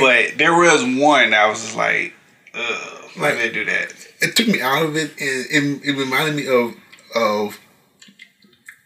But 0.00 0.38
there 0.38 0.56
was 0.56 0.82
one 0.82 1.30
that 1.30 1.46
was 1.46 1.62
just 1.62 1.76
like, 1.76 2.14
ugh, 2.54 3.10
why 3.16 3.22
like, 3.22 3.34
did 3.34 3.40
they 3.40 3.54
do 3.54 3.64
that? 3.66 3.92
it 4.24 4.36
took 4.36 4.48
me 4.48 4.60
out 4.60 4.84
of 4.84 4.96
it, 4.96 5.10
and 5.20 5.82
it, 5.82 5.88
it 5.88 5.96
reminded 5.96 6.36
me 6.36 6.46
of 6.48 6.74
of 7.14 7.60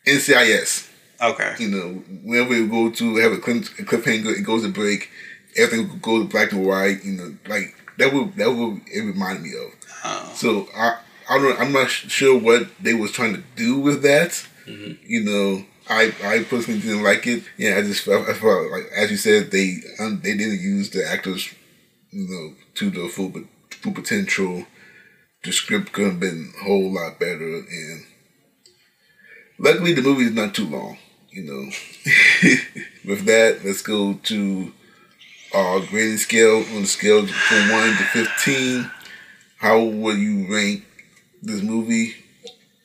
NCIS. 0.07 0.91
Okay. 1.21 1.55
You 1.59 1.69
know, 1.69 1.89
whenever 2.23 2.51
we 2.51 2.67
go 2.67 2.91
to 2.91 3.17
have 3.17 3.33
a, 3.33 3.39
cliff, 3.39 3.79
a 3.79 3.83
cliffhanger, 3.83 4.39
it 4.39 4.43
goes 4.43 4.63
to 4.63 4.69
break. 4.69 5.11
Everything 5.57 5.99
goes 6.01 6.29
black 6.29 6.53
and 6.53 6.65
white. 6.67 7.05
You 7.05 7.13
know, 7.13 7.37
like 7.49 7.75
that 7.99 8.13
would 8.13 8.37
that 8.37 8.51
would 8.51 8.83
it 8.87 9.01
reminded 9.01 9.43
me 9.43 9.53
of. 9.57 9.75
Oh. 10.05 10.33
So 10.35 10.69
I 10.77 10.99
I 11.29 11.39
don't 11.39 11.59
I'm 11.61 11.73
not 11.73 11.89
sure 11.89 12.39
what 12.39 12.69
they 12.81 12.95
was 12.95 13.13
trying 13.13 13.35
to 13.35 13.43
do 13.57 13.79
with 13.79 14.03
that. 14.03 14.47
Mm-hmm. 14.69 14.93
You 15.07 15.25
know, 15.25 15.65
I 15.89 16.13
I 16.25 16.45
personally 16.45 16.81
didn't 16.81 17.03
like 17.03 17.27
it. 17.27 17.45
Yeah, 17.57 17.77
I 17.79 17.83
just 17.83 18.05
felt, 18.05 18.29
I 18.29 18.35
felt 18.35 18.71
like 18.71 18.85
as 18.97 19.11
you 19.11 19.17
said 19.17 19.51
they 19.51 19.77
um, 20.01 20.21
they 20.23 20.37
didn't 20.37 20.61
use 20.61 20.91
the 20.91 21.07
actors, 21.07 21.53
you 22.11 22.29
know, 22.29 22.55
to 22.75 22.91
the 22.91 23.09
full 23.09 23.33
full 23.71 23.93
potential 23.93 24.67
the 25.45 25.53
script 25.53 25.93
could 25.93 26.07
have 26.07 26.21
been 26.21 26.53
a 26.61 26.65
whole 26.65 26.93
lot 26.93 27.19
better. 27.19 27.45
And 27.45 28.05
luckily, 29.59 29.93
the 29.93 30.03
movie 30.03 30.25
is 30.25 30.33
not 30.33 30.55
too 30.55 30.67
long. 30.69 30.99
You 31.31 31.45
know, 31.45 31.63
with 33.11 33.25
that, 33.27 33.61
let's 33.65 33.83
go 33.83 34.15
to 34.15 34.73
our 35.55 35.81
grading 35.81 36.19
scale 36.19 36.59
on 36.75 36.83
the 36.83 36.87
scale 36.87 37.27
from 37.27 37.71
one 37.71 37.91
to 37.91 38.05
fifteen. 38.05 38.91
How 39.59 39.83
would 39.83 40.19
you 40.19 40.53
rank 40.53 40.85
this 41.43 41.63
movie, 41.63 42.15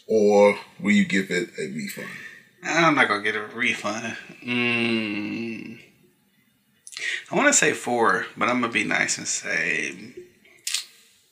or 0.08 0.58
will 0.80 0.92
you 0.92 1.06
give 1.06 1.32
it 1.32 1.50
a 1.60 1.68
refund? 1.74 2.10
I'm 2.64 2.96
not 2.96 3.08
gonna 3.08 3.24
get 3.24 3.36
a 3.36 3.42
refund. 3.42 4.16
Mm, 4.46 5.80
I 7.32 7.36
want 7.36 7.48
to 7.48 7.54
say 7.54 7.74
four, 7.74 8.26
but 8.38 8.48
I'm 8.50 8.62
gonna 8.62 8.72
be 8.72 8.84
nice 8.84 9.18
and 9.18 9.28
say 9.28 9.96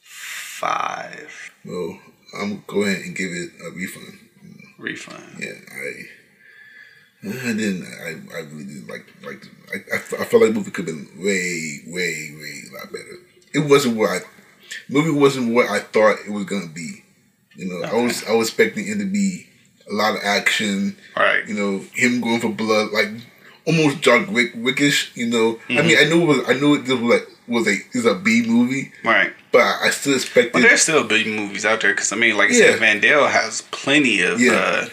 five. 0.01 1.51
Well, 1.65 1.99
I'm 2.34 2.49
gonna 2.49 2.63
go 2.67 2.84
ahead 2.84 3.01
and 3.05 3.15
give 3.15 3.32
it 3.32 3.51
a 3.65 3.72
refund. 3.72 4.17
Refund. 4.78 5.38
Yeah, 5.39 5.53
I. 5.72 6.03
I 7.24 7.53
didn't. 7.53 7.86
I, 7.86 8.36
I 8.36 8.39
really 8.41 8.65
didn't 8.65 8.88
like 8.88 9.05
like. 9.24 9.45
I, 9.74 9.95
I, 9.95 9.97
I 9.97 10.26
felt 10.26 10.41
like 10.41 10.51
the 10.51 10.53
movie 10.53 10.72
could 10.72 10.88
have 10.88 10.97
been 10.97 11.24
way, 11.24 11.80
way, 11.88 12.32
way 12.36 12.61
a 12.69 12.74
lot 12.76 12.91
better. 12.91 13.17
It 13.53 13.69
wasn't 13.69 13.97
what 13.97 14.09
I. 14.09 14.19
Movie 14.89 15.11
wasn't 15.11 15.53
what 15.53 15.69
I 15.69 15.80
thought 15.80 16.17
it 16.26 16.32
was 16.32 16.45
gonna 16.45 16.67
be. 16.67 17.03
You 17.56 17.70
know, 17.70 17.86
okay. 17.86 17.97
I 17.97 18.02
was 18.02 18.24
I 18.26 18.34
was 18.34 18.47
expecting 18.49 18.88
it 18.88 18.97
to 18.99 19.06
be 19.06 19.47
a 19.89 19.93
lot 19.93 20.16
of 20.16 20.22
action. 20.24 20.95
Right. 21.16 21.47
You 21.47 21.54
know, 21.54 21.86
him 21.93 22.22
going 22.22 22.39
for 22.39 22.49
blood, 22.49 22.91
like 22.91 23.10
almost 23.66 24.02
John 24.02 24.34
Wick 24.34 24.54
Wickish. 24.56 25.16
You 25.16 25.28
know, 25.28 25.54
mm-hmm. 25.54 25.78
I 25.78 25.82
mean, 25.82 25.97
I 25.97 26.04
knew 26.06 26.24
it 26.24 26.28
was 26.28 26.49
I 26.49 26.54
knew 26.54 26.76
it 26.76 26.88
was 26.88 27.02
like 27.02 27.28
was 27.47 27.68
a 27.68 27.78
is 27.93 28.06
a 28.06 28.16
B 28.16 28.43
movie. 28.47 28.91
Right. 29.04 29.34
But 29.52 29.62
I 29.62 29.89
still 29.89 30.16
expect. 30.16 30.54
But 30.54 30.62
there's 30.62 30.82
still 30.82 31.04
B 31.04 31.26
movies 31.26 31.66
out 31.66 31.82
there 31.82 31.91
because 31.91 32.12
I 32.12 32.16
mean, 32.16 32.38
like 32.38 32.52
I 32.52 32.54
yeah. 32.54 32.66
said, 32.72 32.80
Van 32.80 33.02
Damme 33.02 33.30
has 33.30 33.62
plenty 33.72 34.22
of 34.22 34.39
yeah. 34.39 34.54
uh, 34.54 34.89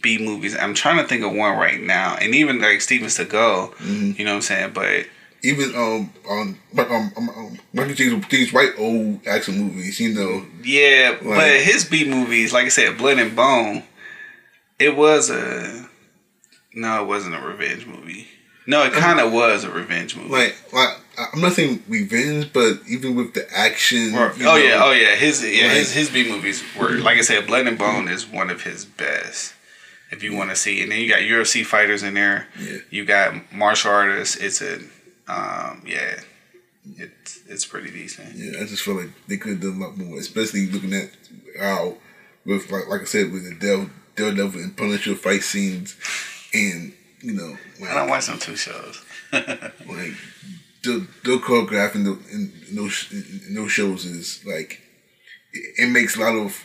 B 0.00 0.18
movies. 0.18 0.56
I'm 0.56 0.74
trying 0.74 0.98
to 0.98 1.04
think 1.04 1.24
of 1.24 1.32
one 1.32 1.56
right 1.56 1.80
now, 1.80 2.16
and 2.16 2.34
even 2.34 2.60
like 2.60 2.80
Steven 2.80 3.08
Seagal. 3.08 3.70
Mm-hmm. 3.74 4.12
You 4.18 4.24
know 4.24 4.32
what 4.32 4.36
I'm 4.36 4.42
saying? 4.42 4.72
But 4.72 5.06
even 5.44 5.74
um 5.74 6.12
um 6.28 6.58
um, 6.78 7.12
um, 7.16 7.28
um 7.28 7.58
Michael 7.72 7.94
James 7.94 8.26
these 8.28 8.52
white 8.52 8.72
old 8.78 9.26
action 9.26 9.58
movies, 9.58 10.00
you 10.00 10.14
know. 10.14 10.44
Yeah, 10.62 11.18
like, 11.22 11.22
but 11.22 11.60
his 11.60 11.84
B 11.84 12.08
movies, 12.08 12.52
like 12.52 12.66
I 12.66 12.70
said, 12.70 12.96
Blood 12.96 13.18
and 13.18 13.36
Bone, 13.36 13.82
it 14.78 14.96
was 14.96 15.30
a 15.30 15.88
no, 16.74 17.02
it 17.02 17.06
wasn't 17.06 17.36
a 17.36 17.40
revenge 17.40 17.86
movie. 17.86 18.26
No, 18.66 18.82
it 18.84 18.94
kind 18.94 19.20
of 19.20 19.32
was 19.32 19.64
a 19.64 19.70
revenge 19.70 20.16
movie. 20.16 20.30
Like, 20.30 20.56
like 20.72 20.96
I'm 21.34 21.40
not 21.40 21.52
saying 21.52 21.82
revenge, 21.86 22.50
but 22.52 22.80
even 22.88 23.14
with 23.14 23.34
the 23.34 23.46
action. 23.54 24.14
Or, 24.14 24.32
oh 24.32 24.36
know, 24.38 24.56
yeah, 24.56 24.80
oh 24.82 24.92
yeah, 24.92 25.14
his 25.14 25.42
yeah 25.44 25.66
like, 25.66 25.76
his 25.76 25.92
his 25.92 26.10
B 26.10 26.28
movies 26.28 26.62
were 26.78 26.92
like 26.92 27.18
I 27.18 27.22
said, 27.22 27.46
Blood 27.46 27.66
and 27.66 27.78
Bone 27.78 28.08
is 28.08 28.26
one 28.26 28.50
of 28.50 28.62
his 28.62 28.84
best. 28.84 29.54
If 30.10 30.22
you 30.22 30.34
want 30.34 30.50
to 30.50 30.56
see, 30.56 30.82
and 30.82 30.92
then 30.92 31.00
you 31.00 31.08
got 31.08 31.20
UFC 31.20 31.64
fighters 31.66 32.02
in 32.02 32.14
there. 32.14 32.46
Yeah. 32.58 32.78
You 32.90 33.04
got 33.04 33.52
martial 33.52 33.90
artists. 33.90 34.36
It's 34.36 34.62
a, 34.62 34.78
um, 35.28 35.82
yeah, 35.86 36.20
it's 36.96 37.40
it's 37.48 37.64
pretty 37.64 37.90
decent. 37.90 38.36
Yeah, 38.36 38.60
I 38.60 38.64
just 38.64 38.82
feel 38.82 38.94
like 38.94 39.10
they 39.26 39.36
could 39.36 39.52
have 39.52 39.60
done 39.62 39.80
a 39.80 39.86
lot 39.86 39.96
more, 39.96 40.18
especially 40.18 40.66
looking 40.66 40.92
at 40.92 41.10
how, 41.58 41.96
with 42.44 42.70
like 42.70 42.88
like 42.88 43.02
I 43.02 43.04
said, 43.04 43.32
with 43.32 43.44
the 43.44 43.54
Del 43.54 43.90
Daredevil 44.16 44.60
and 44.60 44.76
Punisher 44.76 45.14
fight 45.14 45.42
scenes, 45.42 45.96
and 46.52 46.92
you 47.22 47.32
know, 47.32 47.56
like, 47.80 47.90
I 47.90 47.94
don't 47.94 48.08
watch 48.08 48.26
them 48.26 48.38
two 48.38 48.56
shows. 48.56 49.02
like 49.32 50.14
the 50.82 51.06
the 51.24 51.38
choreograph 51.38 51.94
in, 51.94 52.04
the, 52.04 52.12
in, 52.30 52.52
in 52.68 52.76
those 52.76 53.08
in 53.48 53.54
those 53.54 53.72
shows 53.72 54.04
is 54.04 54.44
like 54.44 54.80
it, 55.52 55.84
it, 55.84 55.90
makes 55.90 56.16
a 56.16 56.20
lot 56.20 56.34
of 56.36 56.64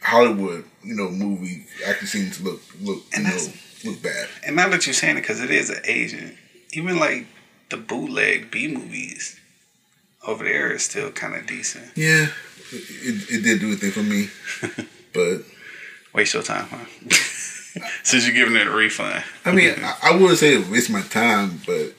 Hollywood 0.00 0.64
you 0.82 0.94
know 0.94 1.10
movie 1.10 1.66
action 1.86 2.06
scenes 2.06 2.40
look 2.40 2.62
look 2.80 3.02
and 3.14 3.26
you 3.26 3.32
know 3.32 3.52
look 3.84 4.02
bad. 4.02 4.28
And 4.46 4.56
now 4.56 4.68
that 4.68 4.86
you're 4.86 4.94
saying 4.94 5.18
it, 5.18 5.22
because 5.22 5.40
it 5.40 5.50
is 5.50 5.70
an 5.70 5.80
Asian, 5.84 6.38
even 6.72 6.98
like 6.98 7.26
the 7.68 7.76
bootleg 7.76 8.50
B 8.50 8.68
movies 8.68 9.38
over 10.26 10.44
there 10.44 10.72
is 10.72 10.82
still 10.82 11.10
kind 11.10 11.34
of 11.34 11.46
decent. 11.46 11.96
Yeah, 11.96 12.28
it, 12.72 13.30
it 13.30 13.42
did 13.42 13.60
do 13.60 13.72
a 13.72 13.76
thing 13.76 13.90
for 13.90 14.02
me, 14.02 14.28
but 15.12 15.44
waste 16.14 16.34
your 16.34 16.42
time, 16.42 16.66
huh? 16.70 16.84
Since 18.02 18.26
you're 18.26 18.34
giving 18.34 18.56
it 18.56 18.66
a 18.66 18.70
refund. 18.70 19.22
I 19.44 19.52
mean, 19.52 19.74
I, 19.82 19.94
I 20.04 20.16
wouldn't 20.16 20.38
say 20.38 20.54
it 20.54 20.68
waste 20.68 20.90
my 20.90 21.02
time, 21.02 21.60
but 21.66 21.92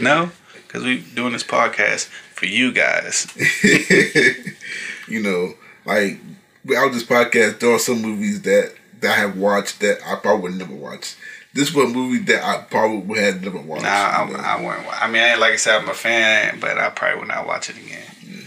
no. 0.00 0.30
because 0.66 0.82
we 0.84 1.00
doing 1.00 1.32
this 1.32 1.44
podcast 1.44 2.06
for 2.34 2.46
you 2.46 2.72
guys. 2.72 3.26
you 5.08 5.22
know, 5.22 5.54
like 5.84 6.18
without 6.64 6.92
this 6.92 7.04
podcast, 7.04 7.60
there 7.60 7.74
are 7.74 7.78
some 7.78 8.00
movies 8.00 8.42
that 8.42 8.74
that 9.00 9.18
I 9.18 9.20
have 9.20 9.36
watched 9.36 9.80
that 9.80 9.98
I 10.06 10.16
probably 10.16 10.50
would 10.50 10.58
never 10.58 10.74
watch. 10.74 11.16
This 11.52 11.74
was 11.74 11.90
a 11.90 11.94
movie 11.94 12.18
that 12.24 12.44
I 12.44 12.62
probably 12.62 12.98
would 12.98 13.18
have 13.18 13.42
never 13.42 13.58
watched. 13.60 13.82
Nah, 13.82 13.88
I, 13.88 14.26
you 14.26 14.32
know. 14.34 14.38
I 14.38 14.56
wouldn't. 14.64 15.02
I 15.02 15.08
mean, 15.10 15.22
I- 15.22 15.34
like 15.36 15.52
I 15.52 15.56
said, 15.56 15.80
I'm 15.82 15.88
a 15.88 15.94
fan, 15.94 16.60
but 16.60 16.78
I 16.78 16.90
probably 16.90 17.18
would 17.20 17.28
not 17.28 17.46
watch 17.46 17.70
it 17.70 17.76
again. 17.76 18.46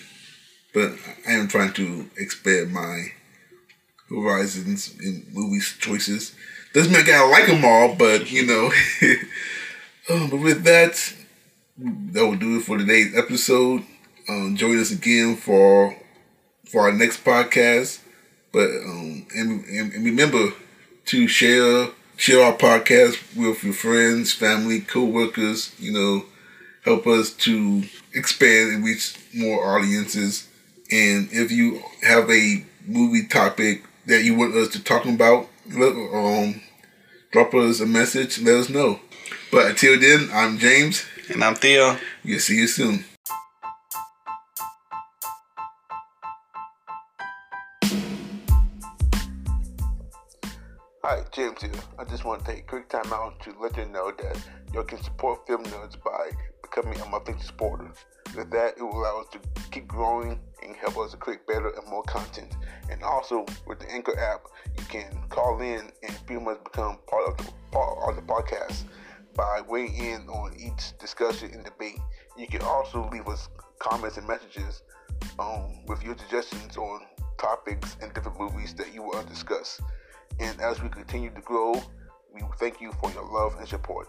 but 0.74 0.91
I 1.28 1.34
am 1.34 1.47
trying 1.47 1.74
to 1.74 2.10
expand 2.18 2.72
my 2.72 3.08
horizons 4.10 4.95
in 5.01 5.26
movies 5.32 5.76
choices. 5.80 6.36
Doesn't 6.74 6.91
mean 6.91 7.01
I 7.01 7.06
gotta 7.06 7.30
like 7.30 7.47
them 7.47 7.64
all, 7.66 7.95
but 7.95 8.32
you 8.32 8.45
know. 8.45 8.72
um, 10.10 10.30
but 10.30 10.39
with 10.39 10.64
that, 10.64 11.14
that 11.78 12.26
will 12.26 12.36
do 12.36 12.58
it 12.58 12.64
for 12.64 12.78
today's 12.78 13.16
episode. 13.18 13.84
Um, 14.30 14.56
join 14.56 14.80
us 14.80 14.91
again 14.91 15.36
for 15.36 15.95
for 16.66 16.82
our 16.82 16.91
next 16.93 17.24
podcast. 17.24 17.99
But 18.51 18.68
um, 18.70 19.26
and, 19.36 19.66
and, 19.66 19.93
and 19.93 20.06
remember 20.06 20.54
to 21.06 21.28
share 21.28 21.89
share 22.18 22.43
our 22.43 22.53
podcast 22.53 23.18
with 23.36 23.64
your 23.64 23.74
friends, 23.74 24.34
family, 24.34 24.82
co-workers. 24.82 25.74
You 25.80 25.91
know, 25.93 26.26
help 26.86 27.07
us 27.07 27.32
to 27.32 27.84
expand 28.14 28.74
and 28.76 28.86
reach 28.86 29.16
more 29.34 29.66
audiences. 29.78 30.47
And 30.91 31.30
if 31.32 31.51
you 31.51 31.82
have 32.03 32.30
a 32.30 32.66
movie 32.86 33.26
topic 33.28 33.84
that 34.05 34.24
you 34.24 34.36
want 34.36 34.55
us 34.55 34.70
to 34.70 34.84
talk 34.84 35.05
about, 35.05 35.47
let, 35.72 35.93
um, 35.93 36.61
drop 37.32 37.53
us 37.53 37.80
a 37.80 37.86
message. 37.86 38.39
Let 38.39 38.55
us 38.55 38.70
know. 38.70 38.99
But 39.51 39.68
until 39.68 39.99
then, 39.99 40.30
I'm 40.34 40.57
James. 40.57 41.05
And 41.30 41.43
I'm 41.43 41.55
Theo. 41.55 41.97
We'll 42.26 42.39
see 42.39 42.57
you 42.57 42.68
soon. 42.68 43.05
Hi, 51.06 51.22
James 51.34 51.62
here. 51.62 51.70
I 51.99 52.06
just 52.06 52.24
want 52.24 52.45
to 52.45 52.51
take 52.54 52.64
a 52.64 52.66
quick 52.66 52.88
time 52.88 53.12
out 53.12 53.38
to 53.41 53.54
let 53.60 53.76
you 53.76 53.86
know 53.88 54.14
that 54.20 54.41
you 54.74 54.82
can 54.86 55.04
support 55.04 55.45
Film 55.45 55.62
Nerds 55.66 56.01
by 56.01 56.30
becoming 56.62 56.97
a 57.01 57.06
monthly 57.10 57.38
supporter. 57.41 57.91
With 58.38 58.49
that, 58.51 58.78
it 58.78 58.82
will 58.82 59.01
allow 59.01 59.20
us 59.20 59.28
to 59.34 59.39
keep 59.70 59.86
growing 59.86 60.39
and 60.64 60.78
help 60.78 60.97
us 60.97 61.14
create 61.16 61.45
better 61.45 61.68
and 61.68 61.89
more 61.89 62.04
content. 62.04 62.56
And 62.89 63.04
also, 63.04 63.45
with 63.68 63.82
the 63.82 63.91
Anchor 63.91 64.18
app, 64.18 64.45
you 64.78 64.86
can 64.86 65.12
call 65.28 65.60
in 65.60 65.91
and 66.04 66.26
pretty 66.26 66.41
much 66.41 66.64
become 66.64 66.99
part 67.08 67.28
of 67.28 67.36
the 67.36 67.51
part 67.74 67.97
of 68.08 68.16
the 68.16 68.22
podcast 68.22 68.86
by 69.36 69.60
weighing 69.68 69.97
in 69.97 70.30
on 70.30 70.54
each 70.58 70.97
discussion 70.99 71.51
and 71.54 71.66
debate. 71.66 71.99
You 72.38 72.47
can 72.47 72.62
also 72.62 73.10
leave 73.12 73.28
us 73.28 73.49
comments 73.80 74.16
and 74.16 74.26
messages 74.26 74.84
um, 75.38 75.84
with 75.86 76.01
your 76.01 76.18
suggestions 76.18 76.78
on 76.78 77.01
topics 77.38 77.97
and 78.01 78.14
different 78.14 78.39
movies 78.39 78.74
that 78.76 78.93
you 78.93 79.01
want 79.01 79.28
to 79.28 79.34
discuss. 79.34 79.82
And 80.40 80.60
as 80.62 80.82
we 80.82 80.90
continue 80.90 81.30
to 81.34 81.42
grow, 81.42 81.74
we 82.34 82.42
thank 82.60 82.82
you 82.82 82.92
for 83.02 83.12
your 83.12 83.26
love 83.32 83.56
and 83.60 83.68
support. 83.68 84.08